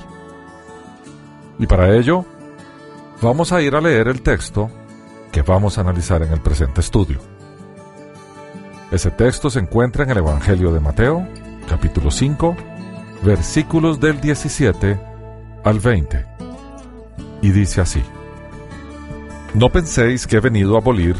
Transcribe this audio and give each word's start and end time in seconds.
Y 1.58 1.66
para 1.66 1.96
ello, 1.96 2.26
vamos 3.22 3.52
a 3.52 3.62
ir 3.62 3.74
a 3.74 3.80
leer 3.80 4.08
el 4.08 4.20
texto 4.20 4.70
que 5.32 5.40
vamos 5.40 5.78
a 5.78 5.80
analizar 5.80 6.22
en 6.22 6.30
el 6.30 6.42
presente 6.42 6.82
estudio. 6.82 7.18
Ese 8.90 9.10
texto 9.10 9.48
se 9.48 9.60
encuentra 9.60 10.04
en 10.04 10.10
el 10.10 10.18
Evangelio 10.18 10.70
de 10.70 10.80
Mateo, 10.80 11.26
capítulo 11.66 12.10
5, 12.10 12.54
versículos 13.22 13.98
del 13.98 14.20
17 14.20 15.00
al 15.64 15.80
20. 15.80 16.26
Y 17.40 17.50
dice 17.50 17.80
así, 17.80 18.02
No 19.54 19.70
penséis 19.72 20.26
que 20.26 20.36
he 20.36 20.40
venido 20.40 20.74
a 20.74 20.80
abolir 20.80 21.16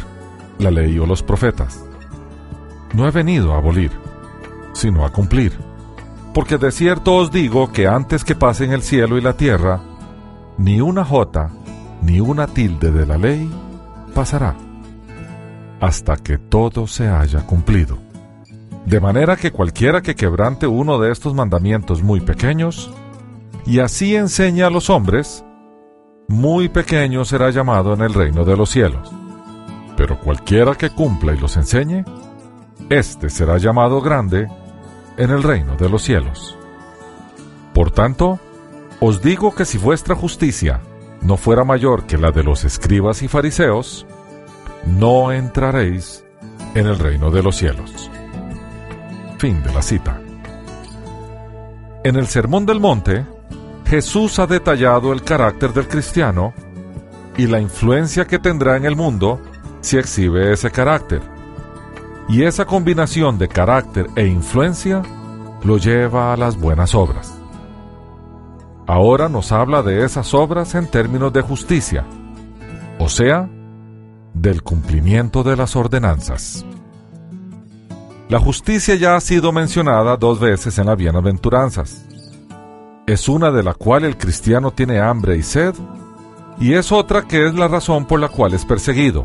la 0.58 0.70
ley 0.70 0.98
o 0.98 1.06
los 1.06 1.22
profetas. 1.22 1.85
No 2.96 3.06
he 3.06 3.10
venido 3.10 3.52
a 3.52 3.58
abolir, 3.58 3.90
sino 4.72 5.04
a 5.04 5.12
cumplir. 5.12 5.52
Porque 6.32 6.56
de 6.56 6.72
cierto 6.72 7.16
os 7.16 7.30
digo 7.30 7.70
que 7.70 7.86
antes 7.86 8.24
que 8.24 8.34
pasen 8.34 8.72
el 8.72 8.80
cielo 8.80 9.18
y 9.18 9.20
la 9.20 9.34
tierra, 9.34 9.82
ni 10.56 10.80
una 10.80 11.04
jota, 11.04 11.50
ni 12.00 12.20
una 12.20 12.46
tilde 12.46 12.90
de 12.90 13.04
la 13.04 13.18
ley 13.18 13.50
pasará, 14.14 14.56
hasta 15.78 16.16
que 16.16 16.38
todo 16.38 16.86
se 16.86 17.06
haya 17.06 17.44
cumplido. 17.44 17.98
De 18.86 18.98
manera 18.98 19.36
que 19.36 19.52
cualquiera 19.52 20.00
que 20.00 20.14
quebrante 20.14 20.66
uno 20.66 20.98
de 20.98 21.12
estos 21.12 21.34
mandamientos 21.34 22.02
muy 22.02 22.20
pequeños, 22.20 22.90
y 23.66 23.80
así 23.80 24.16
enseñe 24.16 24.62
a 24.62 24.70
los 24.70 24.88
hombres, 24.88 25.44
muy 26.28 26.70
pequeño 26.70 27.26
será 27.26 27.50
llamado 27.50 27.92
en 27.92 28.00
el 28.00 28.14
reino 28.14 28.46
de 28.46 28.56
los 28.56 28.70
cielos. 28.70 29.12
Pero 29.98 30.18
cualquiera 30.18 30.74
que 30.76 30.88
cumpla 30.88 31.34
y 31.34 31.38
los 31.38 31.58
enseñe, 31.58 32.02
éste 32.90 33.30
será 33.30 33.58
llamado 33.58 34.00
grande 34.00 34.48
en 35.16 35.30
el 35.30 35.42
reino 35.42 35.76
de 35.76 35.88
los 35.88 36.02
cielos. 36.02 36.56
Por 37.74 37.90
tanto, 37.90 38.38
os 39.00 39.20
digo 39.22 39.54
que 39.54 39.64
si 39.64 39.78
vuestra 39.78 40.14
justicia 40.14 40.80
no 41.20 41.36
fuera 41.36 41.64
mayor 41.64 42.06
que 42.06 42.18
la 42.18 42.30
de 42.30 42.42
los 42.42 42.64
escribas 42.64 43.22
y 43.22 43.28
fariseos, 43.28 44.06
no 44.86 45.32
entraréis 45.32 46.24
en 46.74 46.86
el 46.86 46.98
reino 46.98 47.30
de 47.30 47.42
los 47.42 47.56
cielos. 47.56 48.10
Fin 49.38 49.62
de 49.62 49.72
la 49.72 49.82
cita. 49.82 50.20
En 52.04 52.16
el 52.16 52.26
Sermón 52.28 52.66
del 52.66 52.80
Monte, 52.80 53.26
Jesús 53.86 54.38
ha 54.38 54.46
detallado 54.46 55.12
el 55.12 55.22
carácter 55.22 55.72
del 55.72 55.88
cristiano 55.88 56.54
y 57.36 57.46
la 57.46 57.60
influencia 57.60 58.26
que 58.26 58.38
tendrá 58.38 58.76
en 58.76 58.84
el 58.84 58.96
mundo 58.96 59.40
si 59.80 59.98
exhibe 59.98 60.52
ese 60.52 60.70
carácter. 60.70 61.35
Y 62.28 62.42
esa 62.42 62.64
combinación 62.64 63.38
de 63.38 63.48
carácter 63.48 64.08
e 64.16 64.26
influencia 64.26 65.02
lo 65.62 65.78
lleva 65.78 66.32
a 66.32 66.36
las 66.36 66.58
buenas 66.58 66.94
obras. 66.94 67.38
Ahora 68.86 69.28
nos 69.28 69.52
habla 69.52 69.82
de 69.82 70.04
esas 70.04 70.32
obras 70.34 70.74
en 70.74 70.86
términos 70.86 71.32
de 71.32 71.42
justicia, 71.42 72.04
o 72.98 73.08
sea, 73.08 73.48
del 74.32 74.62
cumplimiento 74.62 75.42
de 75.42 75.56
las 75.56 75.74
ordenanzas. 75.74 76.64
La 78.28 78.38
justicia 78.40 78.96
ya 78.96 79.16
ha 79.16 79.20
sido 79.20 79.52
mencionada 79.52 80.16
dos 80.16 80.40
veces 80.40 80.78
en 80.78 80.86
las 80.86 80.96
bienaventuranzas. 80.96 82.06
Es 83.06 83.28
una 83.28 83.52
de 83.52 83.62
la 83.62 83.74
cual 83.74 84.04
el 84.04 84.16
cristiano 84.16 84.72
tiene 84.72 85.00
hambre 85.00 85.36
y 85.36 85.42
sed, 85.42 85.74
y 86.58 86.74
es 86.74 86.90
otra 86.90 87.22
que 87.22 87.46
es 87.46 87.54
la 87.54 87.68
razón 87.68 88.04
por 88.04 88.18
la 88.18 88.28
cual 88.28 88.54
es 88.54 88.64
perseguido. 88.64 89.24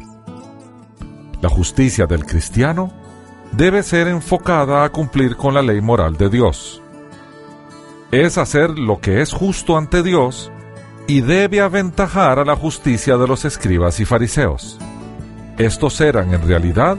La 1.42 1.50
justicia 1.50 2.06
del 2.06 2.26
cristiano 2.26 2.92
debe 3.52 3.84
ser 3.84 4.08
enfocada 4.08 4.84
a 4.84 4.90
cumplir 4.90 5.36
con 5.36 5.54
la 5.54 5.62
ley 5.62 5.82
moral 5.82 6.16
de 6.16 6.30
Dios 6.30 6.82
es 8.12 8.38
hacer 8.38 8.78
lo 8.78 9.00
que 9.00 9.22
es 9.22 9.32
justo 9.32 9.78
ante 9.78 10.04
Dios 10.04 10.52
y 11.08 11.22
debe 11.22 11.62
aventajar 11.62 12.40
a 12.40 12.46
la 12.46 12.56
justicia 12.56 13.18
de 13.18 13.28
los 13.28 13.46
escribas 13.46 14.00
y 14.00 14.06
fariseos. 14.06 14.78
Estos 15.58 16.00
eran 16.02 16.34
en 16.34 16.46
realidad 16.46 16.98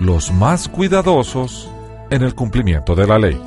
los 0.00 0.32
más 0.32 0.68
cuidadosos 0.68 1.70
en 2.10 2.22
el 2.22 2.34
cumplimiento 2.34 2.94
de 2.94 3.06
la 3.06 3.18
ley. 3.18 3.40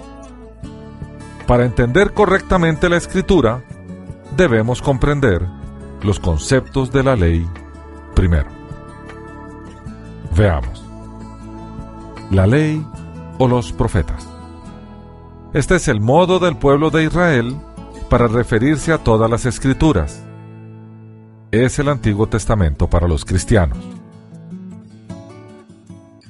Para 1.45 1.65
entender 1.65 2.13
correctamente 2.13 2.87
la 2.89 2.97
escritura, 2.97 3.61
debemos 4.37 4.81
comprender 4.81 5.45
los 6.01 6.19
conceptos 6.19 6.91
de 6.91 7.03
la 7.03 7.15
ley 7.17 7.45
primero. 8.15 8.62
Veamos. 10.35 10.83
La 12.31 12.47
ley 12.47 12.85
o 13.37 13.47
los 13.47 13.71
profetas. 13.71 14.27
Este 15.53 15.75
es 15.75 15.87
el 15.87 16.01
modo 16.01 16.39
del 16.39 16.57
pueblo 16.57 16.89
de 16.89 17.03
Israel 17.03 17.55
para 18.09 18.27
referirse 18.27 18.91
a 18.91 18.97
todas 18.97 19.29
las 19.29 19.45
escrituras. 19.45 20.23
Es 21.51 21.77
el 21.77 21.89
Antiguo 21.89 22.27
Testamento 22.27 22.89
para 22.89 23.07
los 23.07 23.25
cristianos. 23.25 23.77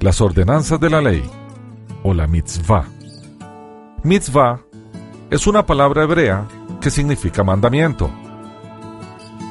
Las 0.00 0.20
ordenanzas 0.20 0.78
de 0.78 0.90
la 0.90 1.00
ley 1.00 1.24
o 2.02 2.12
la 2.12 2.26
mitzvah. 2.26 2.84
Mitzvah 4.02 4.60
es 5.30 5.46
una 5.46 5.64
palabra 5.64 6.02
hebrea 6.02 6.46
que 6.82 6.90
significa 6.90 7.42
mandamiento. 7.42 8.10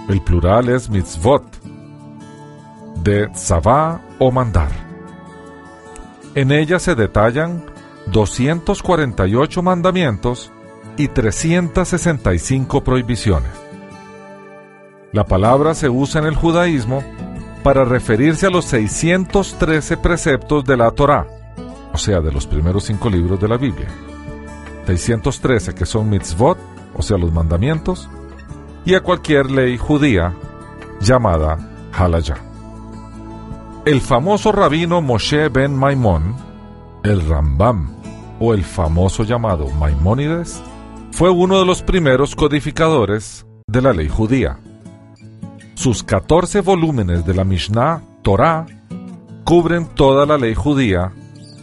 El 0.07 0.21
plural 0.21 0.69
es 0.69 0.89
mitzvot, 0.89 1.43
de 3.03 3.27
tzavá 3.29 3.99
o 4.23 4.31
mandar. 4.31 4.71
En 6.33 6.51
ella 6.51 6.79
se 6.79 6.95
detallan 6.95 7.65
248 8.07 9.61
mandamientos 9.61 10.51
y 10.97 11.09
365 11.09 12.83
prohibiciones. 12.83 13.51
La 15.11 15.25
palabra 15.25 15.75
se 15.75 15.89
usa 15.89 16.21
en 16.21 16.27
el 16.27 16.35
judaísmo 16.35 17.03
para 17.63 17.83
referirse 17.83 18.47
a 18.47 18.49
los 18.49 18.65
613 18.65 19.97
preceptos 19.97 20.63
de 20.63 20.77
la 20.77 20.89
Torá, 20.91 21.27
o 21.91 21.97
sea, 21.97 22.19
de 22.21 22.31
los 22.31 22.47
primeros 22.47 22.85
cinco 22.85 23.09
libros 23.09 23.39
de 23.39 23.47
la 23.47 23.57
Biblia. 23.57 23.89
613 24.87 25.75
que 25.75 25.85
son 25.85 26.09
mitzvot, 26.09 26.57
o 26.95 27.01
sea, 27.01 27.17
los 27.17 27.31
mandamientos, 27.31 28.09
y 28.85 28.95
a 28.95 29.01
cualquier 29.01 29.51
ley 29.51 29.77
judía 29.77 30.33
llamada 30.99 31.57
halayah. 31.93 32.52
El 33.85 33.99
famoso 33.99 34.53
rabino 34.53 35.01
Moshe 35.01 35.49
ben 35.49 35.75
Maimón, 35.75 36.37
el 37.03 37.27
Rambam, 37.27 37.93
o 38.39 38.53
el 38.53 38.63
famoso 38.63 39.25
llamado 39.25 39.67
Maimónides, 39.71 40.63
fue 41.11 41.29
uno 41.29 41.59
de 41.59 41.65
los 41.65 41.81
primeros 41.81 42.33
codificadores 42.33 43.45
de 43.67 43.81
la 43.81 43.91
ley 43.91 44.07
judía. 44.07 44.57
Sus 45.75 46.01
14 46.01 46.61
volúmenes 46.61 47.25
de 47.25 47.33
la 47.33 47.43
Mishnah 47.43 48.01
Torah 48.21 48.65
cubren 49.43 49.87
toda 49.87 50.25
la 50.25 50.37
ley 50.37 50.55
judía, 50.55 51.11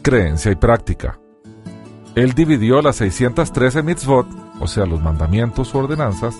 creencia 0.02 0.52
y 0.52 0.56
práctica. 0.56 1.18
Él 2.16 2.34
dividió 2.34 2.82
las 2.82 2.96
613 2.96 3.82
mitzvot, 3.82 4.26
o 4.60 4.66
sea, 4.66 4.84
los 4.84 5.00
mandamientos 5.00 5.74
o 5.74 5.78
ordenanzas, 5.78 6.36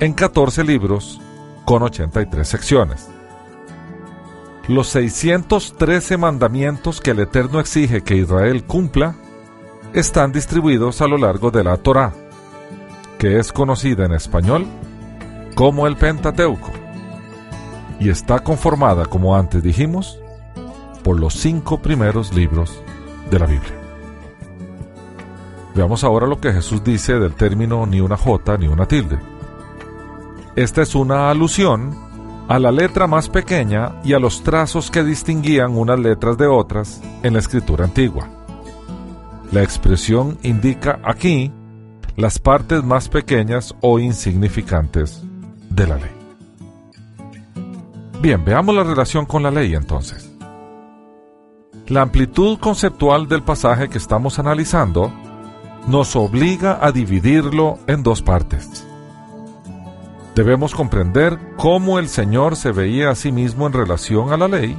en 0.00 0.14
14 0.14 0.64
libros 0.64 1.20
con 1.66 1.82
83 1.82 2.48
secciones. 2.48 3.10
Los 4.68 4.88
613 4.88 6.16
mandamientos 6.16 7.00
que 7.00 7.12
el 7.12 7.20
Eterno 7.20 7.60
exige 7.60 8.02
que 8.02 8.16
Israel 8.16 8.64
cumpla 8.64 9.14
están 9.92 10.32
distribuidos 10.32 11.00
a 11.00 11.06
lo 11.06 11.18
largo 11.18 11.52
de 11.52 11.62
la 11.62 11.76
Torá, 11.76 12.12
que 13.18 13.38
es 13.38 13.52
conocida 13.52 14.06
en 14.06 14.12
español 14.12 14.66
como 15.54 15.86
el 15.86 15.96
Pentateuco, 15.96 16.70
y 18.00 18.10
está 18.10 18.40
conformada, 18.40 19.06
como 19.06 19.36
antes 19.36 19.62
dijimos, 19.62 20.18
por 21.02 21.18
los 21.18 21.34
cinco 21.34 21.80
primeros 21.80 22.34
libros 22.34 22.82
de 23.30 23.38
la 23.38 23.46
Biblia. 23.46 23.72
Veamos 25.76 26.02
ahora 26.02 26.26
lo 26.26 26.40
que 26.40 26.52
Jesús 26.52 26.82
dice 26.82 27.14
del 27.20 27.34
término 27.34 27.86
ni 27.86 28.00
una 28.00 28.16
jota 28.16 28.58
ni 28.58 28.66
una 28.66 28.86
tilde. 28.86 29.18
Esta 30.56 30.82
es 30.82 30.94
una 30.94 31.30
alusión 31.30 32.05
a 32.48 32.58
la 32.58 32.70
letra 32.70 33.06
más 33.06 33.28
pequeña 33.28 34.00
y 34.04 34.12
a 34.12 34.18
los 34.18 34.42
trazos 34.42 34.90
que 34.90 35.02
distinguían 35.02 35.76
unas 35.76 35.98
letras 35.98 36.38
de 36.38 36.46
otras 36.46 37.00
en 37.22 37.32
la 37.32 37.40
escritura 37.40 37.84
antigua. 37.84 38.28
La 39.52 39.62
expresión 39.62 40.38
indica 40.42 41.00
aquí 41.04 41.52
las 42.16 42.38
partes 42.38 42.82
más 42.84 43.08
pequeñas 43.08 43.74
o 43.80 43.98
insignificantes 43.98 45.22
de 45.70 45.86
la 45.86 45.96
ley. 45.96 46.10
Bien, 48.20 48.44
veamos 48.44 48.74
la 48.74 48.84
relación 48.84 49.26
con 49.26 49.42
la 49.42 49.50
ley 49.50 49.74
entonces. 49.74 50.32
La 51.88 52.02
amplitud 52.02 52.58
conceptual 52.58 53.28
del 53.28 53.42
pasaje 53.42 53.88
que 53.88 53.98
estamos 53.98 54.38
analizando 54.38 55.12
nos 55.86 56.16
obliga 56.16 56.78
a 56.84 56.90
dividirlo 56.90 57.78
en 57.86 58.02
dos 58.02 58.22
partes. 58.22 58.85
Debemos 60.36 60.74
comprender 60.74 61.38
cómo 61.56 61.98
el 61.98 62.10
Señor 62.10 62.56
se 62.56 62.70
veía 62.70 63.08
a 63.08 63.14
sí 63.14 63.32
mismo 63.32 63.66
en 63.66 63.72
relación 63.72 64.34
a 64.34 64.36
la 64.36 64.48
ley 64.48 64.78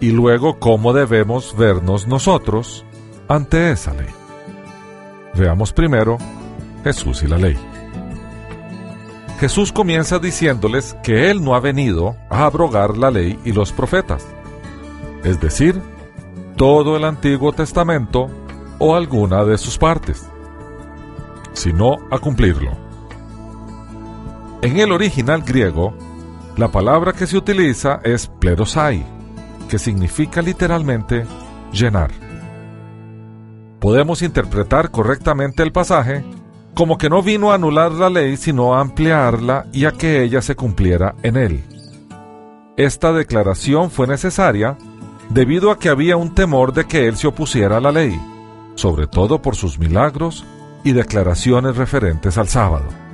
y 0.00 0.10
luego 0.10 0.58
cómo 0.58 0.92
debemos 0.92 1.56
vernos 1.56 2.06
nosotros 2.06 2.84
ante 3.26 3.70
esa 3.70 3.94
ley. 3.94 4.10
Veamos 5.34 5.72
primero 5.72 6.18
Jesús 6.84 7.22
y 7.22 7.26
la 7.26 7.38
ley. 7.38 7.56
Jesús 9.38 9.72
comienza 9.72 10.18
diciéndoles 10.18 10.94
que 11.02 11.30
Él 11.30 11.42
no 11.42 11.54
ha 11.54 11.60
venido 11.60 12.16
a 12.28 12.44
abrogar 12.44 12.98
la 12.98 13.10
ley 13.10 13.38
y 13.46 13.52
los 13.52 13.72
profetas, 13.72 14.26
es 15.24 15.40
decir, 15.40 15.80
todo 16.56 16.98
el 16.98 17.04
Antiguo 17.04 17.54
Testamento 17.54 18.26
o 18.78 18.94
alguna 18.94 19.42
de 19.46 19.56
sus 19.56 19.78
partes, 19.78 20.22
sino 21.54 21.96
a 22.10 22.18
cumplirlo. 22.18 22.89
En 24.62 24.78
el 24.78 24.92
original 24.92 25.42
griego, 25.42 25.94
la 26.58 26.70
palabra 26.70 27.14
que 27.14 27.26
se 27.26 27.38
utiliza 27.38 28.00
es 28.04 28.26
plerosai, 28.26 29.02
que 29.70 29.78
significa 29.78 30.42
literalmente 30.42 31.24
llenar. 31.72 32.10
Podemos 33.80 34.20
interpretar 34.20 34.90
correctamente 34.90 35.62
el 35.62 35.72
pasaje 35.72 36.22
como 36.74 36.98
que 36.98 37.08
no 37.08 37.22
vino 37.22 37.50
a 37.50 37.54
anular 37.54 37.90
la 37.92 38.10
ley, 38.10 38.36
sino 38.36 38.74
a 38.74 38.80
ampliarla 38.82 39.66
y 39.72 39.86
a 39.86 39.92
que 39.92 40.22
ella 40.22 40.42
se 40.42 40.56
cumpliera 40.56 41.14
en 41.22 41.38
él. 41.38 41.64
Esta 42.76 43.14
declaración 43.14 43.90
fue 43.90 44.06
necesaria 44.06 44.76
debido 45.30 45.70
a 45.70 45.78
que 45.78 45.88
había 45.88 46.18
un 46.18 46.34
temor 46.34 46.74
de 46.74 46.84
que 46.84 47.08
él 47.08 47.16
se 47.16 47.26
opusiera 47.26 47.78
a 47.78 47.80
la 47.80 47.92
ley, 47.92 48.20
sobre 48.74 49.06
todo 49.06 49.40
por 49.40 49.56
sus 49.56 49.78
milagros 49.78 50.44
y 50.84 50.92
declaraciones 50.92 51.76
referentes 51.76 52.36
al 52.36 52.48
sábado. 52.48 53.09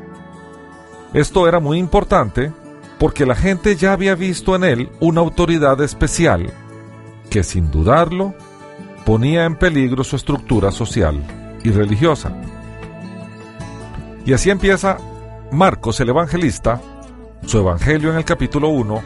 Esto 1.12 1.48
era 1.48 1.60
muy 1.60 1.78
importante 1.78 2.52
porque 2.98 3.26
la 3.26 3.34
gente 3.34 3.76
ya 3.76 3.92
había 3.92 4.14
visto 4.14 4.54
en 4.54 4.64
él 4.64 4.90
una 5.00 5.20
autoridad 5.20 5.80
especial 5.80 6.52
que 7.30 7.42
sin 7.42 7.70
dudarlo 7.70 8.34
ponía 9.04 9.44
en 9.44 9.56
peligro 9.56 10.02
su 10.04 10.16
estructura 10.16 10.70
social 10.70 11.22
y 11.62 11.70
religiosa. 11.70 12.32
Y 14.24 14.32
así 14.32 14.50
empieza 14.50 14.98
Marcos 15.52 16.00
el 16.00 16.08
Evangelista, 16.08 16.80
su 17.44 17.58
Evangelio 17.58 18.10
en 18.10 18.16
el 18.16 18.24
capítulo 18.24 18.68
1, 18.68 19.02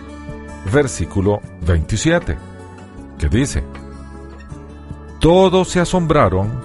versículo 0.73 1.41
27, 1.63 2.39
que 3.19 3.29
dice, 3.29 3.63
Todos 5.19 5.69
se 5.69 5.81
asombraron 5.81 6.65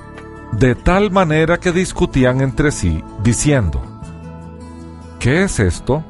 de 0.54 0.76
tal 0.76 1.12
manera 1.12 1.60
que 1.60 1.74
discutían 1.74 2.40
entre 2.40 2.72
sí, 2.72 3.04
diciendo, 3.22 3.95
¿qué 5.26 5.42
es 5.42 5.60
esto? 5.60 6.04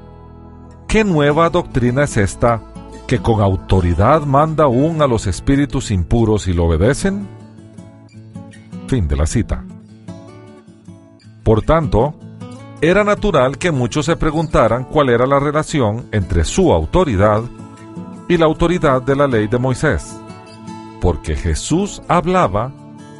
¿Qué 0.89 1.05
nueva 1.05 1.49
doctrina 1.49 2.03
es 2.03 2.17
esta 2.17 2.61
que 3.07 3.19
con 3.19 3.39
autoridad 3.39 4.23
manda 4.23 4.65
aún 4.65 5.01
a 5.01 5.07
los 5.07 5.25
espíritus 5.25 5.89
impuros 5.89 6.49
y 6.49 6.53
lo 6.53 6.65
obedecen? 6.65 7.25
Fin 8.89 9.07
de 9.07 9.15
la 9.15 9.25
cita. 9.25 9.63
Por 11.43 11.61
tanto, 11.61 12.15
era 12.81 13.05
natural 13.05 13.57
que 13.57 13.71
muchos 13.71 14.05
se 14.05 14.17
preguntaran 14.17 14.83
cuál 14.83 15.07
era 15.07 15.25
la 15.25 15.39
relación 15.39 16.09
entre 16.11 16.43
su 16.43 16.73
autoridad 16.73 17.41
y 18.27 18.35
la 18.35 18.47
autoridad 18.47 19.01
de 19.01 19.15
la 19.15 19.27
ley 19.27 19.47
de 19.47 19.59
Moisés, 19.59 20.13
porque 20.99 21.37
Jesús 21.37 22.01
hablaba 22.09 22.73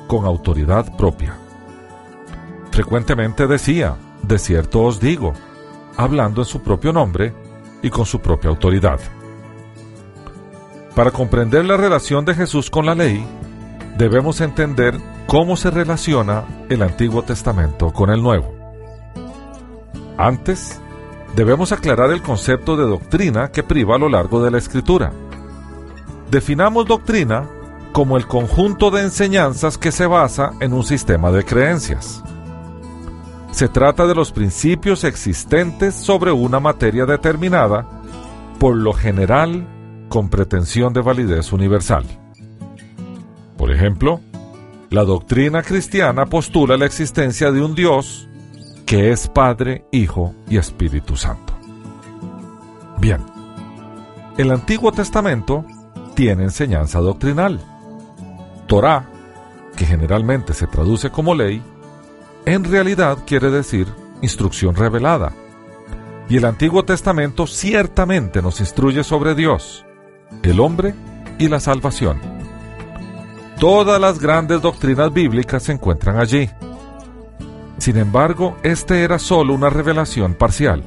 con 0.08 0.26
autoridad 0.26 0.94
propia. 0.98 1.38
Frecuentemente 2.72 3.48
decía, 3.48 3.96
de 4.24 4.38
cierto 4.38 4.84
os 4.84 5.00
digo, 5.00 5.32
hablando 5.98 6.42
en 6.42 6.46
su 6.46 6.62
propio 6.62 6.94
nombre 6.94 7.34
y 7.82 7.90
con 7.90 8.06
su 8.06 8.20
propia 8.20 8.50
autoridad. 8.50 9.00
Para 10.96 11.12
comprender 11.12 11.66
la 11.66 11.78
relación 11.78 12.24
de 12.26 12.36
Jesús 12.36 12.70
con 12.70 12.86
la 12.86 12.96
ley, 12.96 13.26
debemos 13.98 14.42
entender 14.42 14.98
cómo 15.28 15.58
se 15.58 15.72
relaciona 15.72 16.46
el 16.70 16.82
Antiguo 16.82 17.24
Testamento 17.24 17.92
con 17.92 18.10
el 18.10 18.22
Nuevo. 18.22 18.54
Antes, 20.18 20.80
debemos 21.36 21.72
aclarar 21.72 22.12
el 22.12 22.22
concepto 22.22 22.78
de 22.78 22.86
doctrina 22.86 23.52
que 23.52 23.64
priva 23.64 23.96
a 23.96 24.00
lo 24.00 24.08
largo 24.08 24.42
de 24.42 24.52
la 24.52 24.58
escritura. 24.58 25.12
Definamos 26.32 26.86
doctrina 26.86 27.50
como 27.92 28.18
el 28.18 28.28
conjunto 28.28 28.92
de 28.92 29.02
enseñanzas 29.02 29.78
que 29.78 29.92
se 29.92 30.06
basa 30.06 30.54
en 30.60 30.74
un 30.74 30.84
sistema 30.84 31.32
de 31.32 31.44
creencias. 31.44 32.24
Se 33.56 33.70
trata 33.70 34.06
de 34.06 34.14
los 34.14 34.34
principios 34.34 35.06
existentes 35.06 35.96
sobre 35.96 36.34
una 36.34 36.60
materia 36.60 37.06
determinada, 37.06 37.88
por 38.60 38.76
lo 38.76 38.92
general 38.92 39.66
con 40.10 40.28
pretensión 40.28 40.92
de 40.92 41.00
validez 41.00 41.54
universal. 41.54 42.04
Por 43.58 43.72
ejemplo, 43.72 44.20
la 44.90 45.06
doctrina 45.06 45.64
cristiana 45.64 46.26
postula 46.26 46.76
la 46.76 46.86
existencia 46.86 47.50
de 47.54 47.62
un 47.62 47.76
Dios 47.76 48.28
que 48.86 49.14
es 49.14 49.30
Padre, 49.30 49.86
Hijo 49.90 50.36
y 50.50 50.58
Espíritu 50.58 51.16
Santo. 51.16 51.58
Bien, 52.98 53.22
el 54.38 54.52
Antiguo 54.52 54.92
Testamento 54.92 55.64
tiene 56.14 56.44
enseñanza 56.44 57.00
doctrinal. 57.00 57.62
Torah, 58.68 59.08
que 59.78 59.86
generalmente 59.86 60.54
se 60.54 60.68
traduce 60.68 61.10
como 61.10 61.34
ley, 61.34 61.64
en 62.46 62.64
realidad 62.64 63.20
quiere 63.26 63.50
decir 63.50 63.88
instrucción 64.22 64.76
revelada. 64.76 65.34
Y 66.30 66.38
el 66.38 66.46
Antiguo 66.46 66.84
Testamento 66.84 67.46
ciertamente 67.48 68.42
nos 68.42 68.60
instruye 68.60 69.04
sobre 69.04 69.36
Dios, 69.36 69.86
el 70.44 70.60
hombre 70.60 70.96
y 71.38 71.48
la 71.48 71.60
salvación. 71.60 72.20
Todas 73.60 74.02
las 74.02 74.20
grandes 74.20 74.62
doctrinas 74.62 75.14
bíblicas 75.14 75.64
se 75.64 75.74
encuentran 75.74 76.20
allí. 76.20 76.50
Sin 77.78 77.98
embargo, 77.98 78.58
este 78.64 79.04
era 79.04 79.20
solo 79.20 79.54
una 79.54 79.70
revelación 79.70 80.34
parcial. 80.34 80.84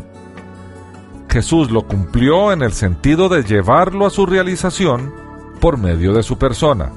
Jesús 1.29 1.71
lo 1.71 1.87
cumplió 1.87 2.53
en 2.53 2.63
el 2.63 2.73
sentido 2.73 3.29
de 3.29 3.43
llevarlo 3.43 4.07
a 4.07 4.11
su 4.11 4.27
realización 4.27 5.13
por 5.61 5.77
medio 5.77 6.13
de 6.13 6.23
su 6.23 6.39
persona, 6.39 6.91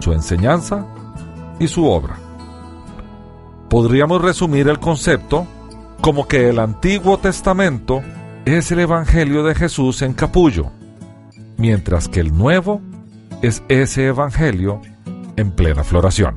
su 0.00 0.12
enseñanza 0.12 0.86
y 1.58 1.68
su 1.68 1.86
obra. 1.86 2.29
Podríamos 3.70 4.20
resumir 4.20 4.66
el 4.66 4.80
concepto 4.80 5.46
como 6.00 6.26
que 6.26 6.48
el 6.48 6.58
Antiguo 6.58 7.18
Testamento 7.18 8.02
es 8.44 8.72
el 8.72 8.80
Evangelio 8.80 9.44
de 9.44 9.54
Jesús 9.54 10.02
en 10.02 10.12
capullo, 10.12 10.72
mientras 11.56 12.08
que 12.08 12.18
el 12.18 12.36
Nuevo 12.36 12.80
es 13.42 13.62
ese 13.68 14.06
Evangelio 14.06 14.80
en 15.36 15.52
plena 15.52 15.84
floración. 15.84 16.36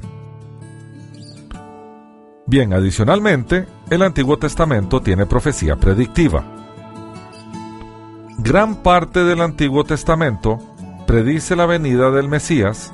Bien, 2.46 2.72
adicionalmente, 2.72 3.66
el 3.90 4.04
Antiguo 4.04 4.38
Testamento 4.38 5.02
tiene 5.02 5.26
profecía 5.26 5.76
predictiva. 5.76 6.46
Gran 8.38 8.84
parte 8.84 9.24
del 9.24 9.42
Antiguo 9.42 9.84
Testamento 9.84 10.60
predice 11.08 11.56
la 11.56 11.66
venida 11.66 12.12
del 12.12 12.30
Mesías 12.30 12.92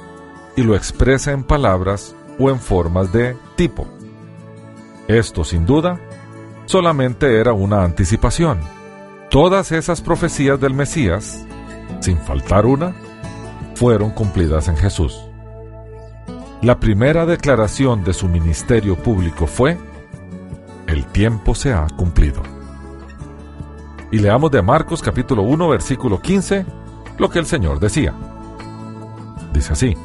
y 0.56 0.64
lo 0.64 0.78
expresa 0.78 1.34
en 1.34 1.44
palabras 1.44 2.16
o 2.40 2.50
en 2.50 2.60
formas 2.60 3.12
de 3.12 3.36
tipo. 3.58 3.99
Esto, 5.10 5.44
sin 5.44 5.66
duda, 5.66 6.00
solamente 6.68 7.40
era 7.40 7.52
una 7.52 7.84
anticipación. 7.84 8.60
Todas 9.32 9.72
esas 9.72 10.02
profecías 10.02 10.60
del 10.60 10.76
Mesías, 10.76 11.48
sin 12.00 12.20
faltar 12.20 12.68
una, 12.68 12.94
fueron 13.74 14.12
cumplidas 14.12 14.68
en 14.68 14.78
Jesús. 14.78 15.20
La 16.62 16.80
primera 16.80 17.26
declaración 17.26 18.04
de 18.04 18.14
su 18.14 18.28
ministerio 18.28 18.98
público 18.98 19.48
fue, 19.48 19.80
el 20.86 21.08
tiempo 21.08 21.56
se 21.56 21.74
ha 21.74 21.88
cumplido. 21.98 22.44
Y 24.12 24.20
leamos 24.20 24.52
de 24.52 24.62
Marcos 24.62 25.02
capítulo 25.02 25.42
1 25.42 25.70
versículo 25.70 26.22
15 26.22 26.68
lo 27.18 27.32
que 27.32 27.40
el 27.40 27.48
Señor 27.48 27.80
decía. 27.80 28.14
Dice 29.54 29.74
así, 29.74 29.98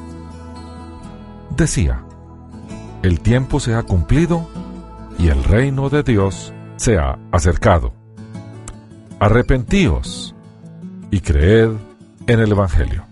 decía, 1.54 2.02
el 3.02 3.20
tiempo 3.20 3.61
se 3.61 3.75
ha 3.75 3.82
cumplido 3.82 4.49
y 5.18 5.28
el 5.28 5.42
reino 5.44 5.88
de 5.88 6.02
Dios 6.02 6.52
se 6.76 6.99
ha 6.99 7.18
acercado. 7.33 7.92
Arrepentíos 9.21 10.35
y 11.11 11.21
creed 11.21 11.71
en 12.26 12.40
el 12.40 12.52
Evangelio. 12.52 13.04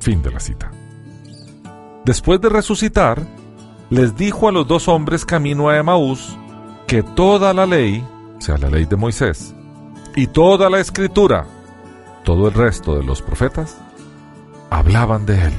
Fin 0.00 0.22
de 0.22 0.30
la 0.30 0.40
cita. 0.40 0.70
Después 2.04 2.40
de 2.40 2.48
resucitar, 2.48 3.20
les 3.90 4.16
dijo 4.16 4.48
a 4.48 4.52
los 4.52 4.66
dos 4.66 4.88
hombres 4.88 5.24
camino 5.24 5.68
a 5.68 5.76
Emaús 5.76 6.36
que 6.86 7.02
toda 7.02 7.52
la 7.52 7.66
ley, 7.66 8.04
o 8.38 8.40
sea, 8.40 8.56
la 8.56 8.70
ley 8.70 8.86
de 8.86 8.96
Moisés, 8.96 9.54
y 10.16 10.26
toda 10.26 10.70
la 10.70 10.80
escritura, 10.80 11.46
todo 12.24 12.48
el 12.48 12.54
resto 12.54 12.96
de 12.96 13.04
los 13.04 13.20
profetas, 13.20 13.78
hablaban 14.70 15.26
de 15.26 15.34
él. 15.46 15.52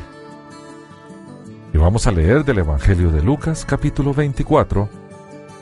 Y 1.74 1.78
vamos 1.78 2.08
a 2.08 2.12
leer 2.12 2.44
del 2.46 2.60
Evangelio 2.60 3.12
de 3.12 3.22
Lucas 3.22 3.64
capítulo 3.66 4.14
24, 4.14 4.90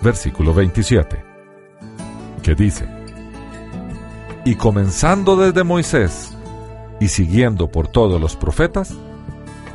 versículo 0.02 0.54
27, 0.54 1.24
que 2.44 2.56
dice, 2.56 2.88
Y 4.46 4.56
comenzando 4.56 5.36
desde 5.36 5.64
Moisés 5.64 6.36
y 7.00 7.10
siguiendo 7.10 7.68
por 7.70 7.88
todos 7.88 8.20
los 8.20 8.36
profetas, 8.36 8.94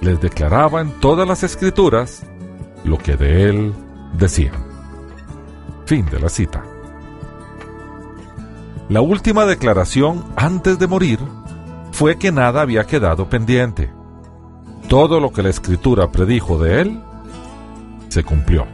les 0.00 0.20
declaraba 0.20 0.80
en 0.80 0.90
todas 1.00 1.26
las 1.26 1.42
escrituras 1.42 2.24
lo 2.84 2.98
que 2.98 3.16
de 3.16 3.48
él 3.48 3.74
decían. 4.18 4.64
Fin 5.86 6.06
de 6.06 6.18
la 6.18 6.28
cita. 6.28 6.64
La 8.88 9.00
última 9.00 9.46
declaración 9.46 10.24
antes 10.36 10.78
de 10.78 10.86
morir 10.86 11.18
fue 11.92 12.18
que 12.18 12.32
nada 12.32 12.62
había 12.62 12.84
quedado 12.84 13.28
pendiente. 13.28 13.92
Todo 14.88 15.20
lo 15.20 15.32
que 15.32 15.42
la 15.42 15.50
escritura 15.50 16.10
predijo 16.10 16.58
de 16.58 16.80
él 16.80 17.02
se 18.08 18.24
cumplió. 18.24 18.66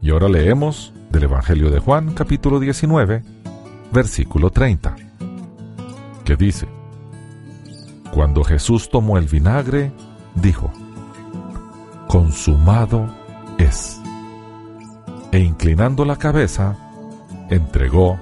Y 0.00 0.10
ahora 0.10 0.28
leemos 0.28 0.92
del 1.10 1.24
Evangelio 1.24 1.70
de 1.70 1.78
Juan 1.78 2.12
capítulo 2.12 2.60
19, 2.60 3.22
versículo 3.92 4.50
30, 4.50 4.96
que 6.24 6.36
dice, 6.36 6.68
Cuando 8.12 8.44
Jesús 8.44 8.88
tomó 8.90 9.18
el 9.18 9.26
vinagre, 9.26 9.92
dijo, 10.34 10.70
Consumado 12.08 13.08
es. 13.58 14.00
E 15.32 15.40
inclinando 15.40 16.04
la 16.04 16.16
cabeza, 16.16 16.76
entregó 17.50 18.18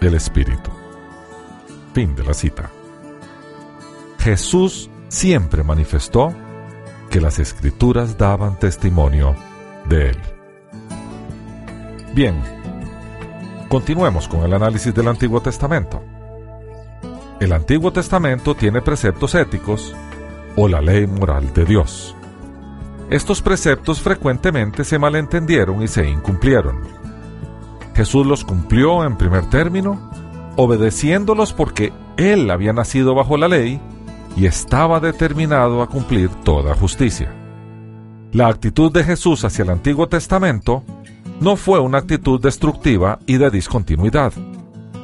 el 0.00 0.14
Espíritu. 0.14 0.70
Fin 1.92 2.14
de 2.14 2.24
la 2.24 2.34
cita. 2.34 2.70
Jesús 4.18 4.90
siempre 5.08 5.62
manifestó 5.62 6.32
que 7.10 7.20
las 7.20 7.38
escrituras 7.38 8.18
daban 8.18 8.58
testimonio 8.58 9.34
de 9.88 10.10
él. 10.10 10.35
Bien, 12.16 12.34
continuemos 13.68 14.26
con 14.26 14.42
el 14.42 14.54
análisis 14.54 14.94
del 14.94 15.06
Antiguo 15.06 15.42
Testamento. 15.42 16.02
El 17.40 17.52
Antiguo 17.52 17.92
Testamento 17.92 18.54
tiene 18.54 18.80
preceptos 18.80 19.34
éticos 19.34 19.94
o 20.56 20.66
la 20.66 20.80
ley 20.80 21.06
moral 21.06 21.52
de 21.52 21.66
Dios. 21.66 22.16
Estos 23.10 23.42
preceptos 23.42 24.00
frecuentemente 24.00 24.82
se 24.82 24.98
malentendieron 24.98 25.82
y 25.82 25.88
se 25.88 26.08
incumplieron. 26.08 26.84
Jesús 27.94 28.24
los 28.24 28.46
cumplió 28.46 29.04
en 29.04 29.18
primer 29.18 29.50
término, 29.50 30.10
obedeciéndolos 30.56 31.52
porque 31.52 31.92
Él 32.16 32.50
había 32.50 32.72
nacido 32.72 33.14
bajo 33.14 33.36
la 33.36 33.48
ley 33.48 33.78
y 34.38 34.46
estaba 34.46 35.00
determinado 35.00 35.82
a 35.82 35.90
cumplir 35.90 36.30
toda 36.44 36.74
justicia. 36.76 37.30
La 38.32 38.48
actitud 38.48 38.90
de 38.90 39.04
Jesús 39.04 39.44
hacia 39.44 39.64
el 39.64 39.68
Antiguo 39.68 40.08
Testamento 40.08 40.82
no 41.40 41.56
fue 41.56 41.78
una 41.80 41.98
actitud 41.98 42.40
destructiva 42.40 43.18
y 43.26 43.36
de 43.36 43.50
discontinuidad, 43.50 44.32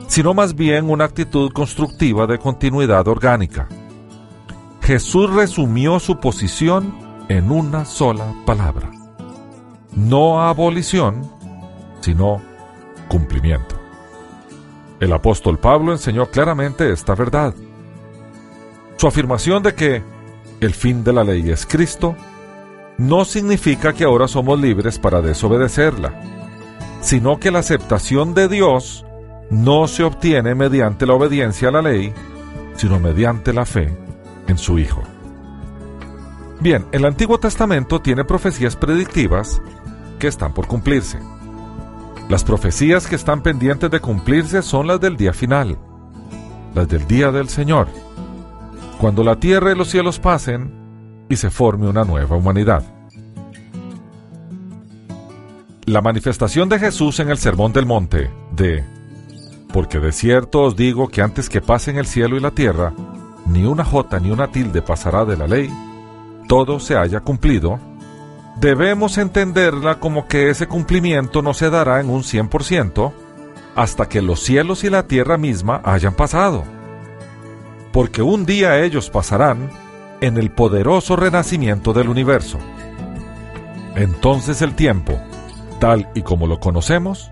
sino 0.08 0.34
más 0.34 0.54
bien 0.54 0.90
una 0.90 1.04
actitud 1.04 1.52
constructiva 1.52 2.26
de 2.26 2.38
continuidad 2.38 3.06
orgánica. 3.08 3.68
Jesús 4.82 5.30
resumió 5.30 6.00
su 6.00 6.18
posición 6.18 6.94
en 7.28 7.50
una 7.50 7.84
sola 7.84 8.34
palabra. 8.44 8.90
No 9.94 10.42
abolición, 10.42 11.30
sino 12.00 12.40
cumplimiento. 13.08 13.76
El 15.00 15.12
apóstol 15.12 15.58
Pablo 15.58 15.92
enseñó 15.92 16.26
claramente 16.26 16.90
esta 16.92 17.14
verdad. 17.14 17.54
Su 18.96 19.06
afirmación 19.06 19.62
de 19.62 19.74
que 19.74 20.02
el 20.60 20.74
fin 20.74 21.04
de 21.04 21.12
la 21.12 21.24
ley 21.24 21.50
es 21.50 21.66
Cristo 21.66 22.16
no 23.08 23.24
significa 23.24 23.92
que 23.92 24.04
ahora 24.04 24.28
somos 24.28 24.60
libres 24.60 24.98
para 24.98 25.20
desobedecerla, 25.20 26.20
sino 27.00 27.38
que 27.38 27.50
la 27.50 27.58
aceptación 27.58 28.34
de 28.34 28.48
Dios 28.48 29.04
no 29.50 29.88
se 29.88 30.04
obtiene 30.04 30.54
mediante 30.54 31.06
la 31.06 31.14
obediencia 31.14 31.68
a 31.68 31.72
la 31.72 31.82
ley, 31.82 32.12
sino 32.76 33.00
mediante 33.00 33.52
la 33.52 33.64
fe 33.64 33.96
en 34.46 34.56
su 34.56 34.78
Hijo. 34.78 35.02
Bien, 36.60 36.86
el 36.92 37.04
Antiguo 37.04 37.38
Testamento 37.38 38.00
tiene 38.00 38.24
profecías 38.24 38.76
predictivas 38.76 39.60
que 40.18 40.28
están 40.28 40.54
por 40.54 40.68
cumplirse. 40.68 41.18
Las 42.28 42.44
profecías 42.44 43.06
que 43.08 43.16
están 43.16 43.42
pendientes 43.42 43.90
de 43.90 44.00
cumplirse 44.00 44.62
son 44.62 44.86
las 44.86 45.00
del 45.00 45.16
día 45.16 45.32
final, 45.32 45.76
las 46.74 46.88
del 46.88 47.06
día 47.06 47.32
del 47.32 47.48
Señor 47.48 47.88
cuando 49.02 49.24
la 49.24 49.34
tierra 49.34 49.72
y 49.72 49.74
los 49.74 49.88
cielos 49.88 50.20
pasen 50.20 50.72
y 51.32 51.36
se 51.36 51.50
forme 51.50 51.88
una 51.88 52.04
nueva 52.04 52.36
humanidad. 52.36 52.82
La 55.86 56.02
manifestación 56.02 56.68
de 56.68 56.78
Jesús 56.78 57.20
en 57.20 57.30
el 57.30 57.38
Sermón 57.38 57.72
del 57.72 57.86
Monte 57.86 58.30
de 58.54 58.84
Porque 59.72 59.98
de 59.98 60.12
cierto 60.12 60.62
os 60.62 60.76
digo 60.76 61.08
que 61.08 61.22
antes 61.22 61.48
que 61.48 61.62
pasen 61.62 61.96
el 61.96 62.06
cielo 62.06 62.36
y 62.36 62.40
la 62.40 62.50
tierra, 62.50 62.92
ni 63.46 63.64
una 63.64 63.82
jota 63.84 64.20
ni 64.20 64.30
una 64.30 64.48
tilde 64.48 64.82
pasará 64.82 65.24
de 65.24 65.38
la 65.38 65.46
ley, 65.46 65.70
todo 66.48 66.78
se 66.78 66.96
haya 66.96 67.20
cumplido, 67.20 67.80
debemos 68.60 69.16
entenderla 69.16 69.98
como 69.98 70.28
que 70.28 70.50
ese 70.50 70.68
cumplimiento 70.68 71.40
no 71.40 71.54
se 71.54 71.70
dará 71.70 72.00
en 72.00 72.10
un 72.10 72.22
100% 72.22 73.10
hasta 73.74 74.06
que 74.06 74.20
los 74.20 74.40
cielos 74.40 74.84
y 74.84 74.90
la 74.90 75.06
tierra 75.06 75.38
misma 75.38 75.80
hayan 75.82 76.12
pasado 76.12 76.64
porque 77.92 78.22
un 78.22 78.46
día 78.46 78.82
ellos 78.82 79.10
pasarán 79.10 79.70
en 80.22 80.38
el 80.38 80.52
poderoso 80.52 81.16
renacimiento 81.16 81.92
del 81.92 82.08
universo. 82.08 82.58
Entonces 83.96 84.62
el 84.62 84.74
tiempo, 84.74 85.20
tal 85.80 86.08
y 86.14 86.22
como 86.22 86.46
lo 86.46 86.60
conocemos, 86.60 87.30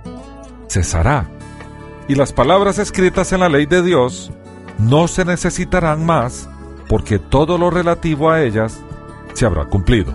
cesará, 0.68 1.30
y 2.08 2.16
las 2.16 2.32
palabras 2.32 2.78
escritas 2.78 3.32
en 3.32 3.40
la 3.40 3.48
ley 3.48 3.66
de 3.66 3.82
Dios 3.82 4.32
no 4.78 5.06
se 5.06 5.24
necesitarán 5.24 6.04
más, 6.04 6.50
porque 6.88 7.20
todo 7.20 7.58
lo 7.58 7.70
relativo 7.70 8.28
a 8.28 8.42
ellas 8.42 8.80
se 9.34 9.46
habrá 9.46 9.66
cumplido. 9.66 10.12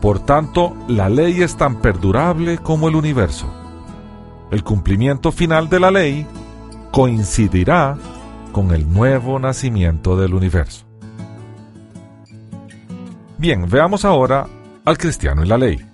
Por 0.00 0.18
tanto, 0.18 0.74
la 0.88 1.10
ley 1.10 1.42
es 1.42 1.56
tan 1.56 1.82
perdurable 1.82 2.56
como 2.56 2.88
el 2.88 2.96
universo. 2.96 3.52
El 4.50 4.64
cumplimiento 4.64 5.30
final 5.30 5.68
de 5.68 5.80
la 5.80 5.90
ley 5.90 6.26
coincidirá 6.90 7.98
con 8.50 8.70
el 8.74 8.90
nuevo 8.90 9.38
nacimiento 9.38 10.16
del 10.16 10.32
universo. 10.32 10.91
Bien, 13.42 13.68
veamos 13.68 14.04
ahora 14.04 14.46
al 14.84 14.96
cristiano 14.96 15.42
y 15.42 15.48
la 15.48 15.58
ley. 15.58 15.84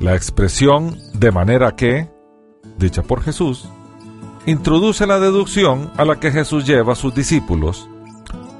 La 0.00 0.14
expresión 0.14 0.98
de 1.14 1.32
manera 1.32 1.76
que, 1.76 2.10
dicha 2.76 3.02
por 3.02 3.22
Jesús, 3.22 3.70
introduce 4.44 5.06
la 5.06 5.18
deducción 5.18 5.90
a 5.96 6.04
la 6.04 6.20
que 6.20 6.30
Jesús 6.30 6.66
lleva 6.66 6.92
a 6.92 6.94
sus 6.94 7.14
discípulos 7.14 7.88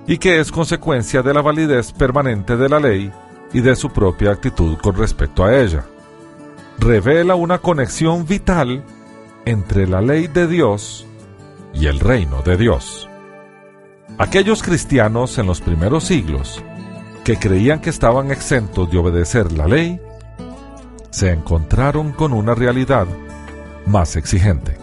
y 0.07 0.17
que 0.17 0.41
es 0.41 0.51
consecuencia 0.51 1.21
de 1.21 1.35
la 1.35 1.43
validez 1.43 1.93
permanente 1.93 2.57
de 2.57 2.71
la 2.71 2.81
ley 2.81 3.13
y 3.53 3.61
de 3.61 3.77
su 3.77 3.91
propia 3.91 4.31
actitud 4.31 4.79
con 4.79 4.97
respecto 4.97 5.45
a 5.45 5.55
ella. 5.55 5.85
Revela 6.79 7.35
una 7.35 7.59
conexión 7.59 8.27
vital 8.27 8.83
entre 9.45 9.87
la 9.87 10.01
ley 10.01 10.29
de 10.29 10.47
Dios 10.47 11.07
y 11.75 11.89
el 11.89 12.01
reino 12.01 12.41
de 12.41 12.57
Dios. 12.57 13.07
Aquellos 14.17 14.63
cristianos 14.63 15.37
en 15.37 15.47
los 15.47 15.61
primeros 15.61 16.05
siglos 16.05 16.65
que 17.29 17.37
creían 17.39 17.83
que 17.83 17.91
estaban 17.91 18.31
exentos 18.31 18.91
de 18.91 18.97
obedecer 18.97 19.53
la 19.53 19.67
ley, 19.67 20.01
se 21.11 21.31
encontraron 21.31 22.13
con 22.13 22.33
una 22.33 22.55
realidad 22.55 23.07
más 23.85 24.17
exigente. 24.17 24.79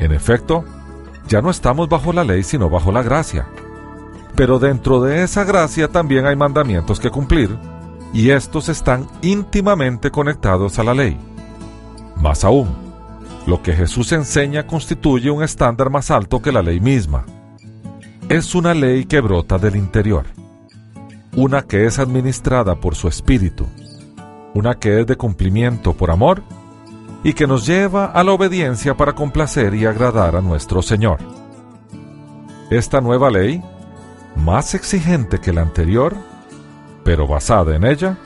En 0.00 0.10
efecto, 0.10 0.64
ya 1.28 1.40
no 1.40 1.50
estamos 1.50 1.88
bajo 1.88 2.12
la 2.12 2.24
ley 2.24 2.42
sino 2.42 2.68
bajo 2.68 2.90
la 2.90 3.04
gracia. 3.04 3.46
Pero 4.34 4.58
dentro 4.58 5.00
de 5.00 5.22
esa 5.22 5.44
gracia 5.44 5.86
también 5.86 6.26
hay 6.26 6.34
mandamientos 6.34 6.98
que 6.98 7.10
cumplir, 7.10 7.56
y 8.12 8.30
estos 8.30 8.68
están 8.68 9.06
íntimamente 9.20 10.10
conectados 10.10 10.80
a 10.80 10.82
la 10.82 10.92
ley. 10.92 11.16
Más 12.16 12.42
aún, 12.42 12.66
lo 13.46 13.62
que 13.62 13.74
Jesús 13.74 14.10
enseña 14.10 14.66
constituye 14.66 15.30
un 15.30 15.44
estándar 15.44 15.88
más 15.88 16.10
alto 16.10 16.42
que 16.42 16.50
la 16.50 16.62
ley 16.62 16.80
misma. 16.80 17.24
Es 18.28 18.56
una 18.56 18.74
ley 18.74 19.04
que 19.04 19.20
brota 19.20 19.56
del 19.56 19.76
interior, 19.76 20.26
una 21.34 21.62
que 21.62 21.86
es 21.86 21.98
administrada 21.98 22.76
por 22.76 22.94
su 22.94 23.08
espíritu, 23.08 23.66
una 24.54 24.74
que 24.74 25.00
es 25.00 25.06
de 25.06 25.16
cumplimiento 25.16 25.94
por 25.94 26.10
amor 26.10 26.42
y 27.24 27.32
que 27.32 27.46
nos 27.46 27.66
lleva 27.66 28.06
a 28.06 28.22
la 28.22 28.32
obediencia 28.32 28.96
para 28.96 29.14
complacer 29.14 29.74
y 29.74 29.86
agradar 29.86 30.36
a 30.36 30.42
nuestro 30.42 30.82
Señor. 30.82 31.18
Esta 32.70 33.00
nueva 33.00 33.30
ley, 33.30 33.62
más 34.36 34.74
exigente 34.74 35.38
que 35.38 35.52
la 35.52 35.62
anterior, 35.62 36.14
pero 37.04 37.26
basada 37.26 37.76
en 37.76 37.84
ella, 37.84 38.18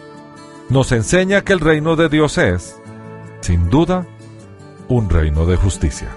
nos 0.69 0.91
enseña 0.91 1.43
que 1.43 1.53
el 1.53 1.61
reino 1.61 1.95
de 1.95 2.09
Dios 2.09 2.39
es, 2.39 2.77
sin 3.41 3.71
duda, 3.71 4.05
un 4.89 5.09
reino 5.11 5.47
de 5.47 5.57
justicia. 5.57 6.09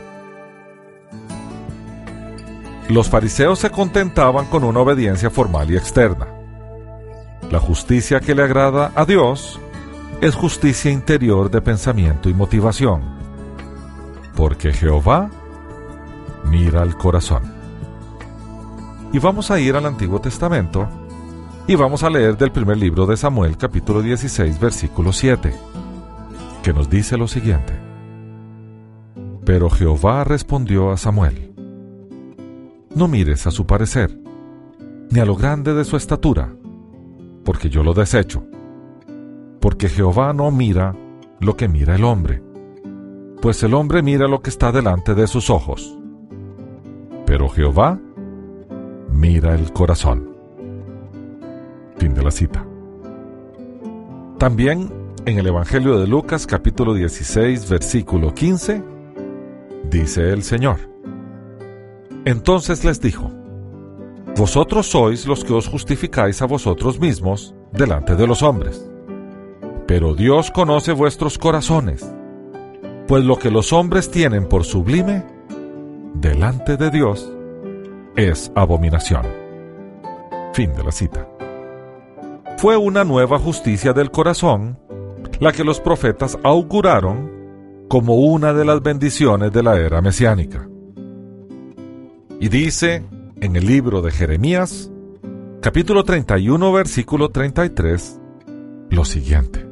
Los 2.88 3.10
fariseos 3.10 3.60
se 3.60 3.70
contentaban 3.70 4.48
con 4.48 4.64
una 4.64 4.80
obediencia 4.80 5.30
formal 5.30 5.70
y 5.70 5.78
externa. 5.78 6.39
La 7.52 7.60
justicia 7.60 8.20
que 8.20 8.36
le 8.36 8.44
agrada 8.44 8.92
a 8.94 9.06
Dios 9.06 9.60
es 10.22 10.36
justicia 10.36 10.92
interior 10.92 11.50
de 11.50 11.62
pensamiento 11.62 12.30
y 12.30 12.34
motivación, 12.36 13.02
porque 14.36 14.72
Jehová 14.72 15.32
mira 16.46 16.84
el 16.84 16.96
corazón. 16.96 17.42
Y 19.12 19.18
vamos 19.18 19.50
a 19.50 19.60
ir 19.60 19.76
al 19.76 19.88
Antiguo 19.88 20.22
Testamento 20.22 20.88
y 21.66 21.74
vamos 21.74 22.04
a 22.04 22.12
leer 22.12 22.38
del 22.38 22.52
primer 22.52 22.78
libro 22.78 23.08
de 23.08 23.18
Samuel 23.18 23.58
capítulo 23.58 24.04
16 24.04 24.60
versículo 24.60 25.12
7, 25.12 25.52
que 26.62 26.72
nos 26.72 26.88
dice 26.88 27.18
lo 27.18 27.28
siguiente. 27.28 27.74
Pero 29.44 29.72
Jehová 29.72 30.24
respondió 30.24 30.92
a 30.92 30.98
Samuel, 30.98 31.56
No 32.94 33.08
mires 33.08 33.48
a 33.48 33.52
su 33.52 33.66
parecer, 33.66 34.16
ni 35.10 35.20
a 35.20 35.26
lo 35.26 35.36
grande 35.36 35.74
de 35.74 35.84
su 35.84 35.98
estatura, 35.98 36.54
porque 37.50 37.68
yo 37.68 37.82
lo 37.82 37.96
desecho 37.96 38.44
porque 39.60 39.90
Jehová 39.90 40.34
no 40.34 40.52
mira 40.52 40.96
lo 41.40 41.58
que 41.58 41.68
mira 41.68 41.96
el 41.96 42.04
hombre, 42.04 42.44
pues 43.42 43.64
el 43.64 43.74
hombre 43.74 44.04
mira 44.04 44.28
lo 44.28 44.44
que 44.44 44.52
está 44.52 44.72
delante 44.72 45.16
de 45.16 45.26
sus 45.26 45.50
ojos, 45.50 45.98
pero 47.26 47.50
Jehová 47.50 48.00
mira 49.12 49.56
el 49.56 49.74
corazón. 49.74 50.30
Fin 51.98 52.14
de 52.14 52.22
la 52.22 52.30
cita. 52.30 52.64
También 54.38 54.94
en 55.26 55.40
el 55.40 55.48
Evangelio 55.48 55.98
de 55.98 56.06
Lucas 56.06 56.46
capítulo 56.46 56.94
16 56.94 57.68
versículo 57.68 58.32
15 58.32 58.84
dice 59.90 60.34
el 60.34 60.44
Señor. 60.44 60.78
Entonces 62.26 62.86
les 62.86 63.02
dijo, 63.02 63.39
Vosotros 64.36 64.88
sois 64.88 65.26
los 65.26 65.44
que 65.44 65.54
os 65.54 65.68
justificáis 65.68 66.42
a 66.42 66.46
vosotros 66.46 67.00
mismos 67.00 67.54
delante 67.72 68.16
de 68.16 68.26
los 68.26 68.42
hombres 68.42 68.90
pero 69.90 70.14
Dios 70.14 70.52
conoce 70.52 70.92
vuestros 70.92 71.40
corazones, 71.40 72.08
pues 73.08 73.24
lo 73.24 73.40
que 73.40 73.50
los 73.50 73.74
hombres 73.74 74.12
tienen 74.12 74.48
por 74.48 74.64
sublime, 74.64 75.26
delante 76.14 76.78
de 76.78 76.92
Dios, 76.92 77.34
es 78.16 78.52
abominación. 78.54 79.26
Fin 80.54 80.72
de 80.76 80.84
la 80.84 80.92
cita. 80.92 81.28
Fue 82.58 82.78
una 82.78 83.04
nueva 83.04 83.40
justicia 83.40 83.92
del 83.92 84.12
corazón 84.12 84.78
la 85.40 85.52
que 85.52 85.64
los 85.64 85.80
profetas 85.80 86.38
auguraron 86.44 87.88
como 87.90 88.14
una 88.14 88.54
de 88.54 88.66
las 88.66 88.84
bendiciones 88.84 89.52
de 89.52 89.64
la 89.64 89.80
era 89.80 90.04
mesiánica. 90.04 90.70
Y 92.40 92.48
dice 92.48 93.04
en 93.42 93.56
el 93.56 93.66
libro 93.66 94.02
de 94.02 94.12
Jeremías, 94.12 94.92
capítulo 95.62 96.04
31, 96.04 96.74
versículo 96.74 97.30
33, 97.30 98.20
lo 98.90 99.06
siguiente. 99.06 99.66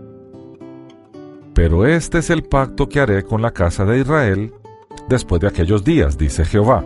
Pero 1.54 1.86
este 1.86 2.20
es 2.20 2.30
el 2.30 2.44
pacto 2.44 2.88
que 2.88 3.00
haré 3.00 3.24
con 3.24 3.42
la 3.42 3.52
casa 3.52 3.84
de 3.84 4.00
Israel 4.00 4.54
después 5.10 5.42
de 5.42 5.48
aquellos 5.48 5.84
días, 5.84 6.18
dice 6.18 6.46
Jehová. 6.46 6.86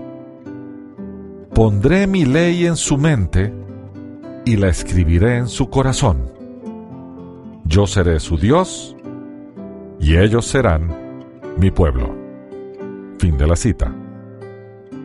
Pondré 1.53 2.07
mi 2.07 2.25
ley 2.25 2.65
en 2.65 2.75
su 2.75 2.97
mente 2.97 3.53
y 4.45 4.55
la 4.55 4.69
escribiré 4.69 5.37
en 5.37 5.47
su 5.47 5.69
corazón. 5.69 6.31
Yo 7.65 7.85
seré 7.85 8.19
su 8.19 8.37
Dios 8.37 8.95
y 9.99 10.17
ellos 10.17 10.45
serán 10.47 10.89
mi 11.57 11.69
pueblo. 11.69 12.15
Fin 13.19 13.37
de 13.37 13.45
la 13.45 13.55
cita. 13.55 13.93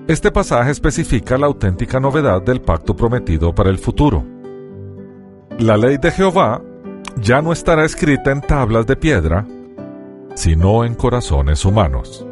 Este 0.08 0.30
pasaje 0.30 0.70
especifica 0.70 1.36
la 1.36 1.46
auténtica 1.46 1.98
novedad 1.98 2.40
del 2.40 2.60
pacto 2.60 2.94
prometido 2.94 3.52
para 3.52 3.70
el 3.70 3.78
futuro. 3.78 4.24
La 5.58 5.76
ley 5.76 5.96
de 5.96 6.12
Jehová 6.12 6.62
ya 7.20 7.42
no 7.42 7.52
estará 7.52 7.84
escrita 7.84 8.30
en 8.30 8.40
tablas 8.40 8.86
de 8.86 8.94
piedra, 8.94 9.44
sino 10.36 10.84
en 10.84 10.94
corazones 10.94 11.64
humanos. 11.64 12.24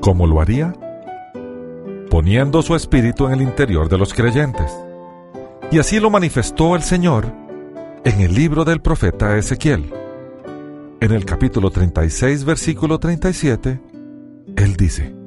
¿Cómo 0.00 0.26
lo 0.26 0.42
haría? 0.42 0.74
Poniendo 2.10 2.60
su 2.60 2.76
espíritu 2.76 3.26
en 3.28 3.32
el 3.32 3.42
interior 3.42 3.88
de 3.88 3.96
los 3.96 4.12
creyentes. 4.12 4.70
Y 5.70 5.78
así 5.78 6.00
lo 6.00 6.10
manifestó 6.10 6.76
el 6.76 6.82
Señor 6.82 7.32
en 8.04 8.20
el 8.20 8.34
libro 8.34 8.66
del 8.66 8.82
profeta 8.82 9.38
Ezequiel. 9.38 9.90
En 11.00 11.12
el 11.12 11.24
capítulo 11.24 11.70
36, 11.70 12.44
versículo 12.44 12.98
37, 12.98 13.80
Él 14.56 14.76
dice, 14.76 15.21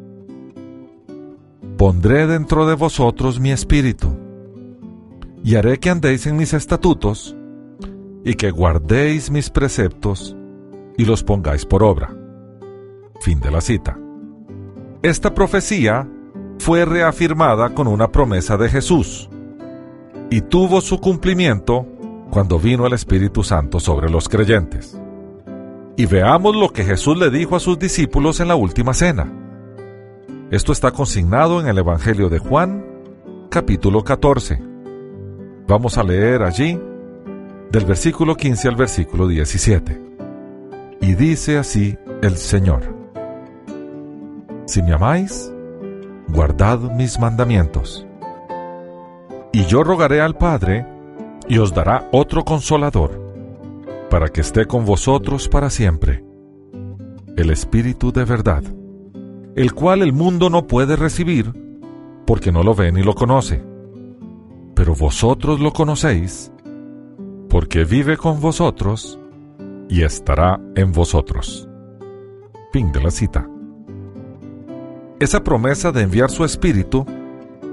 Pondré 1.85 2.25
dentro 2.25 2.65
de 2.65 2.73
vosotros 2.73 3.39
mi 3.39 3.51
espíritu, 3.51 4.07
y 5.43 5.53
haré 5.53 5.77
que 5.77 5.91
andéis 5.91 6.25
en 6.25 6.35
mis 6.35 6.51
estatutos, 6.55 7.37
y 8.23 8.33
que 8.33 8.49
guardéis 8.49 9.29
mis 9.29 9.51
preceptos, 9.51 10.35
y 10.97 11.05
los 11.05 11.23
pongáis 11.23 11.63
por 11.63 11.83
obra. 11.83 12.11
Fin 13.21 13.39
de 13.39 13.51
la 13.51 13.61
cita. 13.61 13.99
Esta 15.03 15.35
profecía 15.35 16.09
fue 16.57 16.85
reafirmada 16.85 17.75
con 17.75 17.85
una 17.85 18.11
promesa 18.11 18.57
de 18.57 18.67
Jesús 18.67 19.29
y 20.31 20.41
tuvo 20.41 20.81
su 20.81 20.99
cumplimiento 20.99 21.85
cuando 22.31 22.57
vino 22.57 22.87
el 22.87 22.93
Espíritu 22.93 23.43
Santo 23.43 23.79
sobre 23.79 24.09
los 24.09 24.27
creyentes. 24.27 24.99
Y 25.97 26.07
veamos 26.07 26.55
lo 26.55 26.69
que 26.69 26.83
Jesús 26.83 27.15
le 27.15 27.29
dijo 27.29 27.55
a 27.55 27.59
sus 27.59 27.77
discípulos 27.77 28.39
en 28.39 28.47
la 28.47 28.55
última 28.55 28.95
cena. 28.95 29.44
Esto 30.55 30.71
está 30.71 30.91
consignado 30.91 31.59
en 31.59 31.67
el 31.67 31.79
Evangelio 31.79 32.29
de 32.29 32.39
Juan, 32.39 32.85
capítulo 33.49 34.05
14. 34.05 34.57
Vamos 35.67 35.97
a 35.97 36.03
leer 36.03 36.43
allí 36.43 36.79
del 37.69 37.83
versículo 37.83 38.37
15 38.37 38.69
al 38.69 38.77
versículo 38.77 39.27
17. 39.27 40.01
Y 41.01 41.13
dice 41.15 41.57
así 41.57 41.97
el 42.21 42.37
Señor, 42.37 42.83
si 44.65 44.81
me 44.81 44.93
amáis, 44.93 45.51
guardad 46.29 46.79
mis 46.79 47.19
mandamientos. 47.19 48.07
Y 49.51 49.65
yo 49.65 49.83
rogaré 49.83 50.21
al 50.21 50.37
Padre, 50.37 50.87
y 51.49 51.57
os 51.57 51.73
dará 51.73 52.07
otro 52.13 52.45
consolador, 52.45 53.11
para 54.09 54.29
que 54.29 54.39
esté 54.39 54.67
con 54.67 54.85
vosotros 54.85 55.49
para 55.49 55.69
siempre, 55.69 56.23
el 57.35 57.49
Espíritu 57.49 58.13
de 58.13 58.23
verdad, 58.23 58.63
el 59.55 59.73
cual 59.73 60.01
el 60.01 60.11
mundo 60.11 60.49
no 60.49 60.67
puede 60.67 60.97
recibir, 60.97 61.53
porque 62.25 62.51
no 62.51 62.61
lo 62.61 62.75
ve 62.75 62.91
ni 62.91 63.03
lo 63.03 63.15
conoce. 63.15 63.63
Pero 64.75 64.93
vosotros 64.95 65.61
lo 65.61 65.71
conocéis, 65.71 66.51
porque 67.49 67.85
vive 67.85 68.17
con 68.17 68.41
vosotros 68.41 69.17
y 69.87 70.03
estará 70.03 70.59
en 70.75 70.91
vosotros. 70.91 71.69
Fin 72.73 72.91
de 72.91 73.01
la 73.01 73.11
cita. 73.11 73.49
Esa 75.19 75.41
promesa 75.41 75.93
de 75.93 76.01
enviar 76.01 76.29
su 76.29 76.43
espíritu 76.43 77.05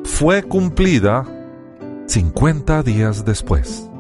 fue 0.05 0.45
cumplida 0.45 1.25
50 2.07 2.85
días 2.85 3.25
después, 3.25 3.90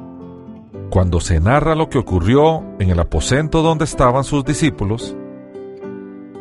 cuando 0.90 1.20
se 1.20 1.40
narra 1.40 1.74
lo 1.74 1.88
que 1.88 1.98
ocurrió 1.98 2.62
en 2.78 2.90
el 2.90 3.00
aposento 3.00 3.62
donde 3.62 3.84
estaban 3.84 4.22
sus 4.22 4.44
discípulos 4.44 5.16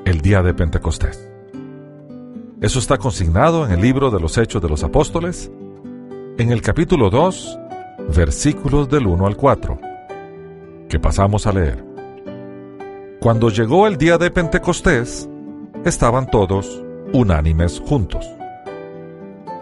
el 0.05 0.21
día 0.21 0.43
de 0.43 0.53
Pentecostés. 0.53 1.30
Eso 2.61 2.77
está 2.77 2.99
consignado 2.99 3.65
en 3.65 3.71
el 3.71 3.81
libro 3.81 4.11
de 4.11 4.19
los 4.19 4.37
Hechos 4.37 4.61
de 4.61 4.69
los 4.69 4.83
Apóstoles, 4.83 5.51
en 6.37 6.51
el 6.51 6.61
capítulo 6.61 7.09
2, 7.09 7.59
versículos 8.15 8.87
del 8.87 9.07
1 9.07 9.25
al 9.25 9.35
4 9.35 9.79
que 10.87 10.99
pasamos 10.99 11.47
a 11.47 11.53
leer. 11.53 11.83
Cuando 13.19 13.49
llegó 13.49 13.87
el 13.87 13.97
día 13.97 14.19
de 14.19 14.29
Pentecostés, 14.29 15.27
estaban 15.85 16.29
todos 16.29 16.83
unánimes 17.13 17.81
juntos. 17.83 18.29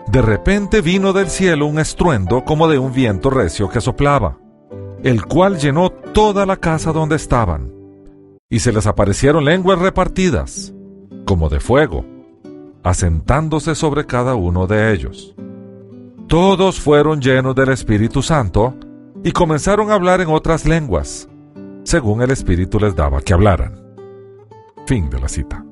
De 0.07 0.21
repente 0.21 0.81
vino 0.81 1.13
del 1.13 1.29
cielo 1.29 1.67
un 1.67 1.79
estruendo 1.79 2.43
como 2.43 2.67
de 2.67 2.79
un 2.79 2.91
viento 2.91 3.29
recio 3.29 3.69
que 3.69 3.79
soplaba, 3.79 4.39
el 5.03 5.23
cual 5.23 5.57
llenó 5.57 5.89
toda 5.89 6.45
la 6.45 6.57
casa 6.57 6.91
donde 6.91 7.15
estaban, 7.15 7.71
y 8.49 8.59
se 8.59 8.73
les 8.73 8.87
aparecieron 8.87 9.45
lenguas 9.45 9.79
repartidas, 9.79 10.73
como 11.25 11.47
de 11.47 11.59
fuego, 11.59 12.03
asentándose 12.83 13.75
sobre 13.75 14.05
cada 14.05 14.35
uno 14.35 14.67
de 14.67 14.93
ellos. 14.93 15.35
Todos 16.27 16.79
fueron 16.79 17.21
llenos 17.21 17.55
del 17.55 17.69
Espíritu 17.69 18.21
Santo, 18.21 18.75
y 19.23 19.31
comenzaron 19.31 19.91
a 19.91 19.95
hablar 19.95 20.21
en 20.21 20.29
otras 20.29 20.65
lenguas, 20.65 21.27
según 21.83 22.21
el 22.21 22.31
Espíritu 22.31 22.79
les 22.79 22.95
daba 22.95 23.21
que 23.21 23.33
hablaran. 23.33 23.81
Fin 24.85 25.09
de 25.09 25.19
la 25.19 25.27
cita. 25.27 25.63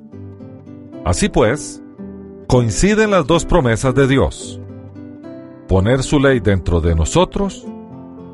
Así 1.06 1.30
pues, 1.30 1.82
coinciden 2.48 3.12
las 3.12 3.26
dos 3.26 3.46
promesas 3.46 3.96
de 3.96 4.08
Dios. 4.08 4.60
Poner 5.68 6.04
su 6.04 6.20
ley 6.20 6.40
dentro 6.40 6.82
de 6.82 6.96
nosotros 6.96 7.66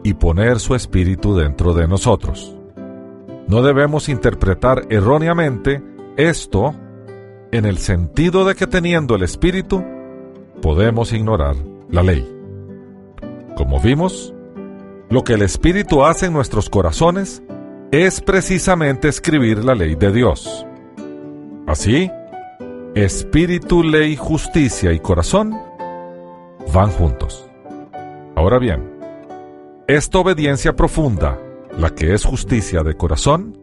y 0.04 0.14
poner 0.16 0.60
su 0.60 0.76
espíritu 0.76 1.36
dentro 1.36 1.74
de 1.74 1.88
nosotros. 1.88 2.56
No 3.48 3.62
debemos 3.62 4.10
interpretar 4.10 4.86
erróneamente 4.90 5.84
esto 6.18 6.76
en 7.54 7.66
el 7.66 7.78
sentido 7.78 8.46
de 8.46 8.56
que 8.56 8.66
teniendo 8.66 9.16
el 9.16 9.22
espíritu 9.22 9.86
podemos 10.60 11.14
ignorar 11.14 11.56
la 11.88 12.02
ley. 12.02 12.28
Como 13.56 13.80
vimos, 13.80 14.34
lo 15.12 15.24
que 15.24 15.34
el 15.34 15.44
espíritu 15.44 16.04
hace 16.04 16.26
en 16.26 16.34
nuestros 16.34 16.68
corazones 16.68 17.44
es 17.92 18.22
precisamente 18.22 19.08
escribir 19.08 19.64
la 19.64 19.76
ley 19.76 19.94
de 19.94 20.12
Dios. 20.12 20.66
Así, 21.68 22.10
espíritu, 22.96 23.84
ley, 23.84 24.16
justicia 24.16 24.92
y 24.92 25.00
corazón 25.00 25.56
van 26.74 26.90
juntos. 26.90 27.48
Ahora 28.36 28.58
bien, 28.58 28.98
esta 29.88 30.18
obediencia 30.18 30.76
profunda, 30.76 31.38
la 31.78 31.92
que 31.92 32.16
es 32.16 32.26
justicia 32.26 32.82
de 32.82 32.98
corazón, 32.98 33.60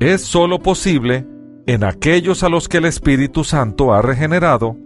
es 0.00 0.20
sólo 0.22 0.58
posible 0.58 1.24
en 1.70 1.84
aquellos 1.84 2.42
a 2.42 2.48
los 2.48 2.68
que 2.68 2.78
el 2.78 2.84
Espíritu 2.84 3.44
Santo 3.44 3.94
ha 3.94 4.02
regenerado 4.02 4.76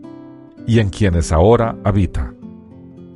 y 0.67 0.81
en 0.81 0.91
quienes 0.91 1.33
ahora 1.33 1.79
habita. 1.83 2.35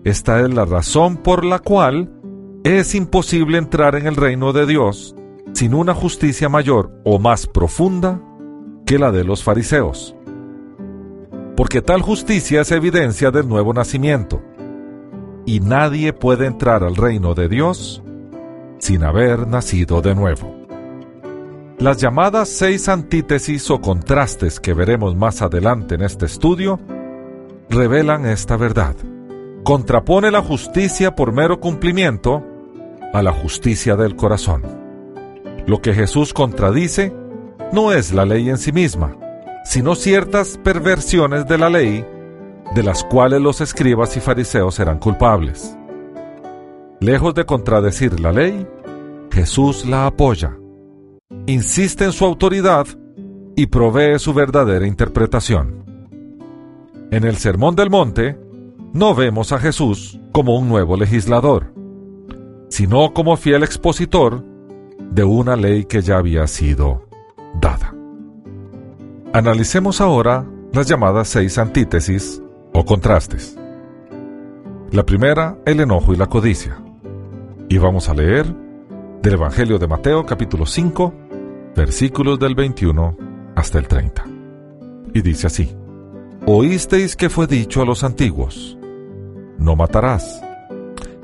Esta 0.05 0.41
es 0.41 0.55
la 0.55 0.65
razón 0.65 1.19
por 1.19 1.45
la 1.45 1.59
cual 1.59 2.11
es 2.65 2.95
imposible 2.95 3.59
entrar 3.59 3.95
en 3.95 4.07
el 4.07 4.17
reino 4.17 4.55
de 4.55 4.65
Dios 4.65 5.15
sin 5.53 5.75
una 5.75 5.93
justicia 5.93 6.49
mayor 6.49 6.99
o 7.05 7.19
más 7.19 7.47
profunda 7.47 8.23
que 8.87 8.99
la 8.99 9.13
de 9.13 9.25
los 9.25 9.45
fariseos. 9.45 10.17
Porque 11.55 11.83
tal 11.83 12.01
justicia 12.01 12.63
es 12.63 12.73
evidencia 12.73 13.31
del 13.31 13.47
nuevo 13.47 13.75
nacimiento 13.75 14.41
y 15.45 15.61
nadie 15.61 16.15
puede 16.15 16.47
entrar 16.47 16.85
al 16.85 16.97
reino 16.97 17.35
de 17.35 17.51
Dios 17.51 18.03
sin 18.79 19.05
haber 19.05 19.47
nacido 19.47 20.01
de 20.01 20.15
nuevo. 20.15 20.58
Las 21.79 21.99
llamadas 21.99 22.49
seis 22.49 22.89
antítesis 22.89 23.71
o 23.71 23.81
contrastes 23.81 24.59
que 24.59 24.75
veremos 24.75 25.15
más 25.15 25.43
adelante 25.43 25.95
en 25.95 26.03
este 26.03 26.27
estudio 26.27 26.81
revelan 27.71 28.27
esta 28.27 28.57
verdad. 28.57 28.97
Contrapone 29.63 30.33
la 30.33 30.43
justicia 30.43 31.15
por 31.15 31.31
mero 31.33 31.61
cumplimiento 31.61 32.45
a 33.13 33.23
la 33.23 33.33
justicia 33.33 33.95
del 33.95 34.17
corazón. 34.17 34.63
Lo 35.69 35.81
que 35.81 35.95
Jesús 35.95 36.35
contradice 36.35 37.13
no 37.73 37.93
es 37.93 38.13
la 38.13 38.25
ley 38.25 38.51
en 38.51 38.59
sí 38.59 38.73
misma, 38.73 39.17
sino 39.65 39.95
ciertas 39.95 40.59
perversiones 40.59 41.47
de 41.47 41.59
la 41.59 41.71
ley 41.71 42.05
de 42.75 42.83
las 42.83 43.05
cuales 43.05 43.41
los 43.41 43.61
escribas 43.61 44.17
y 44.17 44.21
fariseos 44.21 44.81
eran 44.81 44.99
culpables. 44.99 45.77
Lejos 46.99 47.35
de 47.35 47.47
contradecir 47.47 48.19
la 48.19 48.33
ley, 48.33 48.67
Jesús 49.31 49.87
la 49.87 50.07
apoya, 50.07 50.58
insiste 51.49 52.05
en 52.05 52.13
su 52.13 52.27
autoridad 52.27 52.87
y 53.57 53.67
provee 53.67 54.19
su 54.19 54.35
verdadera 54.35 54.87
interpretación. 54.87 55.83
En 57.11 57.25
el 57.25 57.39
Sermón 57.39 57.75
del 57.75 57.89
Monte, 57.89 58.39
no 58.93 59.15
vemos 59.15 59.53
a 59.53 59.59
Jesús 59.59 60.21
como 60.31 60.59
un 60.59 60.69
nuevo 60.69 60.97
legislador, 60.99 61.73
sino 62.69 63.15
como 63.15 63.39
fiel 63.39 63.63
expositor 63.63 64.45
de 65.11 65.25
una 65.25 65.57
ley 65.57 65.87
que 65.87 66.03
ya 66.03 66.19
había 66.19 66.47
sido 66.47 67.09
dada. 67.59 67.95
Analicemos 69.33 70.03
ahora 70.03 70.45
las 70.75 70.87
llamadas 70.87 71.29
seis 71.29 71.57
antítesis 71.57 72.43
o 72.75 72.85
contrastes. 72.85 73.59
La 74.91 75.05
primera, 75.05 75.57
el 75.65 75.81
enojo 75.81 76.13
y 76.13 76.17
la 76.17 76.27
codicia. 76.27 76.79
Y 77.71 77.79
vamos 77.79 78.11
a 78.11 78.15
leer 78.15 78.55
del 79.23 79.33
Evangelio 79.33 79.79
de 79.79 79.89
Mateo 79.89 80.27
capítulo 80.27 80.67
5, 80.67 81.28
versículos 81.79 82.41
del 82.41 82.57
21 82.57 83.17
hasta 83.55 83.79
el 83.79 83.87
30. 83.87 84.25
Y 85.15 85.23
dice 85.23 85.47
así, 85.47 85.73
Oísteis 86.45 87.15
que 87.15 87.31
fue 87.31 87.47
dicho 87.47 87.81
a 87.81 87.85
los 87.85 88.03
antiguos, 88.03 88.77
no 89.59 89.77
matarás, 89.77 90.43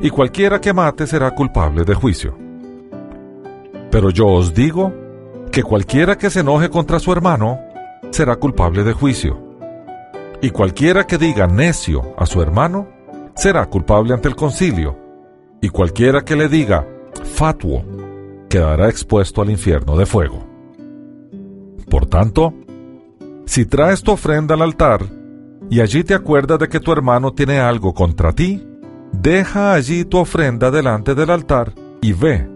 y 0.01 0.11
cualquiera 0.11 0.61
que 0.61 0.73
mate 0.73 1.09
será 1.09 1.33
culpable 1.33 1.85
de 1.85 1.95
juicio. 1.95 2.39
Pero 3.91 4.11
yo 4.11 4.29
os 4.29 4.55
digo 4.55 4.93
que 5.51 5.65
cualquiera 5.65 6.17
que 6.17 6.31
se 6.31 6.41
enoje 6.41 6.71
contra 6.71 7.01
su 7.01 7.11
hermano 7.11 7.59
será 8.11 8.37
culpable 8.37 8.85
de 8.85 8.93
juicio 8.93 9.37
y 10.41 10.51
cualquiera 10.51 11.05
que 11.05 11.19
diga 11.19 11.49
necio 11.49 12.15
a 12.17 12.27
su 12.27 12.41
hermano 12.41 12.87
será 13.35 13.67
culpable 13.67 14.15
ante 14.15 14.29
el 14.29 14.37
concilio, 14.37 14.97
y 15.61 15.69
cualquiera 15.69 16.21
que 16.21 16.37
le 16.37 16.49
diga 16.49 16.87
fatuo 17.25 17.85
quedará 18.49 18.89
expuesto 18.89 19.43
al 19.43 19.51
infierno 19.51 19.97
de 19.97 20.07
fuego. 20.07 20.44
Por 21.95 22.07
tanto, 22.07 22.53
si 23.47 23.67
traes 23.67 24.03
tu 24.03 24.11
ofrenda 24.11 24.57
al 24.57 24.63
altar 24.63 25.07
y 25.71 25.79
allí 25.79 26.03
te 26.03 26.15
acuerdas 26.15 26.59
de 26.59 26.69
que 26.69 26.81
tu 26.81 26.91
hermano 26.91 27.35
tiene 27.35 27.61
algo 27.61 27.95
contra 27.95 28.33
ti, 28.33 28.67
deja 29.13 29.75
allí 29.75 30.05
tu 30.05 30.19
ofrenda 30.19 30.73
delante 30.73 31.15
del 31.15 31.31
altar 31.31 31.73
y 32.03 32.13
ve. 32.13 32.51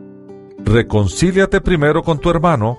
Reconcíliate 0.65 1.61
primero 1.61 2.03
con 2.03 2.19
tu 2.19 2.31
hermano 2.31 2.79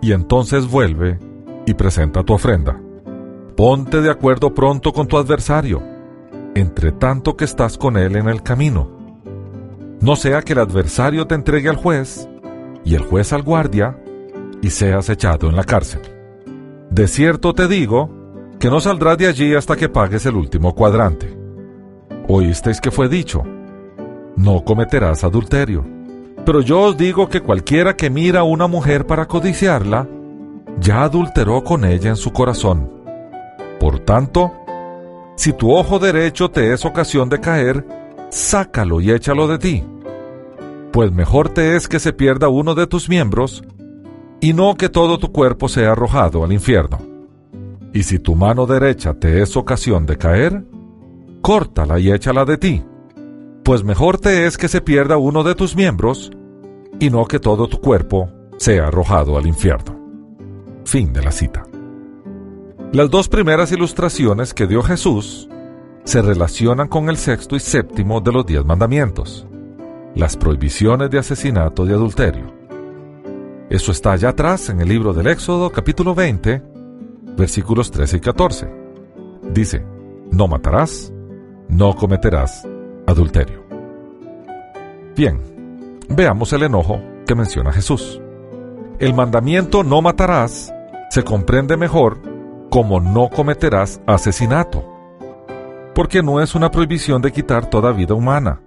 y 0.00 0.12
entonces 0.12 0.66
vuelve 0.66 1.18
y 1.66 1.74
presenta 1.74 2.22
tu 2.22 2.32
ofrenda. 2.32 2.80
Ponte 3.54 4.00
de 4.00 4.08
acuerdo 4.08 4.54
pronto 4.54 4.94
con 4.94 5.06
tu 5.06 5.18
adversario, 5.18 5.82
entre 6.54 6.92
tanto 6.92 7.36
que 7.36 7.44
estás 7.44 7.76
con 7.76 7.98
él 7.98 8.16
en 8.16 8.26
el 8.30 8.42
camino. 8.42 8.88
No 10.00 10.16
sea 10.16 10.40
que 10.40 10.54
el 10.54 10.60
adversario 10.60 11.26
te 11.26 11.34
entregue 11.34 11.68
al 11.68 11.76
juez 11.76 12.26
y 12.86 12.94
el 12.94 13.02
juez 13.02 13.34
al 13.34 13.42
guardia 13.42 13.98
y 14.62 14.70
seas 14.70 15.08
echado 15.08 15.48
en 15.48 15.56
la 15.56 15.64
cárcel. 15.64 16.02
De 16.90 17.06
cierto 17.06 17.54
te 17.54 17.68
digo 17.68 18.10
que 18.58 18.68
no 18.68 18.80
saldrás 18.80 19.16
de 19.18 19.26
allí 19.26 19.54
hasta 19.54 19.76
que 19.76 19.88
pagues 19.88 20.26
el 20.26 20.36
último 20.36 20.74
cuadrante. 20.74 21.36
Oísteis 22.28 22.80
que 22.80 22.90
fue 22.90 23.08
dicho, 23.08 23.42
no 24.36 24.64
cometerás 24.64 25.24
adulterio. 25.24 25.84
Pero 26.44 26.60
yo 26.60 26.80
os 26.80 26.96
digo 26.96 27.28
que 27.28 27.42
cualquiera 27.42 27.96
que 27.96 28.10
mira 28.10 28.40
a 28.40 28.44
una 28.44 28.66
mujer 28.66 29.06
para 29.06 29.26
codiciarla, 29.26 30.08
ya 30.78 31.02
adulteró 31.02 31.62
con 31.62 31.84
ella 31.84 32.10
en 32.10 32.16
su 32.16 32.32
corazón. 32.32 32.90
Por 33.78 34.00
tanto, 34.00 34.52
si 35.36 35.52
tu 35.52 35.72
ojo 35.72 35.98
derecho 35.98 36.50
te 36.50 36.72
es 36.72 36.84
ocasión 36.84 37.28
de 37.28 37.40
caer, 37.40 37.86
sácalo 38.30 39.00
y 39.00 39.10
échalo 39.10 39.48
de 39.48 39.58
ti. 39.58 39.84
Pues 40.92 41.12
mejor 41.12 41.50
te 41.50 41.76
es 41.76 41.88
que 41.88 41.98
se 41.98 42.12
pierda 42.12 42.48
uno 42.48 42.74
de 42.74 42.86
tus 42.86 43.08
miembros, 43.08 43.62
y 44.40 44.52
no 44.52 44.74
que 44.74 44.88
todo 44.88 45.18
tu 45.18 45.32
cuerpo 45.32 45.68
sea 45.68 45.92
arrojado 45.92 46.44
al 46.44 46.52
infierno. 46.52 46.98
Y 47.92 48.04
si 48.04 48.18
tu 48.18 48.34
mano 48.34 48.66
derecha 48.66 49.14
te 49.14 49.42
es 49.42 49.56
ocasión 49.56 50.06
de 50.06 50.16
caer, 50.16 50.64
córtala 51.42 51.98
y 51.98 52.10
échala 52.10 52.44
de 52.44 52.56
ti. 52.56 52.84
Pues 53.64 53.84
mejor 53.84 54.18
te 54.18 54.46
es 54.46 54.56
que 54.56 54.68
se 54.68 54.80
pierda 54.80 55.18
uno 55.18 55.42
de 55.42 55.54
tus 55.54 55.76
miembros, 55.76 56.30
y 56.98 57.10
no 57.10 57.24
que 57.26 57.38
todo 57.38 57.68
tu 57.68 57.80
cuerpo 57.80 58.30
sea 58.56 58.88
arrojado 58.88 59.36
al 59.36 59.46
infierno. 59.46 59.98
Fin 60.84 61.12
de 61.12 61.22
la 61.22 61.32
cita. 61.32 61.64
Las 62.92 63.10
dos 63.10 63.28
primeras 63.28 63.70
ilustraciones 63.72 64.54
que 64.54 64.66
dio 64.66 64.82
Jesús 64.82 65.48
se 66.04 66.22
relacionan 66.22 66.88
con 66.88 67.08
el 67.08 67.16
sexto 67.16 67.56
y 67.56 67.60
séptimo 67.60 68.20
de 68.20 68.32
los 68.32 68.46
diez 68.46 68.64
mandamientos, 68.64 69.46
las 70.14 70.36
prohibiciones 70.36 71.10
de 71.10 71.18
asesinato 71.18 71.86
y 71.86 71.90
adulterio. 71.90 72.59
Eso 73.70 73.92
está 73.92 74.10
allá 74.10 74.30
atrás 74.30 74.68
en 74.68 74.80
el 74.80 74.88
libro 74.88 75.12
del 75.12 75.28
Éxodo 75.28 75.70
capítulo 75.70 76.12
20, 76.12 76.60
versículos 77.36 77.92
13 77.92 78.16
y 78.16 78.20
14. 78.20 78.68
Dice, 79.54 79.86
no 80.32 80.48
matarás, 80.48 81.12
no 81.68 81.94
cometerás 81.94 82.66
adulterio. 83.06 83.62
Bien, 85.14 85.38
veamos 86.08 86.52
el 86.52 86.64
enojo 86.64 87.00
que 87.24 87.36
menciona 87.36 87.72
Jesús. 87.72 88.20
El 88.98 89.14
mandamiento 89.14 89.84
no 89.84 90.02
matarás 90.02 90.74
se 91.08 91.22
comprende 91.22 91.76
mejor 91.76 92.18
como 92.70 92.98
no 92.98 93.30
cometerás 93.30 94.00
asesinato. 94.04 94.84
Porque 95.94 96.24
no 96.24 96.40
es 96.40 96.56
una 96.56 96.72
prohibición 96.72 97.22
de 97.22 97.30
quitar 97.30 97.70
toda 97.70 97.92
vida 97.92 98.14
humana, 98.14 98.62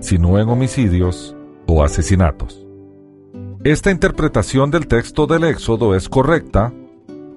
sino 0.00 0.38
en 0.38 0.48
homicidios 0.48 1.36
o 1.66 1.84
asesinatos. 1.84 2.69
Esta 3.62 3.90
interpretación 3.90 4.70
del 4.70 4.86
texto 4.86 5.26
del 5.26 5.44
Éxodo 5.44 5.94
es 5.94 6.08
correcta 6.08 6.72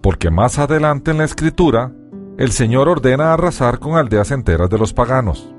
porque 0.01 0.31
más 0.31 0.57
adelante 0.57 1.11
en 1.11 1.17
la 1.17 1.25
escritura 1.25 1.91
el 2.37 2.53
Señor 2.53 2.87
ordena 2.87 3.33
arrasar 3.33 3.79
con 3.79 3.97
aldeas 3.97 4.31
enteras 4.31 4.69
de 4.69 4.77
los 4.77 4.93
paganos. 4.93 5.53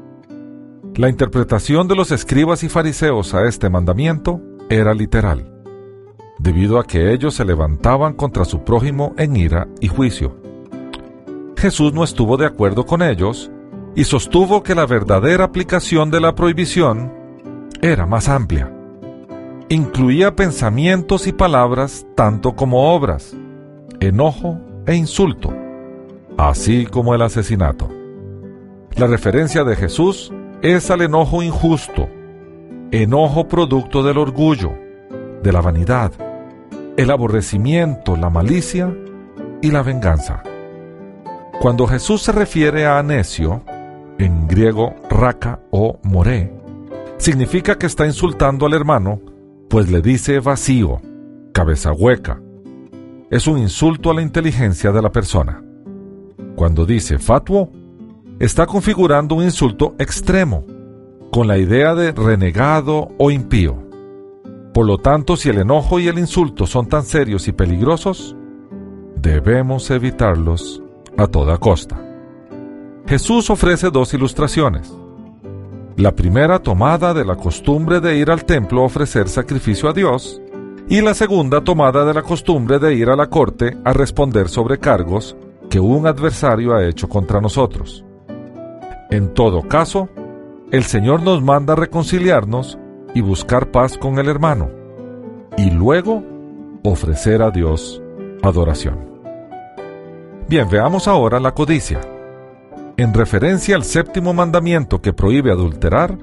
La 0.94 1.10
interpretación 1.10 1.86
de 1.86 1.96
los 1.96 2.12
escribas 2.12 2.62
y 2.62 2.70
fariseos 2.70 3.34
a 3.34 3.44
este 3.46 3.68
mandamiento 3.68 4.40
era 4.70 4.94
literal. 4.94 5.50
debido 6.38 6.78
a 6.78 6.84
que 6.84 7.12
ellos 7.12 7.34
se 7.34 7.44
levantaban 7.44 8.14
contra 8.14 8.44
su 8.44 8.64
prójimo 8.64 9.14
en 9.18 9.36
ira 9.36 9.68
y 9.80 9.88
juicio. 9.88 10.36
Jesús 11.56 11.92
no 11.92 12.04
estuvo 12.04 12.36
de 12.36 12.46
acuerdo 12.46 12.86
con 12.86 13.02
ellos 13.02 13.50
y 13.94 14.04
sostuvo 14.04 14.62
que 14.62 14.74
la 14.74 14.86
verdadera 14.86 15.44
aplicación 15.44 16.10
de 16.10 16.20
la 16.20 16.34
prohibición 16.34 17.12
era 17.80 18.04
más 18.06 18.28
amplia. 18.28 18.83
Incluía 19.70 20.36
pensamientos 20.36 21.26
y 21.26 21.32
palabras 21.32 22.06
tanto 22.14 22.54
como 22.54 22.94
obras, 22.94 23.34
enojo 23.98 24.60
e 24.86 24.94
insulto, 24.94 25.54
así 26.36 26.84
como 26.84 27.14
el 27.14 27.22
asesinato. 27.22 27.88
La 28.96 29.06
referencia 29.06 29.64
de 29.64 29.74
Jesús 29.74 30.30
es 30.60 30.90
al 30.90 31.00
enojo 31.00 31.42
injusto, 31.42 32.08
enojo 32.90 33.48
producto 33.48 34.02
del 34.02 34.18
orgullo, 34.18 34.72
de 35.42 35.50
la 35.50 35.62
vanidad, 35.62 36.12
el 36.98 37.10
aborrecimiento, 37.10 38.16
la 38.16 38.28
malicia 38.28 38.94
y 39.62 39.70
la 39.70 39.82
venganza. 39.82 40.42
Cuando 41.60 41.86
Jesús 41.86 42.22
se 42.22 42.32
refiere 42.32 42.84
a 42.86 43.02
necio, 43.02 43.62
en 44.18 44.46
griego 44.46 44.94
raka 45.08 45.60
o 45.70 45.98
moré, 46.02 46.52
significa 47.16 47.78
que 47.78 47.86
está 47.86 48.04
insultando 48.04 48.66
al 48.66 48.74
hermano, 48.74 49.20
pues 49.68 49.90
le 49.90 50.00
dice 50.00 50.40
vacío, 50.40 51.00
cabeza 51.52 51.92
hueca. 51.92 52.40
Es 53.30 53.46
un 53.46 53.58
insulto 53.58 54.10
a 54.10 54.14
la 54.14 54.22
inteligencia 54.22 54.92
de 54.92 55.02
la 55.02 55.10
persona. 55.10 55.62
Cuando 56.56 56.86
dice 56.86 57.18
fatuo, 57.18 57.70
está 58.38 58.66
configurando 58.66 59.34
un 59.34 59.44
insulto 59.44 59.94
extremo, 59.98 60.64
con 61.30 61.48
la 61.48 61.58
idea 61.58 61.94
de 61.94 62.12
renegado 62.12 63.08
o 63.18 63.30
impío. 63.30 63.82
Por 64.72 64.86
lo 64.86 64.98
tanto, 64.98 65.36
si 65.36 65.48
el 65.48 65.58
enojo 65.58 65.98
y 65.98 66.08
el 66.08 66.18
insulto 66.18 66.66
son 66.66 66.86
tan 66.86 67.04
serios 67.04 67.48
y 67.48 67.52
peligrosos, 67.52 68.36
debemos 69.16 69.90
evitarlos 69.90 70.82
a 71.16 71.26
toda 71.26 71.58
costa. 71.58 72.00
Jesús 73.06 73.50
ofrece 73.50 73.90
dos 73.90 74.14
ilustraciones. 74.14 74.92
La 75.96 76.10
primera 76.16 76.58
tomada 76.58 77.14
de 77.14 77.24
la 77.24 77.36
costumbre 77.36 78.00
de 78.00 78.16
ir 78.16 78.28
al 78.28 78.44
templo 78.44 78.82
a 78.82 78.86
ofrecer 78.86 79.28
sacrificio 79.28 79.88
a 79.88 79.92
Dios 79.92 80.42
y 80.88 81.00
la 81.00 81.14
segunda 81.14 81.62
tomada 81.62 82.04
de 82.04 82.12
la 82.12 82.22
costumbre 82.22 82.80
de 82.80 82.94
ir 82.94 83.08
a 83.10 83.16
la 83.16 83.28
corte 83.28 83.76
a 83.84 83.92
responder 83.92 84.48
sobre 84.48 84.78
cargos 84.78 85.36
que 85.70 85.78
un 85.78 86.08
adversario 86.08 86.74
ha 86.74 86.84
hecho 86.84 87.08
contra 87.08 87.40
nosotros. 87.40 88.04
En 89.10 89.34
todo 89.34 89.62
caso, 89.62 90.08
el 90.72 90.82
Señor 90.82 91.22
nos 91.22 91.42
manda 91.42 91.76
reconciliarnos 91.76 92.76
y 93.14 93.20
buscar 93.20 93.70
paz 93.70 93.96
con 93.96 94.18
el 94.18 94.28
hermano, 94.28 94.70
y 95.56 95.70
luego 95.70 96.24
ofrecer 96.82 97.40
a 97.40 97.52
Dios 97.52 98.02
adoración. 98.42 98.98
Bien, 100.48 100.68
veamos 100.68 101.06
ahora 101.06 101.38
la 101.38 101.54
codicia. 101.54 102.00
En 102.96 103.12
referencia 103.12 103.74
al 103.74 103.82
séptimo 103.82 104.32
mandamiento 104.32 105.02
que 105.02 105.12
prohíbe 105.12 105.50
adulterar, 105.50 106.16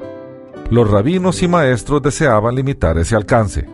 los 0.70 0.90
rabinos 0.90 1.44
y 1.44 1.50
maestros 1.50 2.02
deseaban 2.02 2.56
limitar 2.56 2.98
ese 2.98 3.14
alcance. 3.18 3.68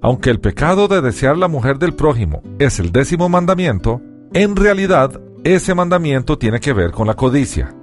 Aunque 0.00 0.30
el 0.30 0.40
pecado 0.40 0.88
de 0.88 1.02
desear 1.02 1.36
la 1.36 1.46
mujer 1.46 1.78
del 1.78 1.92
prójimo 1.92 2.42
es 2.58 2.80
el 2.80 2.90
décimo 2.90 3.28
mandamiento, 3.28 4.00
en 4.32 4.56
realidad 4.56 5.20
ese 5.44 5.74
mandamiento 5.74 6.38
tiene 6.38 6.58
que 6.58 6.72
ver 6.72 6.90
con 6.90 7.06
la 7.06 7.14
codicia. 7.14 7.74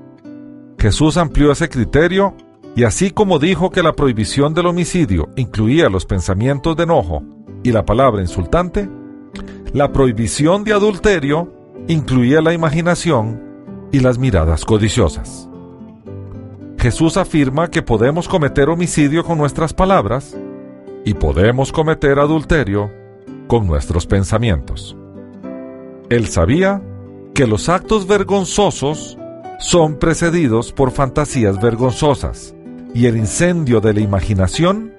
Jesús 0.80 1.18
amplió 1.18 1.52
ese 1.52 1.70
criterio 1.70 2.36
y 2.76 2.86
así 2.86 3.12
como 3.12 3.38
dijo 3.38 3.70
que 3.70 3.84
la 3.84 3.94
prohibición 3.94 4.56
del 4.56 4.66
homicidio 4.66 5.30
incluía 5.36 5.90
los 5.90 6.08
pensamientos 6.08 6.76
de 6.76 6.84
enojo 6.84 7.24
y 7.62 7.72
la 7.72 7.86
palabra 7.86 8.22
insultante, 8.22 8.90
la 9.74 9.92
prohibición 9.92 10.64
de 10.64 10.74
adulterio 10.74 11.54
incluía 11.88 12.42
la 12.42 12.54
imaginación 12.54 13.47
y 13.92 14.00
las 14.00 14.18
miradas 14.18 14.66
codiciosas. 14.66 15.50
Jesús 16.78 17.18
afirma 17.18 17.70
que 17.70 17.82
podemos 17.82 18.28
cometer 18.28 18.70
homicidio 18.70 19.24
con 19.24 19.38
nuestras 19.38 19.74
palabras 19.74 20.38
y 21.06 21.14
podemos 21.14 21.72
cometer 21.72 22.20
adulterio 22.20 22.92
con 23.48 23.66
nuestros 23.66 24.06
pensamientos. 24.06 24.96
Él 26.10 26.28
sabía 26.28 26.82
que 27.34 27.48
los 27.48 27.70
actos 27.70 28.08
vergonzosos 28.08 29.18
son 29.60 29.98
precedidos 29.98 30.72
por 30.72 30.92
fantasías 30.92 31.60
vergonzosas 31.62 32.56
y 32.94 33.08
el 33.08 33.18
incendio 33.18 33.82
de 33.82 33.94
la 33.94 34.02
imaginación 34.02 34.94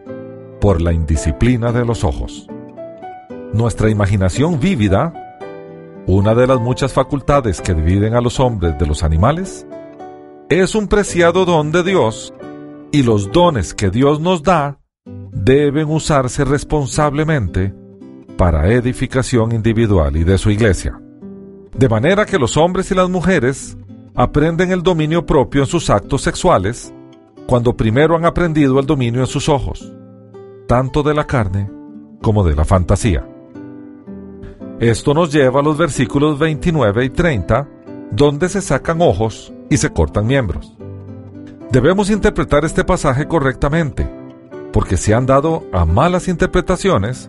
por 0.61 0.81
la 0.81 0.93
indisciplina 0.93 1.73
de 1.73 1.85
los 1.85 2.05
ojos. 2.05 2.49
Nuestra 3.53 3.89
imaginación 3.89 4.61
vívida, 4.61 5.28
una 6.09 6.35
de 6.35 6.47
las 6.47 6.59
muchas 6.59 6.95
facultades 6.95 7.61
que 7.61 7.75
dividen 7.75 8.15
a 8.15 8.23
los 8.23 8.41
hombres 8.41 8.79
de 8.79 8.87
los 8.87 9.03
animales, 9.03 9.67
es 10.49 10.75
un 10.75 10.89
preciado 10.89 11.45
don 11.45 11.71
de 11.71 11.83
Dios 11.83 12.33
y 12.91 13.03
los 13.03 13.31
dones 13.31 13.75
que 13.75 13.91
Dios 13.91 14.19
nos 14.19 14.43
da 14.43 14.81
deben 15.05 15.91
usarse 15.91 16.47
responsablemente 16.47 17.75
para 18.39 18.73
edificación 18.73 19.53
individual 19.53 20.17
y 20.17 20.25
de 20.25 20.39
su 20.39 20.51
iglesia. 20.51 20.99
De 21.77 21.91
manera 21.91 22.25
que 22.25 22.39
los 22.39 22.57
hombres 22.57 22.91
y 22.91 22.95
las 22.95 23.11
mujeres 23.11 23.77
aprenden 24.15 24.73
el 24.73 24.83
dominio 24.83 25.27
propio 25.27 25.61
en 25.61 25.67
sus 25.67 25.91
actos 25.91 26.23
sexuales 26.23 26.91
cuando 27.47 27.77
primero 27.77 28.17
han 28.17 28.25
aprendido 28.25 28.81
el 28.81 28.87
dominio 28.87 29.21
en 29.21 29.27
sus 29.27 29.51
ojos, 29.51 29.93
tanto 30.67 31.03
de 31.03 31.13
la 31.13 31.27
carne 31.27 31.71
como 32.23 32.45
de 32.45 32.57
la 32.57 32.65
fantasía. 32.65 33.27
Esto 34.81 35.13
nos 35.13 35.33
lleva 35.33 35.59
a 35.59 35.63
los 35.63 35.77
versículos 35.77 36.39
29 36.39 37.05
y 37.05 37.11
30, 37.11 37.69
donde 38.13 38.49
se 38.49 38.61
sacan 38.61 39.03
ojos 39.03 39.53
y 39.69 39.77
se 39.77 39.91
cortan 39.91 40.25
miembros. 40.25 40.73
Debemos 41.73 42.11
interpretar 42.11 42.65
este 42.65 42.85
pasaje 42.85 43.27
correctamente, 43.27 44.09
porque 44.73 44.97
se 44.97 45.15
han 45.15 45.27
dado 45.27 45.65
a 45.73 45.85
malas 45.85 46.29
interpretaciones 46.29 47.29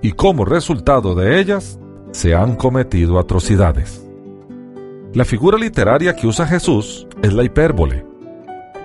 y 0.00 0.12
como 0.12 0.46
resultado 0.46 1.14
de 1.14 1.38
ellas 1.38 1.78
se 2.12 2.34
han 2.34 2.56
cometido 2.56 3.18
atrocidades. 3.18 4.02
La 5.12 5.26
figura 5.26 5.58
literaria 5.58 6.16
que 6.16 6.26
usa 6.26 6.46
Jesús 6.46 7.06
es 7.22 7.34
la 7.34 7.44
hipérbole, 7.44 8.06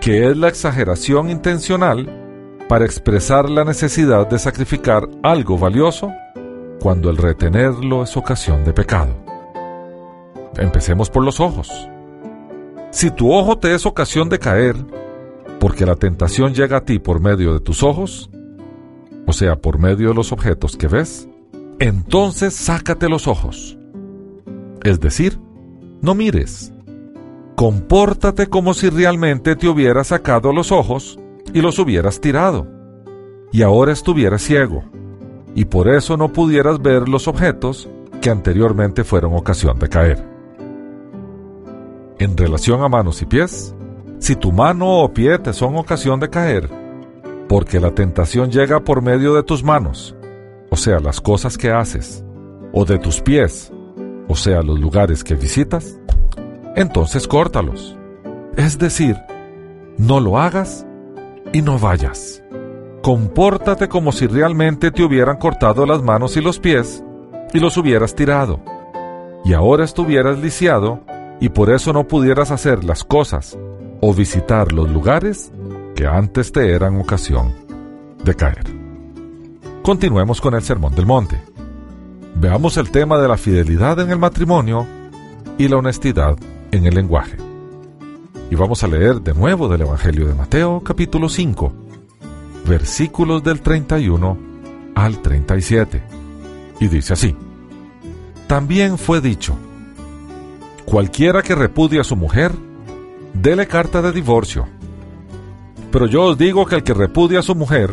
que 0.02 0.30
es 0.30 0.36
la 0.36 0.50
exageración 0.50 1.30
intencional 1.30 2.10
para 2.67 2.84
expresar 2.84 3.50
la 3.50 3.63
necesidad 3.63 4.28
de 4.28 4.38
sacrificar 4.38 5.08
algo 5.24 5.58
valioso 5.58 6.12
cuando 6.82 7.12
el 7.12 7.17
retenerlo 7.17 8.02
es 8.02 8.17
ocasión 8.17 8.63
de 8.63 8.74
pecado. 8.74 9.13
Empecemos 10.58 11.12
por 11.12 11.24
los 11.24 11.39
ojos. 11.39 11.70
Si 12.89 13.12
tu 13.12 13.32
ojo 13.32 13.60
te 13.60 13.76
es 13.76 13.86
ocasión 13.86 14.30
de 14.30 14.39
caer, 14.39 14.76
porque 15.60 15.86
la 15.86 15.96
tentación 15.96 16.56
llega 16.56 16.78
a 16.78 16.84
ti 16.84 16.98
por 16.98 17.22
medio 17.22 17.54
de 17.54 17.60
tus 17.60 17.84
ojos, 17.84 18.32
o 19.28 19.32
sea, 19.32 19.58
por 19.58 19.78
medio 19.78 20.10
de 20.10 20.15
los 20.15 20.32
objetos 20.32 20.76
que 20.76 20.88
ves, 20.88 21.30
entonces 21.80 22.56
sácate 22.56 23.08
los 23.08 23.28
ojos. 23.28 23.78
Es 24.84 25.00
decir, 25.00 25.39
no 26.02 26.15
mires. 26.15 26.74
Compórtate 27.56 28.48
como 28.48 28.74
si 28.74 28.89
realmente 28.89 29.56
te 29.56 29.67
hubieras 29.67 30.08
sacado 30.08 30.52
los 30.52 30.72
ojos 30.72 31.20
y 31.54 31.62
los 31.62 31.78
hubieras 31.78 32.20
tirado. 32.20 32.67
Y 33.52 33.62
ahora 33.62 33.91
estuvieras 33.91 34.41
ciego, 34.41 34.84
y 35.55 35.65
por 35.65 35.89
eso 35.89 36.17
no 36.17 36.31
pudieras 36.31 36.81
ver 36.81 37.09
los 37.09 37.27
objetos 37.27 37.89
que 38.21 38.29
anteriormente 38.29 39.03
fueron 39.03 39.33
ocasión 39.33 39.77
de 39.79 39.89
caer. 39.89 40.23
En 42.19 42.37
relación 42.37 42.83
a 42.83 42.87
manos 42.87 43.21
y 43.21 43.25
pies, 43.25 43.75
si 44.19 44.35
tu 44.35 44.51
mano 44.51 45.01
o 45.01 45.11
pie 45.11 45.39
te 45.39 45.53
son 45.53 45.75
ocasión 45.75 46.19
de 46.19 46.29
caer, 46.29 46.69
porque 47.49 47.79
la 47.79 47.91
tentación 47.91 48.51
llega 48.51 48.79
por 48.81 49.01
medio 49.01 49.33
de 49.33 49.43
tus 49.43 49.63
manos, 49.63 50.15
o 50.69 50.75
sea, 50.77 50.99
las 50.99 51.19
cosas 51.19 51.57
que 51.57 51.71
haces, 51.71 52.23
o 52.71 52.85
de 52.85 52.99
tus 52.99 53.19
pies, 53.21 53.73
o 54.27 54.35
sea, 54.35 54.61
los 54.61 54.79
lugares 54.79 55.23
que 55.23 55.35
visitas, 55.35 55.99
entonces 56.75 57.27
córtalos. 57.27 57.97
Es 58.55 58.77
decir, 58.77 59.17
no 59.97 60.19
lo 60.19 60.37
hagas 60.39 60.85
y 61.51 61.61
no 61.61 61.79
vayas. 61.79 62.40
Compórtate 63.01 63.89
como 63.89 64.11
si 64.11 64.27
realmente 64.27 64.91
te 64.91 65.03
hubieran 65.03 65.37
cortado 65.37 65.87
las 65.87 66.03
manos 66.03 66.37
y 66.37 66.41
los 66.41 66.59
pies 66.59 67.03
y 67.51 67.59
los 67.59 67.75
hubieras 67.77 68.13
tirado. 68.13 68.59
Y 69.43 69.53
ahora 69.53 69.85
estuvieras 69.85 70.37
lisiado 70.37 70.99
y 71.39 71.49
por 71.49 71.71
eso 71.71 71.93
no 71.93 72.07
pudieras 72.07 72.51
hacer 72.51 72.83
las 72.83 73.03
cosas 73.03 73.57
o 74.01 74.13
visitar 74.13 74.71
los 74.71 74.87
lugares 74.87 75.51
que 75.95 76.05
antes 76.05 76.51
te 76.51 76.75
eran 76.75 77.01
ocasión 77.01 77.55
de 78.23 78.35
caer. 78.35 78.65
Continuemos 79.81 80.39
con 80.39 80.53
el 80.53 80.61
Sermón 80.61 80.93
del 80.93 81.07
Monte. 81.07 81.41
Veamos 82.35 82.77
el 82.77 82.91
tema 82.91 83.17
de 83.17 83.27
la 83.27 83.37
fidelidad 83.37 83.99
en 83.99 84.11
el 84.11 84.19
matrimonio 84.19 84.85
y 85.57 85.67
la 85.67 85.77
honestidad 85.77 86.37
en 86.71 86.85
el 86.85 86.93
lenguaje. 86.93 87.37
Y 88.51 88.55
vamos 88.55 88.83
a 88.83 88.87
leer 88.87 89.21
de 89.21 89.33
nuevo 89.33 89.67
del 89.69 89.81
Evangelio 89.81 90.27
de 90.27 90.35
Mateo 90.35 90.81
capítulo 90.83 91.29
5, 91.29 91.81
versículos 92.65 93.43
del 93.43 93.62
31 93.62 94.38
al 94.95 95.21
37. 95.21 96.04
Y 96.80 96.88
dice 96.88 97.13
así, 97.13 97.36
también 98.47 98.97
fue 98.97 99.21
dicho, 99.21 99.56
cualquiera 100.86 101.41
que 101.41 101.56
repudie 101.56 102.00
a 102.00 102.04
su 102.04 102.15
mujer, 102.15 102.52
dele 103.34 103.67
carta 103.67 104.02
de 104.02 104.12
divorcio. 104.12 104.67
Pero 105.91 106.06
yo 106.08 106.24
os 106.24 106.38
digo 106.38 106.65
que 106.65 106.76
el 106.76 106.84
que 106.84 106.93
repudia 106.93 107.39
a 107.39 107.43
su 107.43 107.56
mujer, 107.56 107.91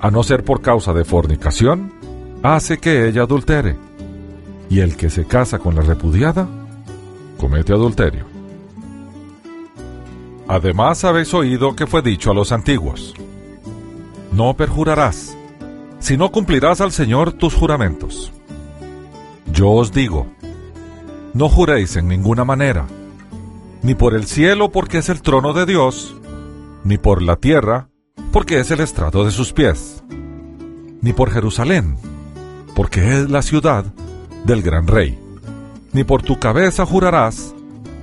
a 0.00 0.10
no 0.10 0.22
ser 0.22 0.44
por 0.44 0.60
causa 0.60 0.92
de 0.92 1.04
fornicación, 1.04 1.92
hace 2.42 2.78
que 2.78 3.08
ella 3.08 3.22
adultere. 3.22 3.76
Y 4.68 4.80
el 4.80 4.96
que 4.96 5.10
se 5.10 5.26
casa 5.26 5.58
con 5.58 5.74
la 5.74 5.82
repudiada, 5.82 6.48
comete 7.38 7.72
adulterio. 7.72 8.24
Además 10.48 11.04
habéis 11.04 11.32
oído 11.34 11.74
que 11.74 11.86
fue 11.86 12.02
dicho 12.02 12.30
a 12.30 12.34
los 12.34 12.52
antiguos, 12.52 13.14
no 14.32 14.54
perjurarás, 14.54 15.36
si 15.98 16.16
no 16.16 16.32
cumplirás 16.32 16.80
al 16.80 16.92
Señor 16.92 17.32
tus 17.32 17.54
juramentos. 17.54 18.32
Yo 19.52 19.70
os 19.70 19.92
digo, 19.92 20.26
no 21.34 21.48
juréis 21.48 21.96
en 21.96 22.08
ninguna 22.08 22.44
manera, 22.44 22.86
ni 23.82 23.94
por 23.94 24.14
el 24.14 24.26
cielo 24.26 24.70
porque 24.70 24.98
es 24.98 25.08
el 25.08 25.22
trono 25.22 25.52
de 25.52 25.66
Dios, 25.66 26.16
ni 26.84 26.98
por 26.98 27.22
la 27.22 27.36
tierra 27.36 27.88
porque 28.32 28.60
es 28.60 28.70
el 28.70 28.80
estrado 28.80 29.24
de 29.24 29.30
sus 29.30 29.52
pies, 29.52 30.02
ni 31.00 31.12
por 31.12 31.30
Jerusalén 31.30 31.96
porque 32.74 33.18
es 33.18 33.30
la 33.30 33.42
ciudad 33.42 33.84
del 34.44 34.62
gran 34.62 34.86
rey, 34.86 35.18
ni 35.92 36.04
por 36.04 36.22
tu 36.22 36.38
cabeza 36.38 36.86
jurarás 36.86 37.54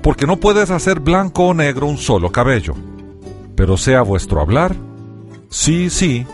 porque 0.04 0.28
no 0.28 0.38
puedes 0.38 0.70
hacer 0.70 1.00
blanco 1.00 1.48
o 1.48 1.54
negro 1.54 1.88
un 1.88 1.98
solo 1.98 2.32
cabello, 2.32 2.76
pero 3.56 3.78
sea 3.78 4.02
vuestro 4.02 4.42
hablar, 4.42 4.76
sí, 5.50 5.90
sí, 5.90 6.26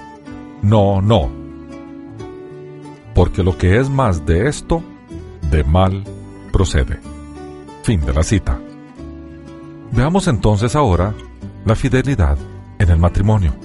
no, 0.62 1.02
no, 1.02 1.30
porque 3.16 3.44
lo 3.44 3.58
que 3.58 3.80
es 3.80 3.90
más 3.90 4.26
de 4.26 4.48
esto, 4.48 4.84
de 5.50 5.64
mal 5.64 6.04
procede. 6.52 7.00
Fin 7.84 8.02
de 8.02 8.14
la 8.14 8.24
cita. 8.24 8.60
Veamos 9.92 10.28
entonces 10.28 10.76
ahora 10.76 11.14
la 11.66 11.76
fidelidad 11.76 12.38
en 12.78 12.90
el 12.90 12.98
matrimonio. 12.98 13.56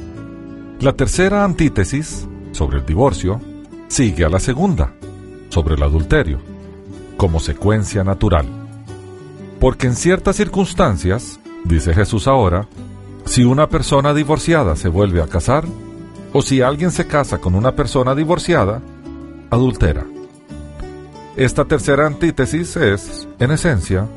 La 0.81 0.93
tercera 0.93 1.45
antítesis 1.45 2.29
sobre 2.53 2.79
el 2.79 2.87
divorcio 2.87 3.41
sigue 3.89 4.25
a 4.25 4.29
la 4.29 4.39
segunda, 4.39 4.95
sobre 5.49 5.75
el 5.75 5.83
adulterio, 5.83 6.41
como 7.17 7.41
secuencia 7.41 8.05
natural. 8.05 8.47
Porque 9.59 9.89
en 9.89 9.97
ciertas 9.97 10.37
circunstancias, 10.37 11.41
dice 11.65 11.93
Jesús 11.93 12.29
ahora, 12.29 12.69
si 13.31 13.45
una 13.45 13.69
persona 13.69 14.12
divorciada 14.12 14.75
se 14.75 14.88
vuelve 14.88 15.23
a 15.23 15.29
casar, 15.29 15.64
o 16.33 16.43
si 16.43 16.62
alguien 16.62 16.90
se 16.90 17.07
casa 17.07 17.38
con 17.38 17.55
una 17.55 17.77
persona 17.77 18.12
divorciada, 18.16 18.83
adultera. 19.51 20.05
Esta 21.37 21.64
tercera 21.64 22.09
antítesis 22.09 22.77
es, 22.77 23.29
en 23.38 23.53
esencia, 23.53 24.09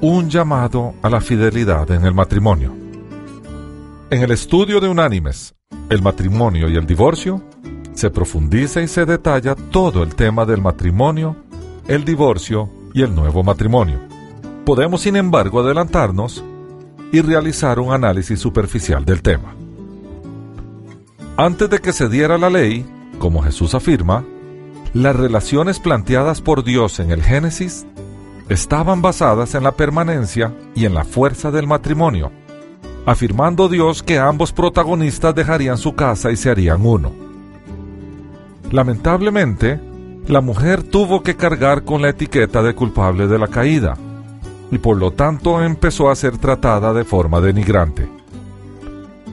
un 0.00 0.28
llamado 0.28 0.94
a 1.00 1.08
la 1.08 1.20
fidelidad 1.20 1.88
en 1.92 2.04
el 2.04 2.12
matrimonio. 2.12 2.74
En 4.10 4.20
el 4.20 4.32
estudio 4.32 4.80
de 4.80 4.88
unánimes, 4.88 5.54
el 5.88 6.02
matrimonio 6.02 6.68
y 6.68 6.74
el 6.74 6.86
divorcio, 6.86 7.40
se 7.94 8.10
profundiza 8.10 8.80
y 8.80 8.88
se 8.88 9.06
detalla 9.06 9.54
todo 9.54 10.02
el 10.02 10.16
tema 10.16 10.44
del 10.44 10.60
matrimonio, 10.60 11.36
el 11.86 12.04
divorcio 12.04 12.68
y 12.94 13.02
el 13.02 13.14
nuevo 13.14 13.44
matrimonio. 13.44 14.00
Podemos, 14.64 15.02
sin 15.02 15.14
embargo, 15.14 15.60
adelantarnos 15.60 16.42
y 17.12 17.20
realizar 17.20 17.80
un 17.80 17.92
análisis 17.92 18.38
superficial 18.38 19.04
del 19.04 19.22
tema. 19.22 19.54
Antes 21.36 21.70
de 21.70 21.78
que 21.78 21.92
se 21.92 22.08
diera 22.08 22.38
la 22.38 22.50
ley, 22.50 22.84
como 23.18 23.42
Jesús 23.42 23.74
afirma, 23.74 24.24
las 24.92 25.16
relaciones 25.16 25.78
planteadas 25.78 26.40
por 26.40 26.64
Dios 26.64 27.00
en 27.00 27.10
el 27.10 27.22
Génesis 27.22 27.86
estaban 28.48 29.00
basadas 29.00 29.54
en 29.54 29.62
la 29.62 29.72
permanencia 29.72 30.52
y 30.74 30.84
en 30.84 30.94
la 30.94 31.04
fuerza 31.04 31.50
del 31.50 31.66
matrimonio, 31.66 32.32
afirmando 33.06 33.68
Dios 33.68 34.02
que 34.02 34.18
ambos 34.18 34.52
protagonistas 34.52 35.34
dejarían 35.34 35.78
su 35.78 35.94
casa 35.94 36.32
y 36.32 36.36
se 36.36 36.50
harían 36.50 36.84
uno. 36.84 37.12
Lamentablemente, 38.72 39.80
la 40.26 40.40
mujer 40.40 40.82
tuvo 40.82 41.22
que 41.22 41.36
cargar 41.36 41.84
con 41.84 42.02
la 42.02 42.10
etiqueta 42.10 42.62
de 42.62 42.74
culpable 42.74 43.26
de 43.26 43.38
la 43.38 43.48
caída, 43.48 43.96
y 44.70 44.78
por 44.78 44.96
lo 44.96 45.12
tanto 45.12 45.62
empezó 45.62 46.10
a 46.10 46.16
ser 46.16 46.38
tratada 46.38 46.92
de 46.92 47.04
forma 47.04 47.40
denigrante. 47.40 48.08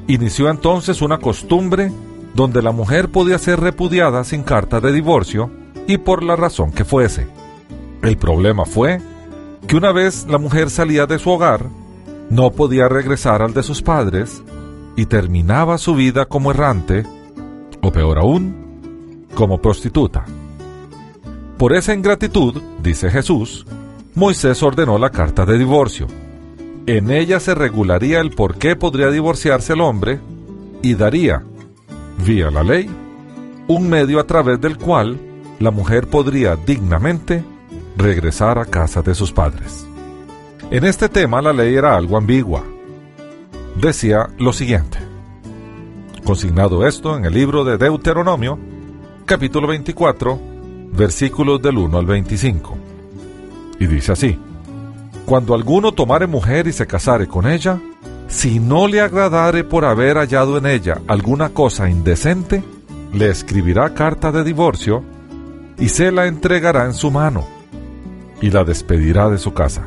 Inició 0.08 0.50
entonces 0.50 1.02
una 1.02 1.20
costumbre 1.20 1.92
donde 2.34 2.62
la 2.62 2.72
mujer 2.72 3.10
podía 3.10 3.38
ser 3.38 3.60
repudiada 3.60 4.24
sin 4.24 4.44
carta 4.44 4.80
de 4.80 4.92
divorcio 4.92 5.50
y 5.88 5.98
por 5.98 6.24
la 6.24 6.36
razón 6.36 6.72
que 6.72 6.86
fuese. 6.86 7.28
El 8.02 8.18
problema 8.18 8.66
fue 8.66 9.02
que 9.68 9.76
una 9.76 9.92
vez 9.92 10.26
la 10.30 10.38
mujer 10.38 10.70
salía 10.70 11.06
de 11.06 11.20
su 11.20 11.30
hogar, 11.30 11.66
no 12.30 12.52
podía 12.52 12.88
regresar 12.88 13.42
al 13.42 13.54
de 13.54 13.64
sus 13.64 13.82
padres 13.82 14.44
y 14.96 15.06
terminaba 15.06 15.78
su 15.78 15.96
vida 15.96 16.26
como 16.26 16.52
errante, 16.52 17.04
o 17.82 17.92
peor 17.92 18.18
aún, 18.18 19.28
como 19.34 19.62
prostituta. 19.62 20.26
Por 21.58 21.74
esa 21.74 21.94
ingratitud, 21.94 22.62
dice 22.82 23.10
Jesús, 23.10 23.66
Moisés 24.18 24.64
ordenó 24.64 24.98
la 24.98 25.12
carta 25.12 25.46
de 25.46 25.60
divorcio. 25.60 26.08
En 26.88 27.12
ella 27.12 27.40
se 27.40 27.54
regularía 27.54 28.20
el 28.20 28.32
por 28.32 28.58
qué 28.58 28.76
podría 28.76 29.12
divorciarse 29.12 29.74
el 29.74 29.82
hombre 29.82 30.20
y 30.82 30.96
daría 30.96 31.44
vía 32.26 32.50
la 32.50 32.64
ley, 32.64 32.90
un 33.68 33.88
medio 33.88 34.20
a 34.20 34.24
través 34.24 34.60
del 34.60 34.80
cual 34.80 35.20
la 35.60 35.70
mujer 35.70 36.08
podría 36.08 36.56
dignamente 36.56 37.44
regresar 37.96 38.58
a 38.58 38.66
casa 38.66 39.04
de 39.04 39.14
sus 39.14 39.32
padres. 39.32 39.86
En 40.72 40.84
este 40.84 41.10
tema 41.10 41.40
la 41.40 41.54
ley 41.54 41.76
era 41.76 41.96
algo 41.96 42.18
ambigua. 42.18 42.64
Decía 43.80 44.30
lo 44.40 44.52
siguiente, 44.52 44.98
consignado 46.24 46.88
esto 46.88 47.16
en 47.16 47.26
el 47.26 47.36
libro 47.36 47.64
de 47.64 47.78
Deuteronomio, 47.78 48.58
capítulo 49.26 49.68
24, 49.68 50.42
versículos 50.92 51.62
del 51.62 51.78
1 51.78 52.00
al 52.00 52.06
25. 52.08 52.97
Y 53.80 53.88
dice 53.88 54.12
así, 54.12 54.40
Cuando 55.26 55.54
alguno 55.54 55.92
tomare 55.92 56.28
mujer 56.28 56.68
y 56.68 56.74
se 56.74 56.88
casare 56.88 57.28
con 57.28 57.48
ella, 57.48 57.80
si 58.28 58.60
no 58.60 58.88
le 58.88 59.02
agradare 59.02 59.64
por 59.64 59.86
haber 59.86 60.18
hallado 60.18 60.58
en 60.58 60.66
ella 60.66 61.02
alguna 61.08 61.50
cosa 61.50 61.90
indecente, 61.90 62.64
le 63.14 63.30
escribirá 63.30 63.94
carta 63.94 64.32
de 64.32 64.44
divorcio 64.44 65.04
y 65.78 65.90
se 65.90 66.12
la 66.12 66.28
entregará 66.28 66.86
en 66.86 66.94
su 66.94 67.12
mano 67.12 67.46
y 68.42 68.52
la 68.52 68.64
despedirá 68.64 69.30
de 69.30 69.38
su 69.38 69.54
casa. 69.54 69.86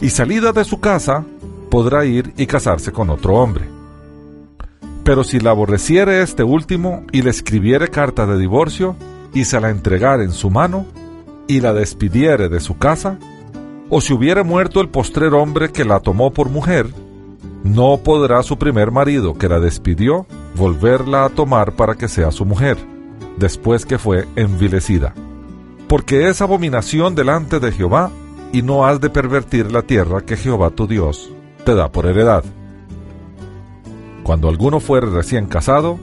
Y 0.00 0.10
salida 0.10 0.52
de 0.52 0.64
su 0.64 0.80
casa, 0.80 1.24
podrá 1.70 2.04
ir 2.04 2.32
y 2.36 2.46
casarse 2.46 2.92
con 2.92 3.10
otro 3.10 3.34
hombre. 3.36 3.66
Pero 5.04 5.24
si 5.24 5.40
la 5.40 5.50
aborreciere 5.50 6.22
este 6.22 6.42
último 6.42 7.04
y 7.12 7.22
le 7.22 7.30
escribiere 7.30 7.88
carta 7.88 8.26
de 8.26 8.38
divorcio 8.38 8.96
y 9.32 9.44
se 9.44 9.60
la 9.60 9.70
entregare 9.70 10.24
en 10.24 10.32
su 10.32 10.50
mano 10.50 10.86
y 11.46 11.60
la 11.60 11.72
despidiere 11.72 12.48
de 12.48 12.60
su 12.60 12.78
casa, 12.78 13.18
o 13.90 14.00
si 14.00 14.12
hubiere 14.12 14.42
muerto 14.42 14.80
el 14.80 14.88
postrer 14.88 15.34
hombre 15.34 15.70
que 15.70 15.84
la 15.84 16.00
tomó 16.00 16.32
por 16.32 16.48
mujer, 16.48 16.86
no 17.64 17.98
podrá 17.98 18.42
su 18.42 18.58
primer 18.58 18.90
marido 18.90 19.34
que 19.34 19.48
la 19.48 19.60
despidió 19.60 20.26
volverla 20.54 21.24
a 21.24 21.28
tomar 21.28 21.72
para 21.76 21.94
que 21.94 22.08
sea 22.08 22.30
su 22.30 22.44
mujer, 22.44 22.76
después 23.36 23.86
que 23.86 23.98
fue 23.98 24.26
envilecida. 24.36 25.14
Porque 25.88 26.28
es 26.28 26.40
abominación 26.40 27.14
delante 27.14 27.60
de 27.60 27.72
Jehová, 27.72 28.10
y 28.52 28.62
no 28.62 28.84
has 28.84 29.00
de 29.00 29.10
pervertir 29.10 29.72
la 29.72 29.82
tierra 29.82 30.20
que 30.20 30.36
Jehová 30.36 30.70
tu 30.70 30.86
Dios 30.86 31.30
te 31.64 31.74
da 31.74 31.90
por 31.90 32.06
heredad. 32.06 32.44
Cuando 34.22 34.48
alguno 34.48 34.78
fuere 34.78 35.06
recién 35.06 35.46
casado, 35.46 35.98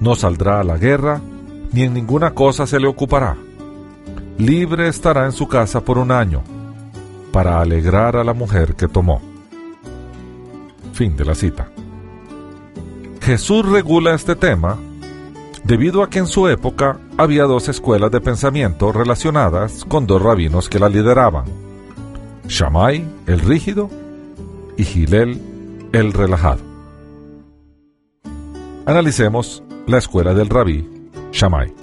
no 0.00 0.14
saldrá 0.14 0.60
a 0.60 0.64
la 0.64 0.78
guerra, 0.78 1.20
ni 1.72 1.82
en 1.82 1.94
ninguna 1.94 2.32
cosa 2.32 2.66
se 2.66 2.80
le 2.80 2.88
ocupará. 2.88 3.36
Libre 4.38 4.88
estará 4.88 5.26
en 5.26 5.32
su 5.32 5.46
casa 5.46 5.84
por 5.84 5.98
un 5.98 6.10
año, 6.10 6.42
para 7.32 7.60
alegrar 7.60 8.16
a 8.16 8.24
la 8.24 8.34
mujer 8.34 8.74
que 8.74 8.88
tomó. 8.88 9.20
Fin 10.92 11.16
de 11.16 11.24
la 11.24 11.34
cita. 11.34 11.68
Jesús 13.20 13.64
regula 13.66 14.14
este 14.14 14.34
tema 14.34 14.78
debido 15.64 16.02
a 16.02 16.10
que 16.10 16.18
en 16.18 16.26
su 16.26 16.48
época 16.48 16.98
había 17.16 17.44
dos 17.44 17.68
escuelas 17.68 18.10
de 18.10 18.20
pensamiento 18.20 18.90
relacionadas 18.90 19.84
con 19.84 20.06
dos 20.06 20.20
rabinos 20.20 20.68
que 20.68 20.78
la 20.78 20.88
lideraban, 20.88 21.44
Shammai, 22.48 23.04
el 23.26 23.40
rígido, 23.40 23.88
y 24.76 24.84
Gilel, 24.84 25.40
el 25.92 26.12
relajado. 26.12 26.60
Analicemos 28.86 29.62
la 29.86 29.98
escuela 29.98 30.34
del 30.34 30.48
rabí 30.48 30.88
Shammai. 31.30 31.81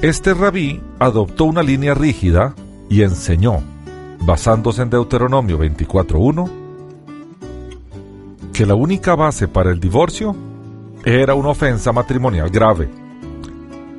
Este 0.00 0.32
rabí 0.32 0.80
adoptó 1.00 1.44
una 1.44 1.60
línea 1.64 1.92
rígida 1.92 2.54
y 2.88 3.02
enseñó, 3.02 3.60
basándose 4.20 4.82
en 4.82 4.90
Deuteronomio 4.90 5.58
24.1, 5.58 6.48
que 8.52 8.64
la 8.64 8.74
única 8.74 9.16
base 9.16 9.48
para 9.48 9.72
el 9.72 9.80
divorcio 9.80 10.36
era 11.04 11.34
una 11.34 11.48
ofensa 11.48 11.92
matrimonial 11.92 12.48
grave. 12.48 12.88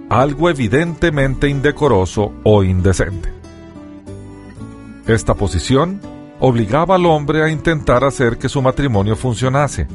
algo 0.09 0.49
evidentemente 0.49 1.47
indecoroso 1.47 2.31
o 2.43 2.63
indecente. 2.63 3.31
Esta 5.05 5.35
posición 5.35 6.01
obligaba 6.39 6.95
al 6.95 7.05
hombre 7.05 7.43
a 7.43 7.49
intentar 7.49 8.03
hacer 8.03 8.39
que 8.39 8.49
su 8.49 8.59
matrimonio 8.61 9.15
funcionase 9.15 9.87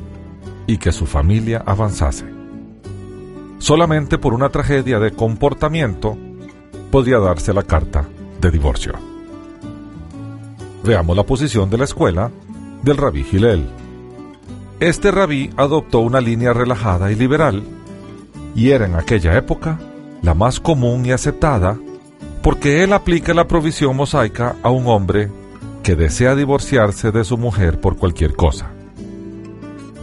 y 0.69 0.77
que 0.77 0.93
su 0.93 1.07
familia 1.07 1.65
avanzase. 1.67 2.44
Solamente 3.65 4.19
por 4.19 4.35
una 4.35 4.51
tragedia 4.51 4.99
de 4.99 5.13
comportamiento 5.13 6.19
podía 6.91 7.19
darse 7.19 7.55
la 7.55 7.63
carta 7.63 8.07
de 8.39 8.51
divorcio. 8.51 8.93
Veamos 10.85 11.17
la 11.17 11.23
posición 11.23 11.71
de 11.71 11.79
la 11.79 11.85
escuela 11.85 12.31
del 12.83 12.99
rabí 12.99 13.25
Gilel. 13.25 13.67
Este 14.81 15.11
rabí 15.11 15.49
adoptó 15.57 16.01
una 16.01 16.21
línea 16.21 16.53
relajada 16.53 17.11
y 17.11 17.15
liberal 17.15 17.63
y 18.55 18.69
era 18.69 18.85
en 18.85 18.97
aquella 18.97 19.35
época 19.39 19.79
la 20.21 20.35
más 20.35 20.61
común 20.61 21.07
y 21.07 21.13
aceptada 21.13 21.79
porque 22.43 22.85
él 22.85 22.93
aplica 22.93 23.33
la 23.33 23.49
provisión 23.49 23.97
mosaica 23.97 24.57
a 24.63 24.69
un 24.69 24.87
hombre 24.89 25.31
que 25.83 25.97
desea 25.97 26.35
divorciarse 26.35 27.13
de 27.13 27.25
su 27.25 27.39
mujer 27.39 27.81
por 27.81 27.97
cualquier 27.97 28.35
cosa. 28.35 28.71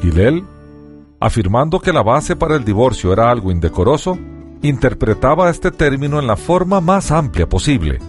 Gilel, 0.02 0.46
afirmando 1.22 1.80
que 1.80 1.94
la 1.94 2.02
base 2.02 2.36
para 2.36 2.56
el 2.56 2.66
divorcio 2.66 3.14
era 3.14 3.30
algo 3.30 3.52
indecoroso, 3.52 4.18
interpretaba 4.64 5.52
este 5.52 5.70
término 5.70 6.20
en 6.20 6.26
la 6.26 6.36
forma 6.36 6.82
más 6.82 7.12
amplia 7.12 7.48
posible, 7.48 8.00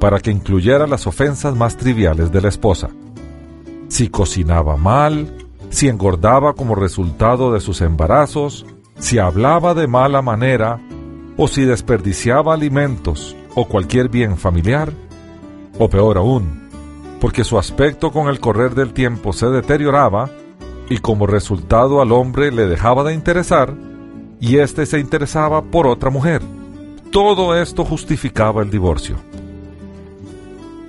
para 0.00 0.18
que 0.18 0.32
incluyera 0.32 0.88
las 0.88 1.06
ofensas 1.06 1.54
más 1.54 1.76
triviales 1.76 2.32
de 2.32 2.42
la 2.42 2.48
esposa. 2.48 2.90
Si 3.88 4.08
cocinaba 4.08 4.76
mal, 4.76 5.32
si 5.70 5.86
engordaba 5.86 6.54
como 6.54 6.74
resultado 6.74 7.52
de 7.52 7.60
sus 7.60 7.80
embarazos, 7.80 8.66
si 8.98 9.18
hablaba 9.18 9.72
de 9.74 9.86
mala 9.86 10.20
manera, 10.20 10.80
o 11.36 11.46
si 11.46 11.64
desperdiciaba 11.64 12.52
alimentos 12.52 13.36
o 13.54 13.66
cualquier 13.66 14.08
bien 14.08 14.36
familiar, 14.36 14.92
o 15.78 15.88
peor 15.88 16.18
aún, 16.18 16.68
porque 17.20 17.44
su 17.44 17.58
aspecto 17.58 18.10
con 18.10 18.28
el 18.28 18.40
correr 18.40 18.74
del 18.74 18.92
tiempo 18.92 19.32
se 19.32 19.46
deterioraba 19.46 20.30
y 20.90 20.98
como 20.98 21.26
resultado 21.26 22.02
al 22.02 22.12
hombre 22.12 22.50
le 22.50 22.66
dejaba 22.66 23.04
de 23.04 23.14
interesar 23.14 23.74
y 24.40 24.56
éste 24.58 24.84
se 24.84 24.98
interesaba 24.98 25.62
por 25.62 25.86
otra 25.86 26.10
mujer. 26.10 26.42
Todo 27.12 27.56
esto 27.56 27.84
justificaba 27.84 28.62
el 28.62 28.70
divorcio. 28.70 29.16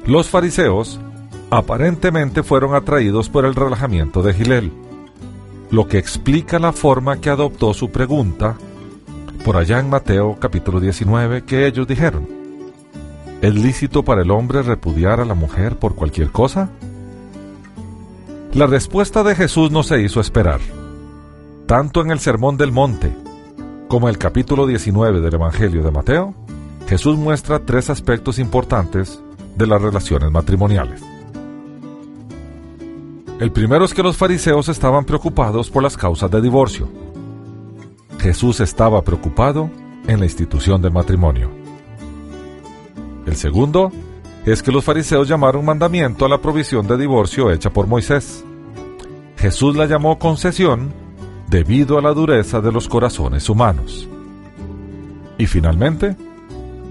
Los 0.05 0.27
fariseos 0.27 0.99
aparentemente 1.51 2.41
fueron 2.41 2.73
atraídos 2.73 3.29
por 3.29 3.45
el 3.45 3.53
relajamiento 3.53 4.23
de 4.23 4.33
Gilel, 4.33 4.71
lo 5.69 5.87
que 5.87 5.99
explica 5.99 6.57
la 6.57 6.73
forma 6.73 7.21
que 7.21 7.29
adoptó 7.29 7.73
su 7.73 7.91
pregunta 7.91 8.57
por 9.45 9.55
allá 9.55 9.79
en 9.79 9.89
Mateo 9.89 10.37
capítulo 10.39 10.79
19 10.79 11.43
que 11.43 11.67
ellos 11.67 11.87
dijeron, 11.87 12.27
¿es 13.41 13.53
lícito 13.53 14.03
para 14.03 14.23
el 14.23 14.31
hombre 14.31 14.63
repudiar 14.63 15.19
a 15.19 15.25
la 15.25 15.35
mujer 15.35 15.77
por 15.77 15.93
cualquier 15.93 16.31
cosa? 16.31 16.69
La 18.53 18.67
respuesta 18.67 19.23
de 19.23 19.33
Jesús 19.33 19.71
no 19.71 19.81
se 19.81 20.01
hizo 20.01 20.19
esperar. 20.19 20.59
Tanto 21.67 22.01
en 22.01 22.11
el 22.11 22.19
Sermón 22.19 22.57
del 22.57 22.73
Monte 22.73 23.15
como 23.87 24.09
en 24.09 24.13
el 24.13 24.17
capítulo 24.17 24.67
19 24.67 25.21
del 25.21 25.35
Evangelio 25.35 25.83
de 25.83 25.91
Mateo, 25.91 26.33
Jesús 26.85 27.17
muestra 27.17 27.59
tres 27.59 27.89
aspectos 27.89 28.39
importantes 28.39 29.21
de 29.55 29.67
las 29.67 29.81
relaciones 29.81 30.31
matrimoniales. 30.31 31.01
El 33.39 33.53
primero 33.53 33.85
es 33.85 33.93
que 33.93 34.03
los 34.03 34.17
fariseos 34.17 34.67
estaban 34.67 35.05
preocupados 35.05 35.69
por 35.69 35.81
las 35.81 35.95
causas 35.95 36.29
de 36.29 36.41
divorcio. 36.41 36.89
Jesús 38.19 38.59
estaba 38.59 39.01
preocupado 39.01 39.69
en 40.07 40.19
la 40.19 40.25
institución 40.25 40.81
del 40.81 40.91
matrimonio. 40.91 41.49
El 43.25 43.37
segundo 43.37 43.93
es 44.45 44.63
que 44.63 44.71
los 44.71 44.83
fariseos 44.83 45.27
llamaron 45.27 45.63
mandamiento 45.63 46.25
a 46.25 46.29
la 46.29 46.41
provisión 46.41 46.87
de 46.87 46.97
divorcio 46.97 47.51
hecha 47.51 47.69
por 47.69 47.87
Moisés. 47.87 48.43
Jesús 49.37 49.75
la 49.75 49.85
llamó 49.85 50.17
concesión 50.17 50.93
debido 51.47 51.97
a 51.97 52.01
la 52.01 52.13
dureza 52.13 52.61
de 52.61 52.71
los 52.71 52.87
corazones 52.87 53.49
humanos. 53.49 54.07
Y 55.37 55.45
finalmente, 55.45 56.15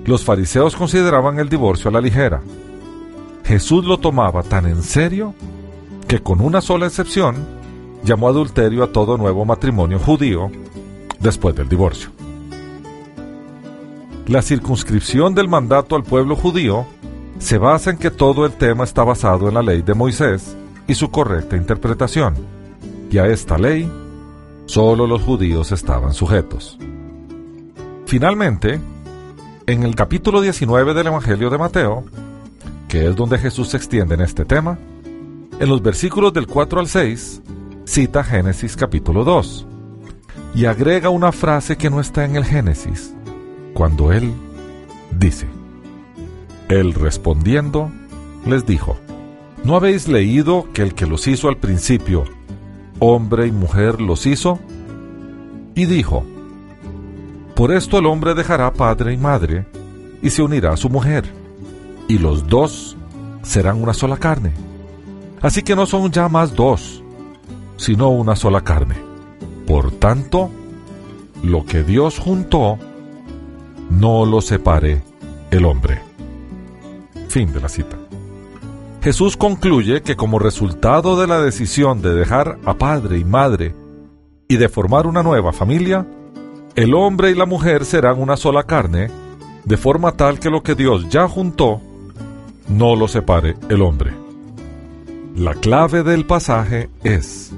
los 0.05 0.25
fariseos 0.25 0.77
consideraban 0.77 1.39
el 1.39 1.49
divorcio 1.49 1.89
a 1.89 1.93
la 1.93 2.01
ligera. 2.01 2.41
Jesús 3.45 3.85
lo 3.85 3.99
tomaba 3.99 4.43
tan 4.43 4.67
en 4.67 4.83
serio 4.83 5.35
que 6.07 6.21
con 6.21 6.41
una 6.41 6.61
sola 6.61 6.87
excepción 6.87 7.37
llamó 8.05 8.29
adulterio 8.29 8.85
a 8.85 8.93
todo 8.93 9.17
nuevo 9.17 9.45
matrimonio 9.45 9.99
judío 9.99 10.51
después 11.19 11.55
del 11.55 11.69
divorcio. 11.69 12.11
La 14.27 14.43
circunscripción 14.43 15.35
del 15.35 15.49
mandato 15.49 15.97
al 15.97 16.05
pueblo 16.05 16.37
judío 16.37 16.87
se 17.41 17.59
basa 17.59 17.91
en 17.91 17.97
que 17.97 18.11
todo 18.11 18.47
el 18.47 18.53
tema 18.53 18.85
está 18.85 19.03
basado 19.03 19.49
en 19.49 19.55
la 19.55 19.63
ley 19.63 19.83
de 19.83 19.95
Moisés 19.95 20.57
y 20.87 20.95
su 20.95 21.11
correcta 21.11 21.57
interpretación, 21.57 22.35
y 23.11 23.19
a 23.19 23.27
esta 23.27 23.59
ley 23.59 23.91
solo 24.67 25.07
los 25.07 25.23
judíos 25.23 25.73
estaban 25.73 26.13
sujetos. 26.13 26.79
Finalmente, 28.07 28.79
en 29.67 29.83
el 29.83 29.95
capítulo 29.95 30.41
19 30.41 30.95
del 30.95 31.07
Evangelio 31.09 31.51
de 31.51 31.59
Mateo, 31.59 32.05
que 32.89 33.09
es 33.09 33.17
donde 33.17 33.39
Jesús 33.39 33.69
se 33.69 33.79
extiende 33.79 34.15
en 34.15 34.21
este 34.21 34.45
tema, 34.45 34.79
en 35.59 35.69
los 35.69 35.83
versículos 35.83 36.33
del 36.33 36.47
4 36.47 36.79
al 36.79 36.89
6, 36.89 37.43
cita 37.85 38.23
Génesis 38.23 38.77
capítulo 38.77 39.25
2 39.25 39.67
y 40.55 40.67
agrega 40.67 41.09
una 41.09 41.33
frase 41.33 41.77
que 41.77 41.91
no 41.91 42.01
está 42.01 42.25
en 42.25 42.37
el 42.37 42.45
Génesis, 42.45 43.15
cuando 43.73 44.13
él 44.13 44.33
dice, 45.11 45.47
él 46.71 46.95
respondiendo, 46.95 47.91
les 48.47 48.65
dijo, 48.65 48.97
¿no 49.65 49.77
habéis 49.77 50.09
leído 50.09 50.67
que 50.73 50.83
el 50.83 50.95
que 50.95 51.07
los 51.07 51.27
hizo 51.27 51.49
al 51.49 51.59
principio, 51.59 52.25
hombre 52.99 53.47
y 53.47 53.53
mujer 53.53 54.01
los 54.01 54.27
hizo? 54.27 54.59
Y 55.75 55.87
dijo, 55.87 56.25
por 57.55 57.73
esto 57.73 57.99
el 57.99 58.07
hombre 58.07 58.35
dejará 58.35 58.73
padre 58.73 59.13
y 59.13 59.17
madre, 59.17 59.67
y 60.23 60.31
se 60.31 60.43
unirá 60.43 60.73
a 60.73 60.77
su 60.77 60.89
mujer, 60.89 61.25
y 62.09 62.19
los 62.19 62.47
dos 62.47 62.97
serán 63.43 63.83
una 63.83 63.93
sola 63.93 64.17
carne. 64.17 64.53
Así 65.43 65.63
que 65.63 65.77
no 65.77 65.87
son 65.87 66.11
ya 66.11 66.29
más 66.29 66.55
dos, 66.55 67.03
sino 67.77 68.11
una 68.11 68.37
sola 68.37 68.63
carne. 68.63 68.97
Por 69.67 69.91
tanto, 69.93 70.51
lo 71.43 71.65
que 71.65 71.83
Dios 71.83 72.19
juntó, 72.19 72.79
no 73.91 74.27
lo 74.27 74.41
separe 74.41 75.03
el 75.51 75.65
hombre. 75.65 76.10
Fin 77.31 77.53
de 77.53 77.61
la 77.61 77.69
cita. 77.69 77.97
Jesús 79.05 79.37
concluye 79.37 80.03
que 80.03 80.17
como 80.17 80.41
resultado 80.41 81.17
de 81.17 81.29
la 81.29 81.41
decisión 81.41 82.03
de 82.03 82.13
dejar 82.13 82.59
a 82.65 82.75
padre 82.75 83.19
y 83.19 83.25
madre 83.25 83.73
y 84.49 84.57
de 84.57 84.69
formar 84.69 85.07
una 85.07 85.23
nueva 85.23 85.53
familia, 85.53 86.05
el 86.75 86.93
hombre 86.93 87.31
y 87.31 87.37
la 87.37 87.47
mujer 87.47 87.85
serán 87.85 88.21
una 88.21 88.37
sola 88.37 88.65
carne, 88.65 89.11
de 89.65 89.77
forma 89.77 90.11
tal 90.17 90.41
que 90.41 90.51
lo 90.51 90.65
que 90.65 90.75
Dios 90.75 91.09
ya 91.09 91.29
juntó, 91.29 91.81
no 92.67 92.97
lo 92.97 93.07
separe 93.07 93.55
el 93.69 93.83
hombre. 93.83 94.13
La 95.37 95.55
clave 95.55 96.03
del 96.03 96.27
pasaje 96.27 96.91
es, 97.05 97.53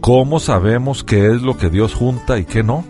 ¿cómo 0.00 0.40
sabemos 0.40 1.04
qué 1.04 1.28
es 1.28 1.42
lo 1.42 1.56
que 1.56 1.70
Dios 1.70 1.94
junta 1.94 2.40
y 2.40 2.44
qué 2.44 2.64
no? 2.64 2.84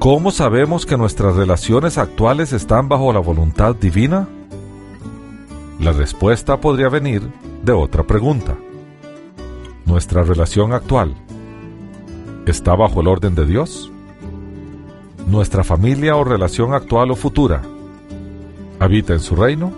¿Cómo 0.00 0.32
sabemos 0.32 0.86
que 0.86 0.96
nuestras 0.96 1.36
relaciones 1.36 1.98
actuales 1.98 2.52
están 2.52 2.88
bajo 2.88 3.12
la 3.12 3.20
voluntad 3.20 3.76
divina? 3.76 4.26
La 5.80 5.92
respuesta 5.92 6.58
podría 6.58 6.88
venir 6.88 7.22
de 7.62 7.72
otra 7.72 8.02
pregunta. 8.02 8.56
¿Nuestra 9.84 10.22
relación 10.22 10.72
actual 10.72 11.14
está 12.46 12.74
bajo 12.74 13.02
el 13.02 13.08
orden 13.08 13.34
de 13.34 13.44
Dios? 13.44 13.92
¿Nuestra 15.26 15.64
familia 15.64 16.16
o 16.16 16.24
relación 16.24 16.72
actual 16.72 17.10
o 17.10 17.16
futura 17.16 17.62
habita 18.80 19.12
en 19.12 19.20
su 19.20 19.36
reino? 19.36 19.70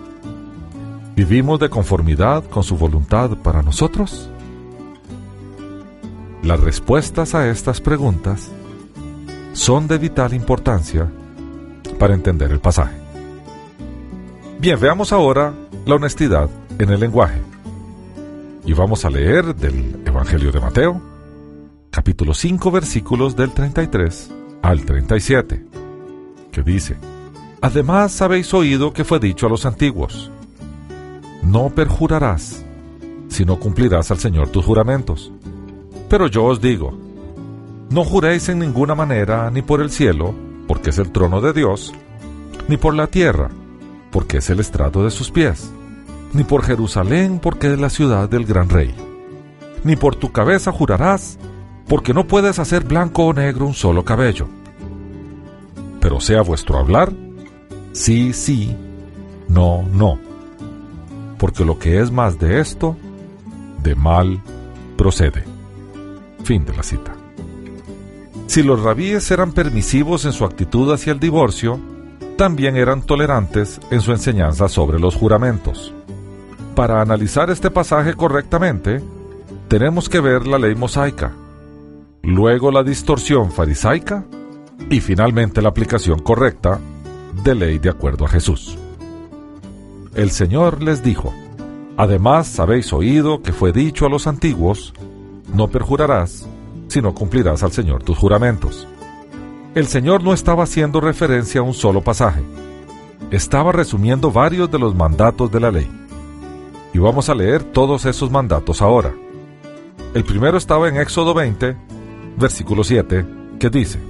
¿Vivimos 1.16 1.58
de 1.58 1.68
conformidad 1.68 2.44
con 2.44 2.62
su 2.62 2.76
voluntad 2.76 3.36
para 3.42 3.62
nosotros? 3.62 4.30
Las 6.44 6.60
respuestas 6.60 7.34
a 7.34 7.48
estas 7.48 7.80
preguntas 7.80 8.48
son 9.52 9.88
de 9.88 9.98
vital 9.98 10.32
importancia 10.32 11.10
para 11.98 12.14
entender 12.14 12.52
el 12.52 12.60
pasaje. 12.60 12.96
Bien, 14.60 14.78
veamos 14.78 15.12
ahora 15.12 15.52
la 15.88 15.94
honestidad 15.94 16.50
en 16.78 16.90
el 16.90 17.00
lenguaje. 17.00 17.40
Y 18.66 18.74
vamos 18.74 19.06
a 19.06 19.10
leer 19.10 19.56
del 19.56 20.02
Evangelio 20.04 20.52
de 20.52 20.60
Mateo, 20.60 21.00
capítulo 21.90 22.34
5, 22.34 22.70
versículos 22.70 23.34
del 23.34 23.52
33 23.52 24.30
al 24.60 24.84
37, 24.84 25.64
que 26.52 26.62
dice, 26.62 26.98
Además 27.62 28.20
habéis 28.20 28.52
oído 28.52 28.92
que 28.92 29.02
fue 29.02 29.18
dicho 29.18 29.46
a 29.46 29.48
los 29.48 29.64
antiguos, 29.64 30.30
no 31.42 31.70
perjurarás, 31.70 32.66
sino 33.28 33.58
cumplirás 33.58 34.10
al 34.10 34.18
Señor 34.18 34.50
tus 34.50 34.66
juramentos. 34.66 35.32
Pero 36.10 36.26
yo 36.26 36.44
os 36.44 36.60
digo, 36.60 36.92
no 37.88 38.04
juréis 38.04 38.50
en 38.50 38.58
ninguna 38.58 38.94
manera, 38.94 39.50
ni 39.50 39.62
por 39.62 39.80
el 39.80 39.90
cielo, 39.90 40.34
porque 40.66 40.90
es 40.90 40.98
el 40.98 41.12
trono 41.12 41.40
de 41.40 41.54
Dios, 41.54 41.94
ni 42.68 42.76
por 42.76 42.94
la 42.94 43.06
tierra, 43.06 43.48
porque 44.10 44.38
es 44.38 44.50
el 44.50 44.60
estrado 44.60 45.04
de 45.04 45.10
sus 45.10 45.30
pies, 45.30 45.70
ni 46.32 46.44
por 46.44 46.62
Jerusalén, 46.62 47.40
porque 47.40 47.72
es 47.72 47.78
la 47.78 47.90
ciudad 47.90 48.28
del 48.28 48.44
gran 48.44 48.68
rey. 48.68 48.94
Ni 49.84 49.96
por 49.96 50.16
tu 50.16 50.32
cabeza 50.32 50.72
jurarás, 50.72 51.38
porque 51.86 52.12
no 52.12 52.26
puedes 52.26 52.58
hacer 52.58 52.84
blanco 52.84 53.26
o 53.26 53.32
negro 53.32 53.66
un 53.66 53.74
solo 53.74 54.04
cabello. 54.04 54.48
Pero 56.00 56.20
sea 56.20 56.42
vuestro 56.42 56.78
hablar, 56.78 57.12
sí, 57.92 58.32
sí, 58.32 58.76
no, 59.48 59.82
no. 59.82 60.18
Porque 61.38 61.64
lo 61.64 61.78
que 61.78 62.00
es 62.00 62.10
más 62.10 62.38
de 62.38 62.60
esto, 62.60 62.96
de 63.82 63.94
mal 63.94 64.40
procede. 64.96 65.44
Fin 66.44 66.64
de 66.64 66.76
la 66.76 66.82
cita. 66.82 67.14
Si 68.46 68.62
los 68.62 68.82
rabíes 68.82 69.30
eran 69.30 69.52
permisivos 69.52 70.24
en 70.24 70.32
su 70.32 70.44
actitud 70.44 70.92
hacia 70.92 71.12
el 71.12 71.20
divorcio, 71.20 71.78
también 72.38 72.76
eran 72.76 73.02
tolerantes 73.02 73.80
en 73.90 74.00
su 74.00 74.12
enseñanza 74.12 74.68
sobre 74.68 75.00
los 75.00 75.16
juramentos. 75.16 75.92
Para 76.76 77.02
analizar 77.02 77.50
este 77.50 77.68
pasaje 77.68 78.14
correctamente, 78.14 79.02
tenemos 79.66 80.08
que 80.08 80.20
ver 80.20 80.46
la 80.46 80.56
ley 80.56 80.76
mosaica, 80.76 81.32
luego 82.22 82.70
la 82.70 82.84
distorsión 82.84 83.50
farisaica 83.50 84.24
y 84.88 85.00
finalmente 85.00 85.60
la 85.60 85.70
aplicación 85.70 86.20
correcta 86.20 86.78
de 87.42 87.56
ley 87.56 87.80
de 87.80 87.90
acuerdo 87.90 88.24
a 88.24 88.28
Jesús. 88.28 88.78
El 90.14 90.30
Señor 90.30 90.80
les 90.80 91.02
dijo, 91.02 91.34
Además 91.96 92.60
habéis 92.60 92.92
oído 92.92 93.42
que 93.42 93.52
fue 93.52 93.72
dicho 93.72 94.06
a 94.06 94.08
los 94.08 94.28
antiguos, 94.28 94.94
no 95.52 95.66
perjurarás, 95.66 96.46
sino 96.86 97.16
cumplirás 97.16 97.64
al 97.64 97.72
Señor 97.72 98.04
tus 98.04 98.16
juramentos. 98.16 98.86
El 99.74 99.86
Señor 99.86 100.24
no 100.24 100.32
estaba 100.32 100.64
haciendo 100.64 101.00
referencia 101.00 101.60
a 101.60 101.64
un 101.64 101.74
solo 101.74 102.00
pasaje, 102.00 102.42
estaba 103.30 103.70
resumiendo 103.70 104.32
varios 104.32 104.70
de 104.70 104.78
los 104.78 104.94
mandatos 104.94 105.50
de 105.50 105.60
la 105.60 105.70
ley. 105.70 105.88
Y 106.94 106.98
vamos 106.98 107.28
a 107.28 107.34
leer 107.34 107.62
todos 107.62 108.06
esos 108.06 108.30
mandatos 108.30 108.80
ahora. 108.80 109.12
El 110.14 110.24
primero 110.24 110.56
estaba 110.56 110.88
en 110.88 110.96
Éxodo 110.96 111.34
20, 111.34 111.76
versículo 112.38 112.82
7, 112.82 113.26
que 113.60 113.68
dice, 113.68 114.00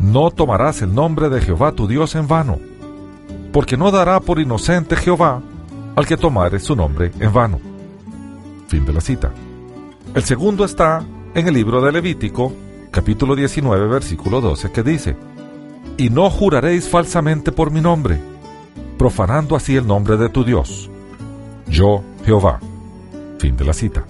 No 0.00 0.32
tomarás 0.32 0.82
el 0.82 0.92
nombre 0.92 1.28
de 1.28 1.40
Jehová 1.40 1.72
tu 1.72 1.86
Dios 1.86 2.16
en 2.16 2.26
vano, 2.26 2.58
porque 3.52 3.76
no 3.76 3.92
dará 3.92 4.18
por 4.18 4.40
inocente 4.40 4.96
Jehová 4.96 5.40
al 5.94 6.06
que 6.06 6.16
tomare 6.16 6.58
su 6.58 6.74
nombre 6.74 7.12
en 7.20 7.32
vano. 7.32 7.60
Fin 8.66 8.84
de 8.84 8.92
la 8.92 9.00
cita. 9.00 9.30
El 10.14 10.24
segundo 10.24 10.64
está 10.64 11.04
en 11.34 11.46
el 11.46 11.54
libro 11.54 11.80
de 11.80 11.92
Levítico, 11.92 12.52
capítulo 12.96 13.36
19, 13.36 13.88
versículo 13.88 14.40
12, 14.40 14.72
que 14.72 14.82
dice, 14.82 15.16
Y 15.98 16.08
no 16.08 16.30
juraréis 16.30 16.88
falsamente 16.88 17.52
por 17.52 17.70
mi 17.70 17.82
nombre, 17.82 18.18
profanando 18.96 19.54
así 19.54 19.76
el 19.76 19.86
nombre 19.86 20.16
de 20.16 20.30
tu 20.30 20.44
Dios. 20.44 20.88
Yo, 21.68 22.02
Jehová. 22.24 22.58
Fin 23.38 23.54
de 23.54 23.66
la 23.66 23.74
cita. 23.74 24.06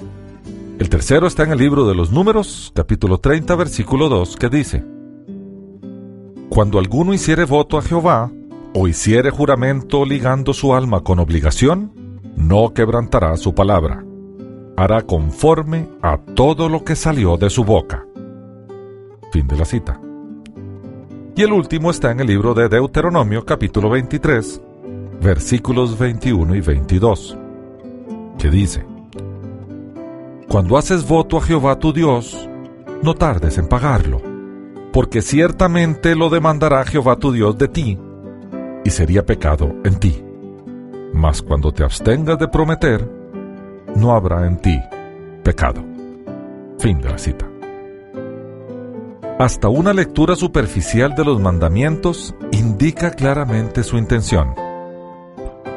El 0.79 0.89
tercero 0.89 1.27
está 1.27 1.43
en 1.43 1.51
el 1.51 1.59
libro 1.59 1.89
de 1.89 1.97
los 1.97 2.13
números, 2.13 2.71
capítulo 2.77 3.19
30, 3.19 3.57
versículo 3.57 4.09
2, 4.09 4.37
que 4.37 4.49
dice, 4.49 4.85
Cuando 6.49 6.79
alguno 6.79 7.13
hiciere 7.13 7.45
voto 7.45 7.79
a 7.79 7.83
Jehová, 7.83 8.31
o 8.73 8.87
hiciere 8.87 9.31
juramento 9.31 10.05
ligando 10.05 10.55
su 10.55 10.75
alma 10.75 11.01
con 11.01 11.19
obligación, 11.19 12.21
no 12.37 12.73
quebrantará 12.73 13.37
su 13.37 13.53
palabra. 13.53 14.05
Hará 14.77 15.03
conforme 15.03 15.89
a 16.03 16.19
todo 16.19 16.69
lo 16.69 16.85
que 16.85 16.95
salió 16.95 17.37
de 17.37 17.51
su 17.51 17.65
boca. 17.65 18.06
Fin 19.33 19.47
de 19.47 19.57
la 19.57 19.65
cita. 19.65 20.01
Y 21.35 21.43
el 21.43 21.53
último 21.53 21.91
está 21.91 22.11
en 22.11 22.21
el 22.21 22.29
libro 22.29 22.55
de 22.55 22.69
Deuteronomio 22.69 23.45
capítulo 23.45 23.91
23, 23.91 24.63
versículos 25.21 25.99
21 25.99 26.55
y 26.55 26.61
22, 26.61 27.37
que 28.39 28.51
dice, 28.51 28.87
cuando 30.49 30.79
haces 30.79 31.07
voto 31.07 31.37
a 31.37 31.43
Jehová 31.43 31.79
tu 31.79 31.93
Dios, 31.93 32.49
no 33.03 33.15
tardes 33.15 33.59
en 33.59 33.69
pagarlo, 33.69 34.23
porque 34.93 35.21
ciertamente 35.21 36.15
lo 36.15 36.31
demandará 36.31 36.85
Jehová 36.85 37.17
tu 37.17 37.33
Dios 37.33 37.59
de 37.59 37.69
ti, 37.69 37.99
y 38.85 38.91
sería 38.91 39.27
pecado 39.27 39.75
en 39.85 39.99
ti. 39.99 40.23
Mas 41.13 41.43
cuando 41.43 41.73
te 41.73 41.83
abstengas 41.83 42.39
de 42.39 42.49
prometer, 42.49 43.07
no 43.97 44.13
habrá 44.13 44.47
en 44.47 44.57
ti 44.59 44.81
pecado. 45.43 45.85
Fin 46.79 47.01
de 47.01 47.09
la 47.09 47.19
cita. 47.19 47.56
Hasta 49.39 49.69
una 49.69 49.93
lectura 49.93 50.37
superficial 50.37 51.15
de 51.15 51.25
los 51.25 51.41
mandamientos 51.41 52.35
indica 52.53 53.11
claramente 53.11 53.83
su 53.83 53.99
intención. 53.99 54.55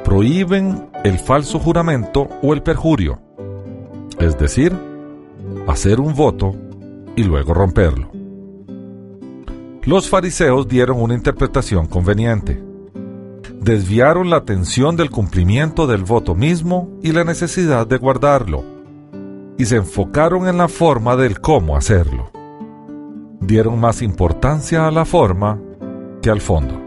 Prohíben 0.03 0.89
el 1.03 1.20
falso 1.20 1.60
juramento 1.60 2.30
o 2.41 2.53
el 2.53 2.64
perjurio 2.64 3.20
es 4.20 4.38
decir, 4.38 4.78
hacer 5.68 5.99
un 5.99 6.14
voto 6.14 6.53
y 7.16 7.24
luego 7.24 7.53
romperlo. 7.53 8.12
Los 9.84 10.10
fariseos 10.10 10.68
dieron 10.68 11.01
una 11.01 11.14
interpretación 11.14 11.88
conveniente. 11.88 12.62
Desviaron 13.62 14.30
la 14.30 14.38
atención 14.38 14.95
del 14.95 15.10
cumplimiento 15.10 15.88
del 15.88 16.03
voto 16.03 16.36
mismo 16.36 16.89
y 17.01 17.12
la 17.12 17.24
necesidad 17.24 17.88
de 17.88 17.97
guardarlo, 17.97 18.64
y 19.57 19.66
se 19.66 19.78
enfocaron 19.78 20.47
en 20.47 20.57
la 20.57 20.68
forma 20.68 21.16
del 21.16 21.39
cómo 21.39 21.76
hacerlo. 21.76 22.28
Dieron 23.39 23.79
más 23.79 24.01
importancia 24.01 24.87
a 24.87 24.91
la 24.91 25.05
forma 25.05 25.59
que 26.21 26.29
al 26.29 26.41
fondo. 26.41 26.79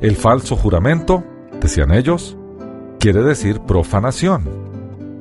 El 0.00 0.16
falso 0.16 0.56
juramento, 0.56 1.22
decían 1.60 1.92
ellos, 1.92 2.36
quiere 2.98 3.22
decir 3.22 3.60
profanación 3.60 4.64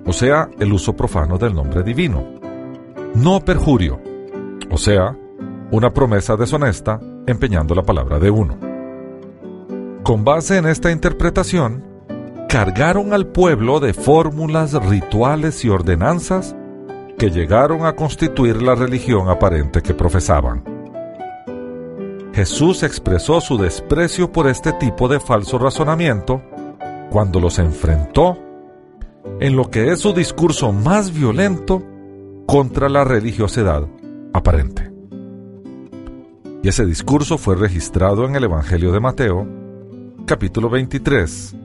o 0.05 0.11
sea, 0.11 0.49
el 0.59 0.74
uso 0.74 0.95
profano 0.95 1.38
del 1.38 1.53
nombre 1.53 1.84
divino. 1.84 2.24
No 3.16 3.39
perjurio, 3.39 4.01
o 4.70 4.78
sea, 4.78 5.18
una 5.72 5.91
promesa 5.91 6.36
deshonesta 6.36 6.99
empeñando 7.26 7.74
la 7.74 7.84
palabra 7.84 8.20
de 8.20 8.30
uno. 8.30 8.57
Con 10.03 10.26
base 10.26 10.57
en 10.57 10.66
esta 10.66 10.91
interpretación, 10.91 11.86
cargaron 12.49 13.14
al 13.14 13.28
pueblo 13.28 13.80
de 13.80 13.93
fórmulas, 13.93 14.74
rituales 14.74 15.64
y 15.64 15.70
ordenanzas 15.70 16.55
llegaron 17.30 17.86
a 17.86 17.95
constituir 17.95 18.61
la 18.61 18.76
religión 18.76 19.30
aparente 19.30 19.82
que 19.82 19.93
profesaban. 19.93 20.63
Jesús 22.34 22.84
expresó 22.84 23.39
su 23.41 23.57
desprecio 23.57 24.32
por 24.32 24.47
este 24.47 24.74
tipo 24.74 25.07
de 25.07 25.19
falso 25.19 25.59
razonamiento 25.59 26.41
cuando 27.11 27.39
los 27.39 27.59
enfrentó 27.59 28.38
en 29.39 29.55
lo 29.55 29.69
que 29.69 29.91
es 29.91 29.99
su 29.99 30.13
discurso 30.13 30.71
más 30.71 31.13
violento 31.13 31.84
contra 32.47 32.89
la 32.89 33.03
religiosidad 33.03 33.88
aparente. 34.34 34.91
Y 36.63 36.69
ese 36.69 36.86
discurso 36.86 37.38
fue 37.38 37.55
registrado 37.55 38.26
en 38.26 38.36
el 38.36 38.45
Evangelio 38.45 38.91
de 38.91 38.99
Mateo, 38.99 39.47
capítulo 40.26 40.69
23, 40.69 41.55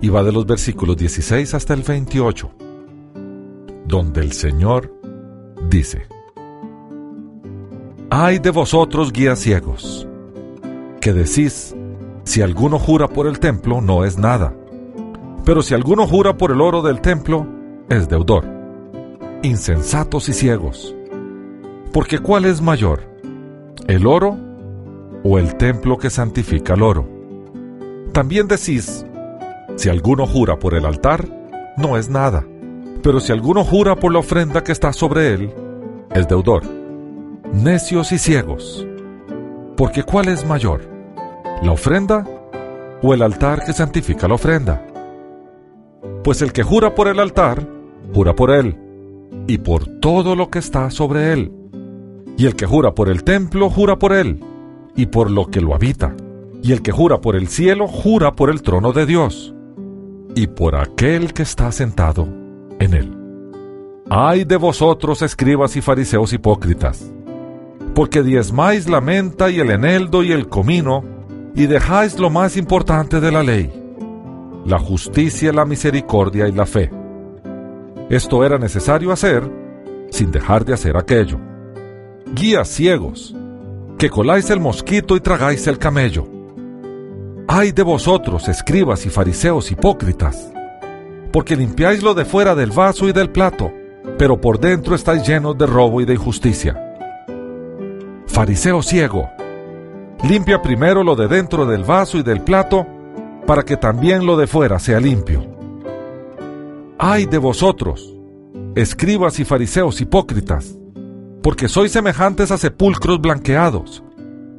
y 0.00 0.08
va 0.08 0.22
de 0.22 0.32
los 0.32 0.46
versículos 0.46 0.96
16 0.96 1.54
hasta 1.54 1.74
el 1.74 1.82
28, 1.82 2.50
donde 3.86 4.20
el 4.20 4.32
Señor 4.32 4.92
dice, 5.68 6.06
Ay 8.10 8.38
de 8.38 8.50
vosotros 8.50 9.12
guías 9.12 9.38
ciegos, 9.38 10.06
que 11.00 11.12
decís, 11.12 11.74
si 12.24 12.42
alguno 12.42 12.78
jura 12.78 13.08
por 13.08 13.26
el 13.26 13.38
templo, 13.38 13.80
no 13.80 14.04
es 14.04 14.18
nada 14.18 14.54
pero 15.44 15.62
si 15.62 15.74
alguno 15.74 16.06
jura 16.06 16.36
por 16.36 16.52
el 16.52 16.60
oro 16.60 16.82
del 16.82 17.00
templo, 17.00 17.46
es 17.88 18.08
deudor. 18.08 18.44
Insensatos 19.42 20.28
y 20.28 20.32
ciegos. 20.32 20.94
Porque 21.92 22.20
¿cuál 22.20 22.44
es 22.44 22.60
mayor? 22.62 23.02
¿El 23.88 24.06
oro 24.06 24.38
o 25.24 25.38
el 25.38 25.56
templo 25.56 25.98
que 25.98 26.10
santifica 26.10 26.74
el 26.74 26.82
oro? 26.82 27.08
También 28.12 28.46
decís, 28.46 29.04
si 29.76 29.88
alguno 29.88 30.26
jura 30.26 30.58
por 30.58 30.74
el 30.74 30.86
altar, 30.86 31.26
no 31.76 31.96
es 31.96 32.08
nada. 32.08 32.46
Pero 33.02 33.18
si 33.18 33.32
alguno 33.32 33.64
jura 33.64 33.96
por 33.96 34.12
la 34.12 34.20
ofrenda 34.20 34.62
que 34.62 34.70
está 34.70 34.92
sobre 34.92 35.34
él, 35.34 35.52
es 36.14 36.28
deudor. 36.28 36.62
Necios 37.52 38.12
y 38.12 38.18
ciegos. 38.18 38.86
Porque 39.76 40.04
¿cuál 40.04 40.28
es 40.28 40.46
mayor? 40.46 40.82
¿La 41.62 41.72
ofrenda 41.72 42.24
o 43.02 43.12
el 43.12 43.22
altar 43.22 43.64
que 43.64 43.72
santifica 43.72 44.28
la 44.28 44.34
ofrenda? 44.34 44.86
Pues 46.22 46.42
el 46.42 46.52
que 46.52 46.62
jura 46.62 46.94
por 46.94 47.08
el 47.08 47.18
altar, 47.18 47.66
jura 48.14 48.36
por 48.36 48.52
él, 48.52 48.76
y 49.48 49.58
por 49.58 49.84
todo 49.98 50.36
lo 50.36 50.48
que 50.50 50.60
está 50.60 50.88
sobre 50.90 51.32
él. 51.32 51.52
Y 52.36 52.46
el 52.46 52.54
que 52.54 52.66
jura 52.66 52.94
por 52.94 53.08
el 53.08 53.24
templo, 53.24 53.68
jura 53.68 53.98
por 53.98 54.12
él, 54.12 54.44
y 54.94 55.06
por 55.06 55.28
lo 55.28 55.46
que 55.46 55.60
lo 55.60 55.74
habita. 55.74 56.14
Y 56.62 56.70
el 56.70 56.82
que 56.82 56.92
jura 56.92 57.20
por 57.20 57.34
el 57.34 57.48
cielo, 57.48 57.88
jura 57.88 58.36
por 58.36 58.48
el 58.48 58.62
trono 58.62 58.92
de 58.92 59.06
Dios, 59.06 59.52
y 60.36 60.46
por 60.46 60.76
aquel 60.76 61.32
que 61.32 61.42
está 61.42 61.72
sentado 61.72 62.41
en 62.82 62.94
él. 62.94 63.18
Ay 64.10 64.44
de 64.44 64.56
vosotros, 64.56 65.22
escribas 65.22 65.76
y 65.76 65.80
fariseos 65.80 66.32
hipócritas, 66.32 67.12
porque 67.94 68.22
diezmáis 68.22 68.88
la 68.88 69.00
menta 69.00 69.50
y 69.50 69.60
el 69.60 69.70
eneldo 69.70 70.22
y 70.22 70.32
el 70.32 70.48
comino, 70.48 71.04
y 71.54 71.66
dejáis 71.66 72.18
lo 72.18 72.30
más 72.30 72.56
importante 72.56 73.20
de 73.20 73.32
la 73.32 73.42
ley, 73.42 73.72
la 74.66 74.78
justicia, 74.78 75.52
la 75.52 75.64
misericordia 75.64 76.48
y 76.48 76.52
la 76.52 76.66
fe. 76.66 76.90
Esto 78.10 78.44
era 78.44 78.58
necesario 78.58 79.12
hacer 79.12 79.50
sin 80.10 80.30
dejar 80.30 80.64
de 80.64 80.74
hacer 80.74 80.96
aquello. 80.96 81.38
Guías 82.34 82.68
ciegos, 82.68 83.34
que 83.98 84.10
coláis 84.10 84.50
el 84.50 84.60
mosquito 84.60 85.16
y 85.16 85.20
tragáis 85.20 85.66
el 85.66 85.78
camello. 85.78 86.26
Ay 87.48 87.72
de 87.72 87.82
vosotros, 87.82 88.48
escribas 88.48 89.06
y 89.06 89.10
fariseos 89.10 89.70
hipócritas, 89.70 90.52
porque 91.32 91.56
limpiáis 91.56 92.02
lo 92.02 92.14
de 92.14 92.24
fuera 92.24 92.54
del 92.54 92.70
vaso 92.70 93.08
y 93.08 93.12
del 93.12 93.30
plato, 93.30 93.72
pero 94.18 94.40
por 94.40 94.60
dentro 94.60 94.94
estáis 94.94 95.26
llenos 95.26 95.56
de 95.56 95.66
robo 95.66 96.00
y 96.00 96.04
de 96.04 96.14
injusticia. 96.14 96.78
Fariseo 98.26 98.82
ciego, 98.82 99.30
limpia 100.28 100.60
primero 100.60 101.02
lo 101.02 101.16
de 101.16 101.28
dentro 101.28 101.66
del 101.66 101.84
vaso 101.84 102.18
y 102.18 102.22
del 102.22 102.42
plato, 102.42 102.86
para 103.46 103.62
que 103.64 103.76
también 103.76 104.26
lo 104.26 104.36
de 104.36 104.46
fuera 104.46 104.78
sea 104.78 105.00
limpio. 105.00 105.44
Ay 106.98 107.24
de 107.26 107.38
vosotros, 107.38 108.14
escribas 108.74 109.40
y 109.40 109.44
fariseos 109.44 110.00
hipócritas, 110.00 110.78
porque 111.42 111.68
sois 111.68 111.90
semejantes 111.90 112.50
a 112.50 112.58
sepulcros 112.58 113.20
blanqueados, 113.20 114.04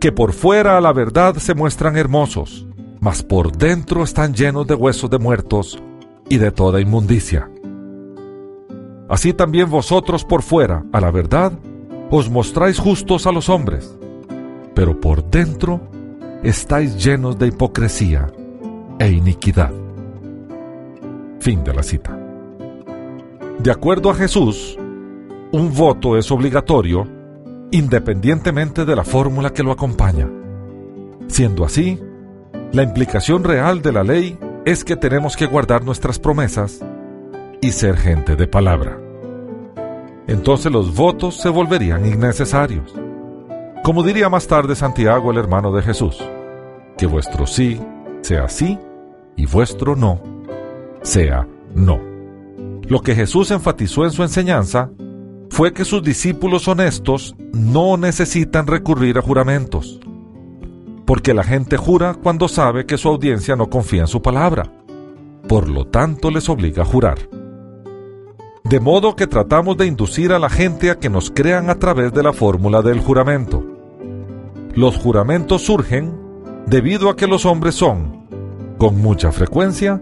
que 0.01 0.11
por 0.11 0.33
fuera 0.33 0.77
a 0.77 0.81
la 0.81 0.91
verdad 0.91 1.35
se 1.37 1.53
muestran 1.53 1.95
hermosos, 1.95 2.67
mas 2.99 3.23
por 3.23 3.55
dentro 3.55 4.03
están 4.03 4.33
llenos 4.33 4.67
de 4.67 4.75
huesos 4.75 5.09
de 5.09 5.19
muertos 5.19 5.81
y 6.29 6.37
de 6.37 6.51
toda 6.51 6.81
inmundicia. 6.81 7.49
Así 9.09 9.33
también 9.33 9.69
vosotros 9.69 10.25
por 10.25 10.41
fuera, 10.41 10.83
a 10.91 10.99
la 10.99 11.11
verdad, 11.11 11.53
os 12.09 12.29
mostráis 12.29 12.79
justos 12.79 13.27
a 13.27 13.31
los 13.31 13.49
hombres, 13.49 13.97
pero 14.73 14.99
por 14.99 15.23
dentro 15.29 15.81
estáis 16.43 17.03
llenos 17.03 17.37
de 17.37 17.47
hipocresía 17.47 18.31
e 18.99 19.09
iniquidad. 19.09 19.71
Fin 21.39 21.63
de 21.63 21.73
la 21.73 21.83
cita. 21.83 22.17
De 23.59 23.71
acuerdo 23.71 24.09
a 24.09 24.15
Jesús, 24.15 24.77
un 25.51 25.73
voto 25.73 26.17
es 26.17 26.31
obligatorio 26.31 27.07
independientemente 27.71 28.85
de 28.85 28.95
la 28.95 29.03
fórmula 29.03 29.51
que 29.51 29.63
lo 29.63 29.71
acompaña. 29.71 30.29
Siendo 31.27 31.65
así, 31.65 31.99
la 32.71 32.83
implicación 32.83 33.43
real 33.43 33.81
de 33.81 33.91
la 33.91 34.03
ley 34.03 34.37
es 34.65 34.83
que 34.83 34.95
tenemos 34.95 35.35
que 35.35 35.45
guardar 35.45 35.83
nuestras 35.83 36.19
promesas 36.19 36.79
y 37.61 37.71
ser 37.71 37.97
gente 37.97 38.35
de 38.35 38.47
palabra 38.47 39.03
entonces 40.27 40.71
los 40.71 40.95
votos 40.95 41.35
se 41.35 41.49
volverían 41.49 42.05
innecesarios. 42.05 42.93
Como 43.83 44.03
diría 44.03 44.29
más 44.29 44.47
tarde 44.47 44.75
Santiago, 44.75 45.31
el 45.31 45.37
hermano 45.37 45.71
de 45.73 45.81
Jesús, 45.81 46.17
que 46.97 47.05
vuestro 47.05 47.45
sí 47.45 47.81
sea 48.21 48.47
sí 48.47 48.79
y 49.35 49.45
vuestro 49.45 49.95
no 49.95 50.21
sea 51.01 51.47
no. 51.75 51.99
Lo 52.87 53.01
que 53.01 53.15
Jesús 53.15 53.51
enfatizó 53.51 54.05
en 54.05 54.11
su 54.11 54.23
enseñanza 54.23 54.91
fue 55.49 55.73
que 55.73 55.83
sus 55.83 56.01
discípulos 56.01 56.67
honestos 56.67 57.35
no 57.51 57.97
necesitan 57.97 58.67
recurrir 58.67 59.17
a 59.17 59.21
juramentos, 59.21 59.99
porque 61.05 61.33
la 61.33 61.43
gente 61.43 61.77
jura 61.77 62.13
cuando 62.13 62.47
sabe 62.47 62.85
que 62.85 62.97
su 62.97 63.09
audiencia 63.09 63.55
no 63.55 63.69
confía 63.69 64.01
en 64.01 64.07
su 64.07 64.21
palabra, 64.21 64.71
por 65.47 65.69
lo 65.69 65.85
tanto 65.85 66.31
les 66.31 66.49
obliga 66.49 66.83
a 66.83 66.85
jurar. 66.85 67.17
De 68.63 68.79
modo 68.79 69.15
que 69.15 69.27
tratamos 69.27 69.77
de 69.77 69.85
inducir 69.85 70.31
a 70.31 70.39
la 70.39 70.49
gente 70.49 70.89
a 70.89 70.97
que 70.97 71.09
nos 71.09 71.31
crean 71.31 71.69
a 71.69 71.75
través 71.75 72.13
de 72.13 72.23
la 72.23 72.33
fórmula 72.33 72.81
del 72.81 72.99
juramento. 73.01 73.63
Los 74.73 74.97
juramentos 74.97 75.63
surgen 75.63 76.17
debido 76.65 77.09
a 77.09 77.15
que 77.15 77.27
los 77.27 77.45
hombres 77.45 77.75
son, 77.75 78.25
con 78.77 78.99
mucha 78.99 79.31
frecuencia, 79.31 80.01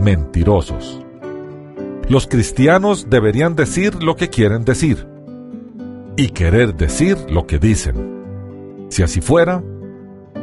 mentirosos. 0.00 1.04
Los 2.08 2.26
cristianos 2.26 3.10
deberían 3.10 3.56
decir 3.56 4.02
lo 4.02 4.16
que 4.16 4.28
quieren 4.28 4.64
decir 4.64 5.06
y 6.16 6.28
querer 6.28 6.76
decir 6.76 7.16
lo 7.30 7.46
que 7.46 7.58
dicen. 7.58 8.86
Si 8.90 9.02
así 9.02 9.20
fuera, 9.20 9.62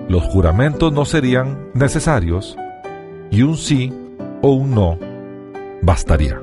los 0.10 0.24
juramentos 0.24 0.92
no 0.92 1.06
serían 1.06 1.70
necesarios 1.76 2.58
y 3.30 3.44
un 3.44 3.56
sí 3.56 3.94
o 4.42 4.52
un 4.52 4.72
no 4.72 4.98
bastaría. 5.84 6.42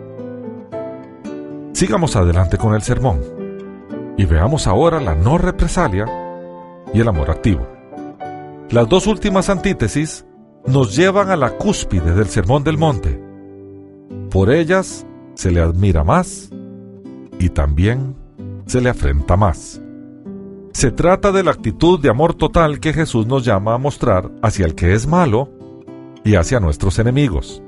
Sigamos 1.73 2.15
adelante 2.17 2.57
con 2.57 2.75
el 2.75 2.83
sermón 2.83 3.21
y 4.17 4.25
veamos 4.25 4.69
ahora 4.69 5.01
la 5.01 5.17
no 5.17 5.37
represalia 5.37 6.07
y 6.95 7.01
el 7.01 7.09
amor 7.09 7.31
activo. 7.31 7.67
Las 8.71 8.89
dos 8.89 9.09
últimas 9.09 9.51
antítesis 9.51 10.25
nos 10.67 10.95
llevan 10.97 11.31
a 11.31 11.37
la 11.37 11.51
cúspide 11.51 12.15
del 12.15 12.27
sermón 12.27 12.63
del 12.63 12.79
monte. 12.79 13.21
Por 14.31 14.53
ellas 14.53 15.05
se 15.35 15.51
le 15.51 15.61
admira 15.61 16.05
más 16.05 16.51
y 17.41 17.49
también 17.49 18.15
se 18.67 18.81
le 18.81 18.91
afrenta 18.91 19.37
más. 19.37 19.81
Se 20.77 20.91
trata 20.91 21.33
de 21.33 21.43
la 21.43 21.53
actitud 21.53 21.99
de 21.99 22.11
amor 22.11 22.35
total 22.35 22.81
que 22.81 22.93
Jesús 22.93 23.27
nos 23.27 23.47
llama 23.47 23.73
a 23.73 23.79
mostrar 23.79 24.31
hacia 24.43 24.67
el 24.67 24.75
que 24.75 24.93
es 24.93 25.07
malo 25.07 25.49
y 26.23 26.35
hacia 26.35 26.61
nuestros 26.61 26.99
enemigos. 26.99 27.63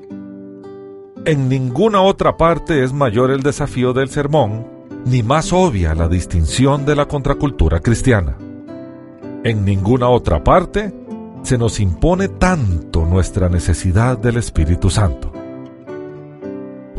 En 1.25 1.49
ninguna 1.49 2.03
otra 2.03 2.37
parte 2.37 2.85
es 2.85 2.93
mayor 2.93 3.31
el 3.31 3.43
desafío 3.43 3.95
del 3.95 4.11
sermón, 4.11 4.67
ni 5.07 5.23
más 5.23 5.55
obvia 5.55 5.95
la 5.95 6.07
distinción 6.07 6.85
de 6.85 6.97
la 6.97 7.09
contracultura 7.09 7.81
cristiana. 7.81 8.37
En 9.43 9.65
ninguna 9.65 10.11
otra 10.11 10.45
parte 10.45 10.93
se 11.45 11.57
nos 11.57 11.81
impone 11.81 12.29
tanto 12.29 13.07
nuestra 13.07 13.49
necesidad 13.49 14.19
del 14.19 14.37
Espíritu 14.37 14.91
Santo. 14.91 15.33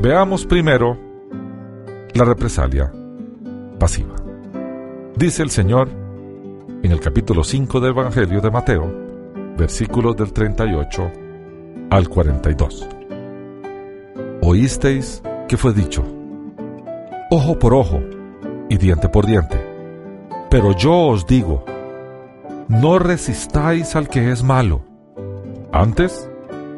Veamos 0.02 0.48
primero 0.48 0.98
la 2.16 2.26
represalia 2.26 2.92
pasiva. 3.78 4.16
Dice 5.16 5.44
el 5.44 5.50
Señor 5.52 5.99
en 6.84 6.92
el 6.92 7.00
capítulo 7.00 7.44
5 7.44 7.80
del 7.80 7.92
Evangelio 7.92 8.42
de 8.42 8.52
Mateo, 8.52 8.94
versículos 9.58 10.16
del 10.16 10.34
38 10.34 11.12
al 11.90 12.08
42 12.08 13.00
oísteis 14.50 15.22
que 15.48 15.58
fue 15.58 15.74
dicho, 15.74 16.04
ojo 17.30 17.60
por 17.60 17.74
ojo 17.74 18.02
y 18.70 18.78
diente 18.78 19.10
por 19.10 19.26
diente. 19.26 19.64
Pero 20.50 20.76
yo 20.76 21.08
os 21.08 21.28
digo, 21.28 21.64
no 22.68 22.98
resistáis 23.00 23.96
al 23.96 24.10
que 24.10 24.32
es 24.32 24.44
malo. 24.44 24.82
Antes, 25.72 26.30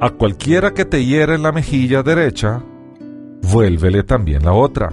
a 0.01 0.09
cualquiera 0.09 0.71
que 0.71 0.83
te 0.83 1.05
hiera 1.05 1.35
en 1.35 1.43
la 1.43 1.51
mejilla 1.51 2.03
derecha, 2.03 2.61
vuélvele 3.41 4.03
también 4.03 4.43
la 4.43 4.53
otra. 4.53 4.91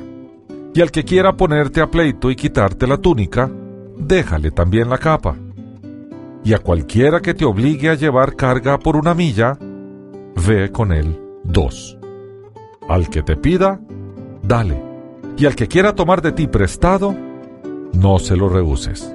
Y 0.75 0.81
al 0.81 0.93
que 0.93 1.05
quiera 1.05 1.37
ponerte 1.37 1.81
a 1.81 1.91
pleito 1.91 2.31
y 2.31 2.37
quitarte 2.37 2.87
la 2.87 2.99
túnica, 2.99 3.51
déjale 3.99 4.51
también 4.51 4.89
la 4.89 4.99
capa. 4.99 5.37
Y 6.45 6.55
a 6.55 6.59
cualquiera 6.59 7.21
que 7.21 7.35
te 7.35 7.45
obligue 7.45 7.91
a 7.91 7.95
llevar 7.95 8.37
carga 8.37 8.79
por 8.79 8.97
una 8.97 9.15
milla, 9.15 9.59
ve 10.47 10.71
con 10.71 10.93
él 10.93 11.21
dos. 11.45 11.99
Al 12.89 13.11
que 13.11 13.23
te 13.23 13.37
pida, 13.37 13.81
dale, 14.43 14.83
y 15.37 15.47
al 15.47 15.55
que 15.55 15.69
quiera 15.69 15.95
tomar 15.95 16.23
de 16.23 16.33
ti 16.33 16.47
prestado, 16.47 17.15
no 17.93 18.19
se 18.19 18.37
lo 18.37 18.49
rehuses. 18.49 19.13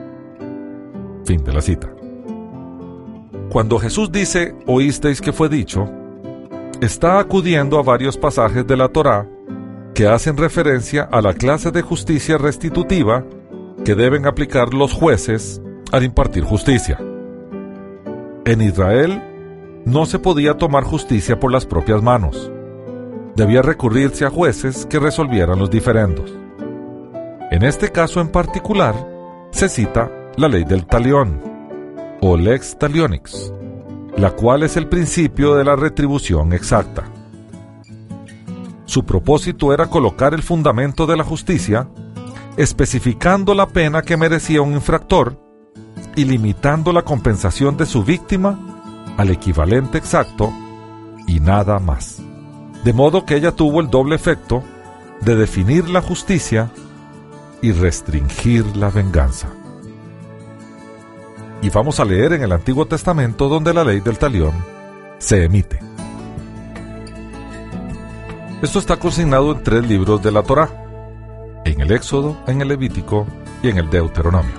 Fin 1.25 1.43
de 1.43 1.53
la 1.53 1.61
cita. 1.61 1.89
Cuando 3.49 3.79
Jesús 3.79 4.11
dice, 4.11 4.55
oísteis 4.65 5.21
que 5.21 5.31
fue 5.31 5.47
dicho, 5.47 5.89
está 6.81 7.19
acudiendo 7.19 7.77
a 7.77 7.84
varios 7.84 8.17
pasajes 8.17 8.65
de 8.65 8.77
la 8.77 8.89
Torá 8.89 9.27
que 9.93 10.07
hacen 10.07 10.38
referencia 10.38 11.03
a 11.03 11.21
la 11.21 11.34
clase 11.34 11.71
de 11.71 11.81
justicia 11.81 12.38
restitutiva 12.38 13.23
que 13.84 13.95
deben 13.95 14.25
aplicar 14.25 14.73
los 14.73 14.93
jueces 14.93 15.61
al 15.91 16.03
impartir 16.03 16.43
justicia. 16.43 16.99
En 18.45 18.61
Israel 18.61 19.21
no 19.86 20.05
se 20.05 20.19
podía 20.19 20.57
tomar 20.57 20.84
justicia 20.84 21.39
por 21.39 21.51
las 21.51 21.65
propias 21.65 22.01
manos 22.01 22.51
debía 23.36 23.61
recurrirse 23.61 24.25
a 24.25 24.29
jueces 24.29 24.86
que 24.86 24.99
resolvieran 24.99 25.59
los 25.59 25.69
diferendos. 25.69 26.34
En 27.51 27.63
este 27.63 27.91
caso 27.91 28.21
en 28.21 28.29
particular, 28.29 28.95
se 29.51 29.69
cita 29.69 30.11
la 30.38 30.47
ley 30.47 30.63
del 30.63 30.86
talión, 30.86 31.41
o 32.21 32.38
lex 32.38 32.77
talionix, 32.77 33.53
la 34.17 34.31
cual 34.31 34.63
es 34.63 34.77
el 34.77 34.88
principio 34.88 35.55
de 35.55 35.63
la 35.63 35.75
retribución 35.75 36.53
exacta. 36.53 37.03
Su 38.86 39.05
propósito 39.05 39.73
era 39.73 39.88
colocar 39.88 40.34
el 40.34 40.41
fundamento 40.41 41.05
de 41.05 41.17
la 41.17 41.23
justicia, 41.23 41.88
especificando 42.57 43.55
la 43.55 43.67
pena 43.67 44.01
que 44.01 44.17
merecía 44.17 44.61
un 44.61 44.73
infractor 44.73 45.39
y 46.15 46.25
limitando 46.25 46.91
la 46.91 47.01
compensación 47.01 47.77
de 47.77 47.85
su 47.85 48.03
víctima 48.03 48.59
al 49.17 49.29
equivalente 49.29 49.97
exacto 49.97 50.53
y 51.27 51.39
nada 51.39 51.79
más 51.79 52.21
de 52.83 52.93
modo 52.93 53.25
que 53.25 53.35
ella 53.35 53.53
tuvo 53.53 53.79
el 53.79 53.89
doble 53.89 54.15
efecto 54.15 54.63
de 55.21 55.35
definir 55.35 55.89
la 55.89 56.01
justicia 56.01 56.69
y 57.61 57.71
restringir 57.71 58.75
la 58.75 58.89
venganza. 58.89 59.47
y 61.61 61.69
vamos 61.69 62.01
a 62.01 62.05
leer 62.05 62.33
en 62.33 62.43
el 62.43 62.51
Antiguo 62.51 62.85
Testamento 62.85 63.47
donde 63.47 63.73
la 63.73 63.85
ley 63.85 64.01
del 64.01 64.17
talión 64.17 64.51
se 65.17 65.45
emite. 65.45 65.79
Esto 68.61 68.79
está 68.79 68.97
consignado 68.97 69.53
en 69.53 69.63
tres 69.63 69.87
libros 69.87 70.21
de 70.21 70.31
la 70.31 70.43
Torá, 70.43 70.69
en 71.66 71.82
el 71.82 71.91
Éxodo, 71.91 72.38
en 72.47 72.61
el 72.61 72.68
Levítico 72.68 73.26
y 73.61 73.70
en 73.70 73.78
el 73.78 73.89
Deuteronomio. 73.89 74.53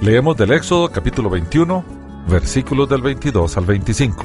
Leemos 0.00 0.36
del 0.36 0.52
Éxodo 0.52 0.90
capítulo 0.90 1.30
21, 1.30 1.84
versículos 2.28 2.88
del 2.88 3.02
22 3.02 3.56
al 3.56 3.66
25, 3.66 4.24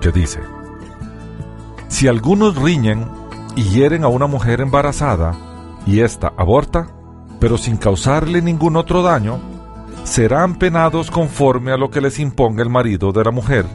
que 0.00 0.12
dice, 0.12 0.40
Si 1.88 2.06
algunos 2.06 2.56
riñen 2.56 3.06
y 3.56 3.62
hieren 3.64 4.04
a 4.04 4.08
una 4.08 4.26
mujer 4.26 4.60
embarazada 4.60 5.34
y 5.86 6.00
ésta 6.00 6.32
aborta, 6.36 6.88
pero 7.40 7.56
sin 7.56 7.76
causarle 7.76 8.42
ningún 8.42 8.76
otro 8.76 9.02
daño, 9.02 9.40
serán 10.04 10.56
penados 10.58 11.10
conforme 11.10 11.72
a 11.72 11.76
lo 11.76 11.90
que 11.90 12.00
les 12.00 12.18
imponga 12.18 12.62
el 12.62 12.70
marido 12.70 13.12
de 13.12 13.24
la 13.24 13.30
mujer 13.30 13.66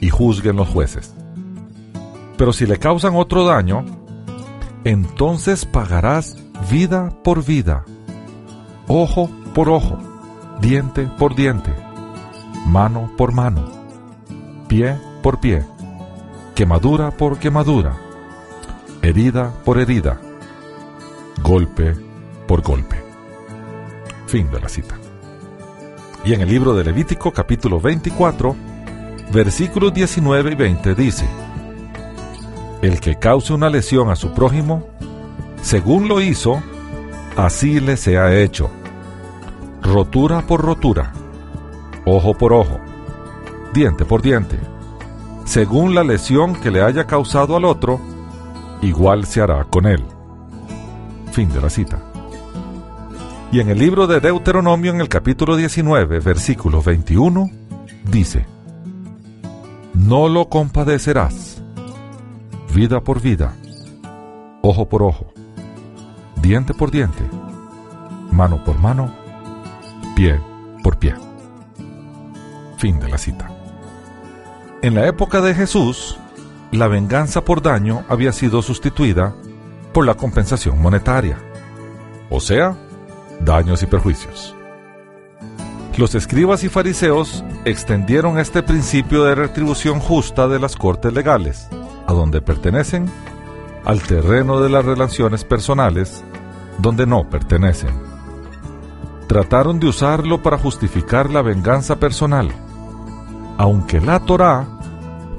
y 0.00 0.10
juzguen 0.10 0.56
los 0.56 0.68
jueces. 0.68 1.14
Pero 2.36 2.52
si 2.52 2.66
le 2.66 2.78
causan 2.78 3.14
otro 3.16 3.44
daño, 3.44 4.01
entonces 4.84 5.64
pagarás 5.64 6.36
vida 6.70 7.10
por 7.22 7.44
vida, 7.44 7.84
ojo 8.88 9.30
por 9.54 9.68
ojo, 9.68 9.98
diente 10.60 11.08
por 11.18 11.34
diente, 11.34 11.72
mano 12.66 13.10
por 13.16 13.32
mano, 13.32 13.70
pie 14.68 14.96
por 15.22 15.40
pie, 15.40 15.64
quemadura 16.54 17.10
por 17.10 17.38
quemadura, 17.38 17.96
herida 19.02 19.52
por 19.64 19.78
herida, 19.78 20.20
golpe 21.42 21.94
por 22.46 22.62
golpe. 22.62 23.02
Fin 24.26 24.50
de 24.50 24.60
la 24.60 24.68
cita. 24.68 24.96
Y 26.24 26.32
en 26.34 26.40
el 26.40 26.48
libro 26.48 26.74
de 26.74 26.84
Levítico 26.84 27.32
capítulo 27.32 27.80
24, 27.80 28.54
versículos 29.32 29.92
19 29.92 30.52
y 30.52 30.54
20 30.54 30.94
dice, 30.94 31.26
El 32.82 33.00
que 33.00 33.16
cause 33.16 33.52
una 33.52 33.70
lesión 33.70 34.10
a 34.10 34.16
su 34.16 34.32
prójimo, 34.32 34.84
según 35.62 36.08
lo 36.08 36.20
hizo, 36.20 36.60
así 37.36 37.78
le 37.78 37.96
sea 37.96 38.36
hecho. 38.36 38.70
Rotura 39.80 40.42
por 40.46 40.62
rotura, 40.62 41.12
ojo 42.04 42.34
por 42.34 42.52
ojo, 42.52 42.80
diente 43.72 44.04
por 44.04 44.20
diente. 44.20 44.58
Según 45.44 45.94
la 45.94 46.02
lesión 46.02 46.56
que 46.56 46.70
le 46.70 46.82
haya 46.82 47.06
causado 47.06 47.56
al 47.56 47.64
otro, 47.64 48.00
igual 48.80 49.26
se 49.26 49.40
hará 49.40 49.64
con 49.64 49.86
él. 49.86 50.02
Fin 51.32 51.48
de 51.52 51.60
la 51.60 51.70
cita. 51.70 51.98
Y 53.52 53.60
en 53.60 53.68
el 53.68 53.78
libro 53.78 54.06
de 54.06 54.18
Deuteronomio, 54.18 54.92
en 54.92 55.00
el 55.00 55.08
capítulo 55.08 55.56
19, 55.56 56.20
versículo 56.20 56.82
21, 56.82 57.50
dice, 58.10 58.46
No 59.94 60.28
lo 60.28 60.48
compadecerás, 60.48 61.51
vida 62.72 63.00
por 63.00 63.20
vida, 63.20 63.54
ojo 64.62 64.88
por 64.88 65.02
ojo, 65.02 65.26
diente 66.40 66.72
por 66.72 66.90
diente, 66.90 67.22
mano 68.30 68.64
por 68.64 68.78
mano, 68.78 69.14
pie 70.16 70.40
por 70.82 70.96
pie. 70.96 71.14
Fin 72.78 72.98
de 72.98 73.10
la 73.10 73.18
cita. 73.18 73.50
En 74.80 74.94
la 74.94 75.06
época 75.06 75.42
de 75.42 75.54
Jesús, 75.54 76.18
la 76.70 76.88
venganza 76.88 77.44
por 77.44 77.60
daño 77.60 78.04
había 78.08 78.32
sido 78.32 78.62
sustituida 78.62 79.34
por 79.92 80.06
la 80.06 80.14
compensación 80.14 80.80
monetaria, 80.80 81.36
o 82.30 82.40
sea, 82.40 82.74
daños 83.40 83.82
y 83.82 83.86
perjuicios. 83.86 84.56
Los 85.98 86.14
escribas 86.14 86.64
y 86.64 86.70
fariseos 86.70 87.44
extendieron 87.66 88.38
este 88.38 88.62
principio 88.62 89.24
de 89.24 89.34
retribución 89.34 90.00
justa 90.00 90.48
de 90.48 90.58
las 90.58 90.74
cortes 90.74 91.12
legales, 91.12 91.68
a 92.06 92.12
donde 92.12 92.40
pertenecen, 92.40 93.10
al 93.84 94.02
terreno 94.02 94.60
de 94.60 94.68
las 94.68 94.84
relaciones 94.84 95.44
personales, 95.44 96.24
donde 96.78 97.06
no 97.06 97.28
pertenecen. 97.28 97.90
Trataron 99.26 99.80
de 99.80 99.88
usarlo 99.88 100.42
para 100.42 100.58
justificar 100.58 101.30
la 101.30 101.42
venganza 101.42 101.96
personal, 101.96 102.50
aunque 103.58 104.00
la 104.00 104.20
Torá 104.20 104.66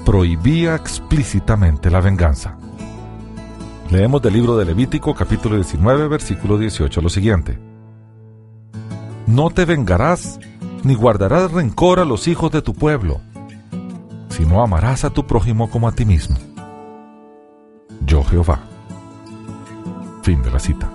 prohibía 0.06 0.76
explícitamente 0.76 1.90
la 1.90 2.02
venganza. 2.02 2.58
Leemos 3.90 4.22
del 4.22 4.34
libro 4.34 4.58
de 4.58 4.66
Levítico 4.66 5.14
capítulo 5.14 5.56
19 5.56 6.08
versículo 6.08 6.58
18 6.58 7.02
lo 7.02 7.10
siguiente. 7.10 7.60
No 9.28 9.52
te 9.52 9.66
vengarás, 9.66 10.40
ni 10.84 10.96
guardarás 10.96 11.52
rencor 11.52 12.00
a 12.00 12.06
los 12.06 12.28
hijos 12.28 12.52
de 12.52 12.62
tu 12.62 12.74
pueblo, 12.74 13.22
sino 14.30 14.64
amarás 14.64 15.06
a 15.06 15.12
tu 15.12 15.26
prójimo 15.28 15.70
como 15.70 15.88
a 15.88 15.92
ti 15.92 16.06
mismo. 16.06 16.38
Jehová. 18.22 18.60
Fin 20.22 20.44
de 20.44 20.52
la 20.52 20.60
cita. 20.60 20.92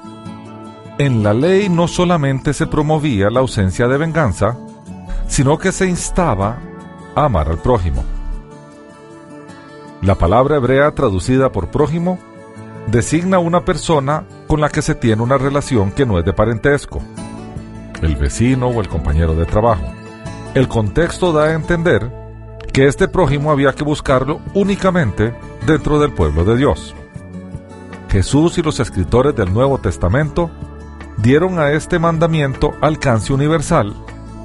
En 0.98 1.22
la 1.22 1.32
ley 1.32 1.68
no 1.68 1.88
solamente 1.88 2.52
se 2.52 2.66
promovía 2.66 3.30
la 3.30 3.40
ausencia 3.40 3.88
de 3.88 3.96
venganza, 3.96 4.56
sino 5.26 5.58
que 5.58 5.72
se 5.72 5.86
instaba 5.86 6.58
a 7.14 7.24
amar 7.24 7.48
al 7.48 7.58
prójimo. 7.58 8.04
La 10.02 10.16
palabra 10.16 10.56
hebrea 10.56 10.94
traducida 10.94 11.50
por 11.50 11.70
prójimo 11.70 12.18
designa 12.86 13.38
una 13.38 13.64
persona 13.64 14.24
con 14.46 14.60
la 14.60 14.68
que 14.68 14.82
se 14.82 14.94
tiene 14.94 15.22
una 15.22 15.38
relación 15.38 15.90
que 15.90 16.06
no 16.06 16.18
es 16.18 16.24
de 16.24 16.32
parentesco 16.32 17.00
el 18.02 18.16
vecino 18.16 18.68
o 18.68 18.80
el 18.80 18.88
compañero 18.88 19.34
de 19.34 19.46
trabajo. 19.46 19.84
El 20.54 20.68
contexto 20.68 21.32
da 21.32 21.44
a 21.44 21.54
entender 21.54 22.10
que 22.72 22.86
este 22.86 23.08
prójimo 23.08 23.50
había 23.50 23.72
que 23.72 23.84
buscarlo 23.84 24.40
únicamente 24.54 25.34
dentro 25.66 25.98
del 25.98 26.12
pueblo 26.12 26.44
de 26.44 26.56
Dios. 26.56 26.94
Jesús 28.08 28.58
y 28.58 28.62
los 28.62 28.80
escritores 28.80 29.34
del 29.36 29.52
Nuevo 29.52 29.78
Testamento 29.78 30.50
dieron 31.18 31.58
a 31.58 31.72
este 31.72 31.98
mandamiento 31.98 32.74
alcance 32.80 33.32
universal 33.32 33.94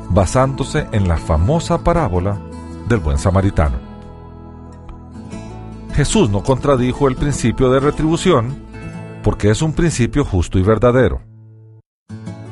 basándose 0.10 0.88
en 0.92 1.08
la 1.08 1.18
famosa 1.18 1.84
parábola 1.84 2.38
del 2.88 3.00
buen 3.00 3.18
samaritano. 3.18 3.78
Jesús 5.94 6.30
no 6.30 6.44
contradijo 6.44 7.08
el 7.08 7.16
principio 7.16 7.72
de 7.72 7.80
retribución 7.80 8.56
porque 9.24 9.50
es 9.50 9.62
un 9.62 9.74
principio 9.74 10.26
justo 10.26 10.60
y 10.60 10.64
verdadero. 10.64 11.22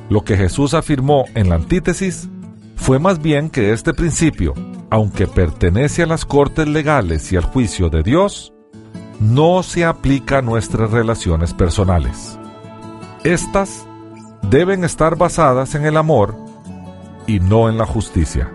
Lo 0.09 0.24
que 0.24 0.38
Jesús 0.38 0.74
afirmó 0.74 1.26
en 1.36 1.49
la 1.49 1.55
antítesis 1.55 2.30
fue 2.76 2.99
más 2.99 3.22
bien 3.22 3.49
que 3.49 3.74
este 3.74 3.93
principio, 3.93 4.53
aunque 4.89 5.28
pertenece 5.28 6.03
a 6.03 6.05
las 6.05 6.26
cortes 6.26 6.68
legales 6.68 7.32
y 7.32 7.38
al 7.38 7.43
juicio 7.43 7.89
de 7.89 8.03
Dios, 8.03 8.53
no 9.22 9.61
se 9.61 9.86
aplica 9.86 10.39
a 10.39 10.41
nuestras 10.41 10.89
relaciones 10.89 11.53
personales. 11.53 12.39
Estas 13.24 13.86
deben 14.41 14.84
estar 14.84 15.15
basadas 15.15 15.76
en 15.76 15.86
el 15.86 15.95
amor 15.95 16.36
y 17.28 17.39
no 17.39 17.69
en 17.69 17.78
la 17.78 17.86
justicia. 17.86 18.51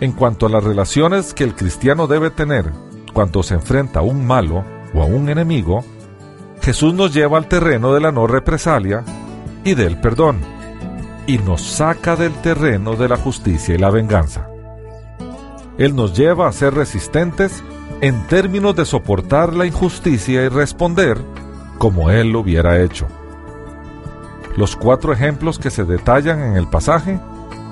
En 0.00 0.12
cuanto 0.12 0.46
a 0.46 0.50
las 0.50 0.62
relaciones 0.62 1.32
que 1.32 1.44
el 1.44 1.54
cristiano 1.54 2.06
debe 2.06 2.30
tener 2.30 2.70
cuando 3.14 3.42
se 3.42 3.54
enfrenta 3.54 4.00
a 4.00 4.02
un 4.02 4.26
malo 4.26 4.64
o 4.94 5.02
a 5.02 5.06
un 5.06 5.30
enemigo, 5.30 5.82
Jesús 6.60 6.92
nos 6.92 7.14
lleva 7.14 7.38
al 7.38 7.48
terreno 7.48 7.94
de 7.94 8.00
la 8.00 8.12
no 8.12 8.26
represalia 8.26 9.02
y 9.64 9.74
del 9.74 9.98
perdón, 9.98 10.40
y 11.26 11.38
nos 11.38 11.62
saca 11.62 12.16
del 12.16 12.34
terreno 12.42 12.96
de 12.96 13.08
la 13.08 13.16
justicia 13.16 13.74
y 13.74 13.78
la 13.78 13.90
venganza. 13.90 14.48
Él 15.78 15.96
nos 15.96 16.14
lleva 16.14 16.48
a 16.48 16.52
ser 16.52 16.74
resistentes 16.74 17.62
en 18.02 18.26
términos 18.26 18.74
de 18.74 18.84
soportar 18.84 19.54
la 19.54 19.64
injusticia 19.64 20.42
y 20.42 20.48
responder 20.48 21.18
como 21.78 22.10
Él 22.10 22.32
lo 22.32 22.40
hubiera 22.40 22.82
hecho. 22.82 23.06
Los 24.56 24.74
cuatro 24.74 25.12
ejemplos 25.12 25.56
que 25.60 25.70
se 25.70 25.84
detallan 25.84 26.42
en 26.42 26.56
el 26.56 26.66
pasaje 26.66 27.20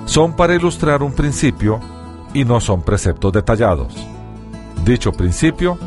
son 0.05 0.37
para 0.37 0.55
ilustrar 0.55 1.03
un 1.03 1.11
principio 1.11 1.81
y 2.33 2.45
no 2.45 2.61
son 2.61 2.81
preceptos 2.81 3.33
detallados. 3.33 3.93
Dicho 4.85 5.11
principio 5.11 5.77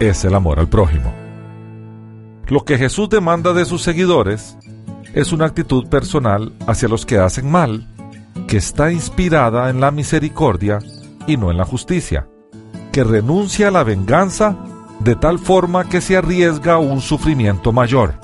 es 0.00 0.24
el 0.24 0.34
amor 0.34 0.58
al 0.58 0.68
prójimo. 0.68 1.14
Lo 2.48 2.64
que 2.64 2.78
Jesús 2.78 3.08
demanda 3.08 3.52
de 3.52 3.64
sus 3.64 3.82
seguidores 3.82 4.58
es 5.14 5.30
una 5.30 5.46
actitud 5.46 5.86
personal 5.86 6.52
hacia 6.66 6.88
los 6.88 7.06
que 7.06 7.18
hacen 7.18 7.48
mal, 7.48 7.86
que 8.48 8.56
está 8.56 8.90
inspirada 8.90 9.70
en 9.70 9.80
la 9.80 9.92
misericordia 9.92 10.80
y 11.28 11.36
no 11.36 11.52
en 11.52 11.58
la 11.58 11.64
justicia, 11.64 12.26
que 12.98 13.04
renuncia 13.04 13.68
a 13.68 13.70
la 13.70 13.84
venganza 13.84 14.56
de 14.98 15.14
tal 15.14 15.38
forma 15.38 15.88
que 15.88 16.00
se 16.00 16.16
arriesga 16.16 16.78
un 16.78 17.00
sufrimiento 17.00 17.70
mayor, 17.70 18.14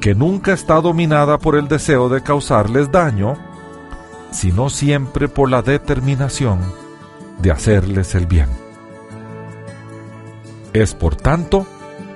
que 0.00 0.16
nunca 0.16 0.52
está 0.52 0.80
dominada 0.80 1.38
por 1.38 1.54
el 1.54 1.68
deseo 1.68 2.08
de 2.08 2.20
causarles 2.20 2.90
daño, 2.90 3.36
sino 4.32 4.68
siempre 4.68 5.28
por 5.28 5.48
la 5.48 5.62
determinación 5.62 6.58
de 7.38 7.52
hacerles 7.52 8.16
el 8.16 8.26
bien. 8.26 8.48
Es 10.72 10.92
por 10.92 11.14
tanto 11.14 11.64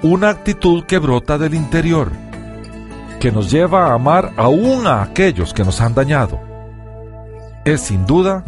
una 0.03 0.31
actitud 0.31 0.83
que 0.83 0.99
brota 0.99 1.39
del 1.39 1.55
interior, 1.55 2.11
que 3.20 3.31
nos 3.31 3.53
lleva 3.53 3.87
a 3.87 3.95
amar 3.95 4.33
aún 4.37 4.89
a 4.89 5.01
aquellos 5.01 5.55
que 5.55 5.62
nos 5.62 5.81
han 5.81 5.95
dañado, 5.95 6.41
es 7.64 7.83
sin 7.83 8.05
duda 8.05 8.43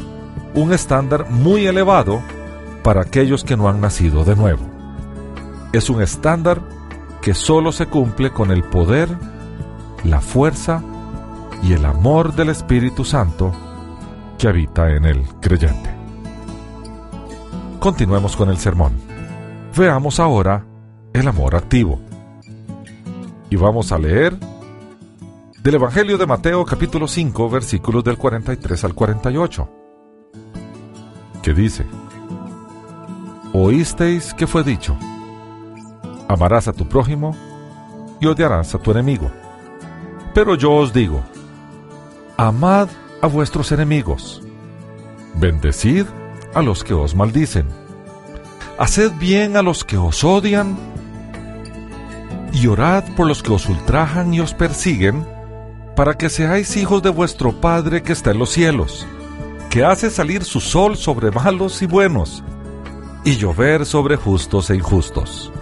un 0.52 0.72
estándar 0.72 1.30
muy 1.30 1.68
elevado 1.68 2.20
para 2.82 3.02
aquellos 3.02 3.44
que 3.44 3.56
no 3.56 3.68
han 3.68 3.80
nacido 3.80 4.24
de 4.24 4.36
nuevo. 4.36 4.64
Es 5.72 5.90
un 5.90 6.02
estándar 6.02 6.62
que 7.20 7.34
solo 7.34 7.72
se 7.72 7.86
cumple 7.86 8.30
con 8.30 8.50
el 8.50 8.62
poder, 8.64 9.08
la 10.04 10.20
fuerza 10.20 10.82
y 11.62 11.74
el 11.74 11.84
amor 11.84 12.34
del 12.34 12.48
Espíritu 12.48 13.04
Santo 13.04 13.52
que 14.38 14.48
habita 14.48 14.90
en 14.90 15.04
el 15.04 15.22
creyente. 15.40 15.90
Continuemos 17.78 18.36
con 18.36 18.48
el 18.48 18.58
sermón. 18.58 18.92
Veamos 19.76 20.18
ahora 20.18 20.64
el 21.12 21.28
amor 21.28 21.56
activo. 21.56 22.00
Y 23.50 23.56
vamos 23.56 23.92
a 23.92 23.98
leer 23.98 24.36
del 25.62 25.74
Evangelio 25.74 26.16
de 26.16 26.26
Mateo 26.26 26.64
capítulo 26.64 27.06
5 27.06 27.50
versículos 27.50 28.02
del 28.02 28.16
43 28.16 28.84
al 28.84 28.94
48, 28.94 29.68
que 31.42 31.52
dice, 31.52 31.84
Oísteis 33.52 34.32
que 34.32 34.46
fue 34.46 34.62
dicho, 34.62 34.96
amarás 36.28 36.68
a 36.68 36.72
tu 36.72 36.86
prójimo 36.86 37.36
y 38.20 38.26
odiarás 38.26 38.76
a 38.76 38.78
tu 38.78 38.92
enemigo. 38.92 39.28
Pero 40.32 40.54
yo 40.54 40.72
os 40.72 40.92
digo, 40.92 41.20
amad 42.36 42.88
a 43.20 43.26
vuestros 43.26 43.72
enemigos, 43.72 44.40
bendecid 45.34 46.06
a 46.54 46.62
los 46.62 46.84
que 46.84 46.94
os 46.94 47.16
maldicen, 47.16 47.66
haced 48.78 49.10
bien 49.18 49.56
a 49.56 49.62
los 49.62 49.84
que 49.84 49.96
os 49.96 50.22
odian, 50.22 50.78
y 52.52 52.68
orad 52.68 53.02
por 53.16 53.26
los 53.26 53.42
que 53.42 53.52
os 53.52 53.68
ultrajan 53.68 54.32
y 54.32 54.38
os 54.38 54.54
persiguen, 54.54 55.26
para 55.96 56.14
que 56.16 56.28
seáis 56.28 56.76
hijos 56.76 57.02
de 57.02 57.10
vuestro 57.10 57.60
Padre 57.60 58.02
que 58.04 58.12
está 58.12 58.30
en 58.30 58.38
los 58.38 58.50
cielos, 58.50 59.08
que 59.70 59.84
hace 59.84 60.08
salir 60.08 60.44
su 60.44 60.60
sol 60.60 60.96
sobre 60.96 61.32
malos 61.32 61.82
y 61.82 61.86
buenos, 61.86 62.44
y 63.24 63.36
llover 63.36 63.86
sobre 63.86 64.16
justos 64.16 64.70
e 64.70 64.76
injustos. 64.76 65.52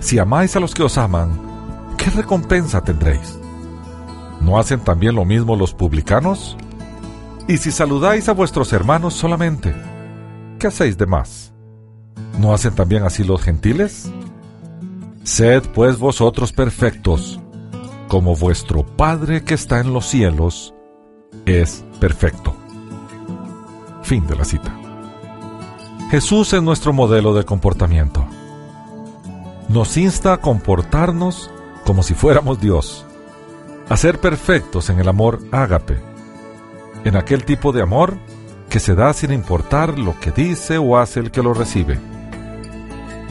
Si 0.00 0.18
amáis 0.18 0.56
a 0.56 0.60
los 0.60 0.74
que 0.74 0.82
os 0.82 0.98
aman, 0.98 1.30
¿qué 1.96 2.10
recompensa 2.10 2.82
tendréis? 2.82 3.38
¿No 4.40 4.58
hacen 4.58 4.80
también 4.80 5.14
lo 5.14 5.24
mismo 5.24 5.56
los 5.56 5.74
publicanos? 5.74 6.56
Y 7.48 7.58
si 7.58 7.70
saludáis 7.70 8.28
a 8.28 8.32
vuestros 8.32 8.72
hermanos 8.72 9.14
solamente, 9.14 9.74
¿qué 10.58 10.66
hacéis 10.66 10.98
de 10.98 11.06
más? 11.06 11.52
¿No 12.40 12.52
hacen 12.52 12.74
también 12.74 13.04
así 13.04 13.24
los 13.24 13.42
gentiles? 13.42 14.10
Sed 15.22 15.64
pues 15.74 15.98
vosotros 15.98 16.52
perfectos, 16.52 17.40
como 18.08 18.36
vuestro 18.36 18.84
Padre 18.84 19.42
que 19.42 19.54
está 19.54 19.80
en 19.80 19.92
los 19.92 20.06
cielos 20.06 20.74
es 21.46 21.84
perfecto. 21.98 22.54
Fin 24.02 24.26
de 24.26 24.36
la 24.36 24.44
cita. 24.44 24.85
Jesús 26.10 26.52
es 26.52 26.62
nuestro 26.62 26.92
modelo 26.92 27.34
de 27.34 27.44
comportamiento. 27.44 28.26
Nos 29.68 29.96
insta 29.96 30.34
a 30.34 30.40
comportarnos 30.40 31.50
como 31.84 32.02
si 32.02 32.14
fuéramos 32.14 32.60
Dios, 32.60 33.04
a 33.88 33.96
ser 33.96 34.20
perfectos 34.20 34.88
en 34.88 35.00
el 35.00 35.08
amor 35.08 35.40
ágape, 35.50 36.00
en 37.04 37.16
aquel 37.16 37.44
tipo 37.44 37.72
de 37.72 37.82
amor 37.82 38.18
que 38.68 38.78
se 38.78 38.94
da 38.94 39.12
sin 39.12 39.32
importar 39.32 39.98
lo 39.98 40.18
que 40.20 40.30
dice 40.30 40.78
o 40.78 40.96
hace 40.96 41.20
el 41.20 41.30
que 41.30 41.42
lo 41.42 41.54
recibe. 41.54 41.98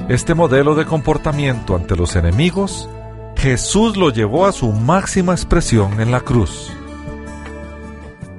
Este 0.10 0.34
modelo 0.34 0.76
de 0.76 0.86
comportamiento 0.86 1.76
ante 1.76 1.96
los 1.96 2.16
enemigos 2.16 2.90
Jesús 3.38 3.96
lo 3.96 4.10
llevó 4.10 4.46
a 4.46 4.52
su 4.52 4.72
máxima 4.72 5.34
expresión 5.34 6.00
en 6.02 6.12
la 6.12 6.22
cruz. 6.22 6.72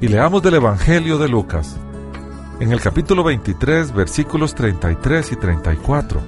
Y 0.00 0.08
leamos 0.08 0.42
del 0.42 0.54
Evangelio 0.54 1.16
de 1.18 1.28
Lucas, 1.28 1.76
en 2.58 2.72
el 2.72 2.80
capítulo 2.80 3.22
23, 3.22 3.92
versículos 3.92 4.54
33 4.54 5.32
y 5.32 5.36
34, 5.36 6.20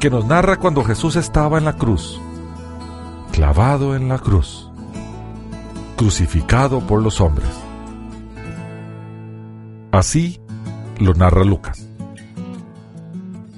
que 0.00 0.10
nos 0.10 0.26
narra 0.26 0.56
cuando 0.56 0.82
Jesús 0.82 1.16
estaba 1.16 1.58
en 1.58 1.64
la 1.64 1.74
cruz, 1.74 2.20
clavado 3.32 3.94
en 3.94 4.08
la 4.08 4.18
cruz, 4.18 4.68
crucificado 5.96 6.80
por 6.80 7.02
los 7.02 7.20
hombres. 7.20 7.48
Así 9.92 10.40
lo 10.98 11.14
narra 11.14 11.44
Lucas. 11.44 11.86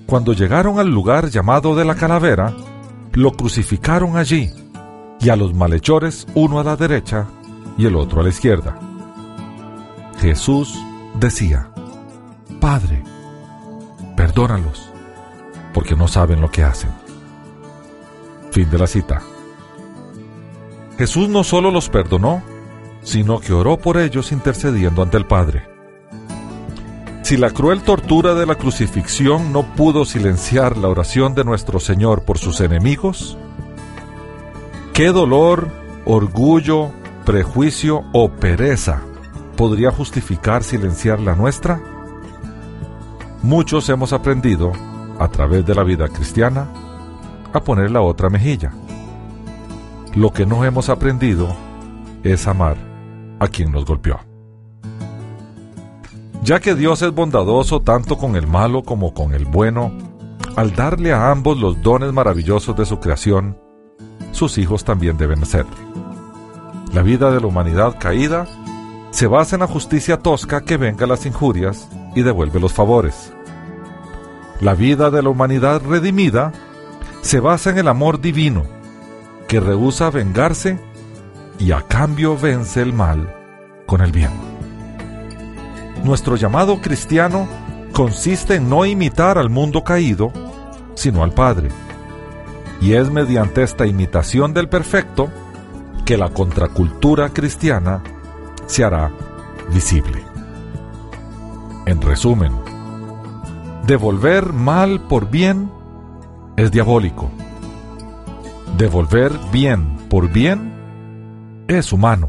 Cuando 0.07 0.35
llegaron 0.35 0.79
al 0.79 0.89
lugar 0.89 1.31
llamado 1.31 1.75
de 1.75 1.85
la 1.85 1.95
calavera, 1.95 2.53
lo 3.13 3.33
crucificaron 3.33 4.17
allí, 4.17 4.51
y 5.21 5.31
a 5.31 5.37
los 5.37 5.55
malhechores 5.55 6.27
uno 6.35 6.61
a 6.61 6.65
la 6.65 6.77
derecha 6.77 7.27
y 7.79 7.87
el 7.87 7.97
otro 7.97 8.21
a 8.21 8.23
la 8.23 8.29
izquierda. 8.29 8.79
Jesús 10.21 10.79
decía, 11.19 11.71
Padre, 12.61 13.03
perdónalos, 14.16 14.91
porque 15.75 15.97
no 15.97 16.09
saben 16.09 16.41
lo 16.41 16.51
que 16.51 16.62
hacen. 16.62 16.91
Fin 18.51 18.71
de 18.71 18.79
la 18.79 18.87
cita. 18.87 19.23
Jesús 20.97 21.29
no 21.29 21.45
solo 21.45 21.71
los 21.71 21.89
perdonó, 21.89 22.43
sino 23.03 23.41
que 23.41 23.53
oró 23.53 23.79
por 23.79 23.99
ellos 23.99 24.33
intercediendo 24.33 25.03
ante 25.03 25.16
el 25.16 25.27
Padre. 25.27 25.69
Si 27.23 27.37
la 27.37 27.51
cruel 27.51 27.83
tortura 27.83 28.35
de 28.35 28.47
la 28.47 28.55
crucifixión 28.55 29.53
no 29.53 29.62
pudo 29.75 30.05
silenciar 30.05 30.77
la 30.77 30.89
oración 30.89 31.35
de 31.35 31.45
nuestro 31.45 31.79
Señor 31.79 32.25
por 32.25 32.39
sus 32.39 32.61
enemigos, 32.61 33.37
¿qué 34.95 35.09
dolor, 35.09 35.71
orgullo, 36.07 36.91
prejuicio 37.25 38.05
o 38.12 38.31
pereza 38.31 39.03
podría 39.59 39.91
justificar 39.91 40.63
silenciar 40.63 41.19
la 41.19 41.35
nuestra? 41.35 41.81
Muchos 43.43 43.89
hemos 43.89 44.13
aprendido, 44.13 44.73
a 45.19 45.27
través 45.29 45.67
de 45.67 45.75
la 45.75 45.83
vida 45.83 46.07
cristiana, 46.07 46.69
a 47.53 47.61
poner 47.65 47.91
la 47.91 48.01
otra 48.01 48.31
mejilla. 48.31 48.73
Lo 50.15 50.31
que 50.31 50.47
no 50.47 50.65
hemos 50.65 50.89
aprendido 50.89 51.49
es 52.23 52.47
amar 52.47 52.77
a 53.41 53.49
quien 53.49 53.73
nos 53.73 53.85
golpeó. 53.85 54.21
Ya 56.45 56.61
que 56.61 56.77
Dios 56.77 57.03
es 57.03 57.13
bondadoso 57.13 57.81
tanto 57.81 58.17
con 58.17 58.37
el 58.37 58.47
malo 58.47 58.85
como 58.85 59.13
con 59.13 59.35
el 59.35 59.45
bueno, 59.45 59.91
al 60.55 60.73
darle 60.77 61.13
a 61.13 61.33
ambos 61.33 61.59
los 61.59 61.83
dones 61.83 62.13
maravillosos 62.13 62.77
de 62.77 62.87
su 62.87 63.01
creación, 63.01 63.59
sus 64.31 64.57
hijos 64.57 64.85
también 64.85 65.19
deben 65.19 65.45
ser. 65.45 65.67
La 66.93 67.03
vida 67.03 67.33
de 67.33 67.41
la 67.41 67.49
humanidad 67.49 67.97
caída 67.99 68.47
se 69.11 69.27
basa 69.27 69.57
en 69.57 69.61
la 69.61 69.67
justicia 69.67 70.19
tosca 70.19 70.63
que 70.63 70.77
venga 70.77 71.07
las 71.07 71.27
injurias 71.27 71.89
y 72.15 72.23
devuelve 72.23 72.61
los 72.61 72.73
favores. 72.73 73.33
La 74.61 74.75
vida 74.75 75.11
de 75.11 75.23
la 75.23 75.31
humanidad 75.31 75.83
redimida 75.83 76.53
se 77.23 77.41
basa 77.41 77.71
en 77.71 77.79
el 77.79 77.89
amor 77.89 78.21
divino, 78.21 78.65
que 79.47 79.61
rehúsa 79.61 80.11
vengarse 80.11 80.79
y 81.59 81.73
a 81.73 81.83
cambio 81.83 82.37
vence 82.37 82.83
el 82.83 82.93
mal 82.93 83.35
con 83.87 84.01
el 84.01 84.13
bien. 84.13 84.31
Nuestro 86.05 86.37
llamado 86.37 86.81
cristiano 86.81 87.49
consiste 87.93 88.57
en 88.57 88.69
no 88.69 88.85
imitar 88.85 89.39
al 89.39 89.51
mundo 89.51 89.83
caído, 89.83 90.33
sino 90.95 91.23
al 91.23 91.33
Padre. 91.33 91.71
Y 92.81 92.93
es 92.93 93.11
mediante 93.11 93.63
esta 93.63 93.87
imitación 93.87 94.55
del 94.55 94.69
perfecto 94.69 95.29
que 96.05 96.17
la 96.17 96.29
contracultura 96.31 97.31
cristiana 97.31 98.03
se 98.69 98.85
hará 98.85 99.11
visible. 99.73 100.23
En 101.87 102.01
resumen, 102.01 102.53
devolver 103.87 104.53
mal 104.53 105.01
por 105.01 105.29
bien 105.31 105.71
es 106.57 106.71
diabólico. 106.71 107.31
Devolver 108.77 109.33
bien 109.51 109.97
por 110.09 110.31
bien 110.31 111.64
es 111.66 111.93
humano. 111.93 112.29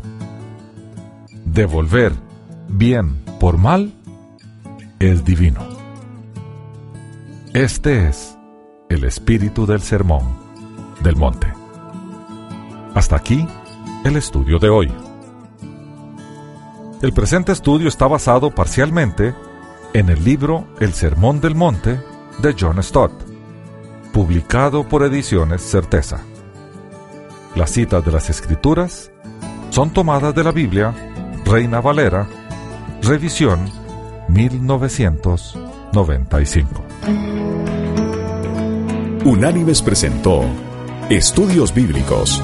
Devolver 1.46 2.14
bien 2.70 3.22
por 3.40 3.58
mal 3.58 3.94
es 5.00 5.24
divino. 5.26 5.60
Este 7.54 8.08
es 8.08 8.38
el 8.90 9.04
espíritu 9.04 9.66
del 9.66 9.82
sermón 9.82 10.24
del 11.04 11.16
monte. 11.16 11.48
Hasta 12.96 13.16
aquí 13.16 13.46
el 14.06 14.16
estudio 14.16 14.60
de 14.60 14.70
hoy. 14.70 15.09
El 17.02 17.14
presente 17.14 17.54
estudio 17.54 17.88
está 17.88 18.08
basado 18.08 18.52
parcialmente 18.52 19.34
en 19.94 20.10
el 20.10 20.22
libro 20.22 20.68
El 20.82 20.94
Sermón 20.94 21.40
del 21.40 21.56
Monte 21.56 21.98
de 22.40 22.54
John 22.60 22.84
Stott, 22.84 23.14
publicado 24.12 24.86
por 24.86 25.04
Ediciones 25.04 25.62
Certeza. 25.62 26.20
Las 27.56 27.72
citas 27.72 28.04
de 28.04 28.12
las 28.12 28.30
Escrituras 28.30 29.12
son 29.70 29.92
tomadas 29.92 30.36
de 30.36 30.44
la 30.44 30.52
Biblia 30.52 30.94
Reina 31.46 31.80
Valera 31.80 32.28
Revisión 33.02 33.72
1995. 34.28 36.84
Unánimes 39.24 39.82
presentó 39.82 40.44
Estudios 41.10 41.74
Bíblicos. 41.74 42.44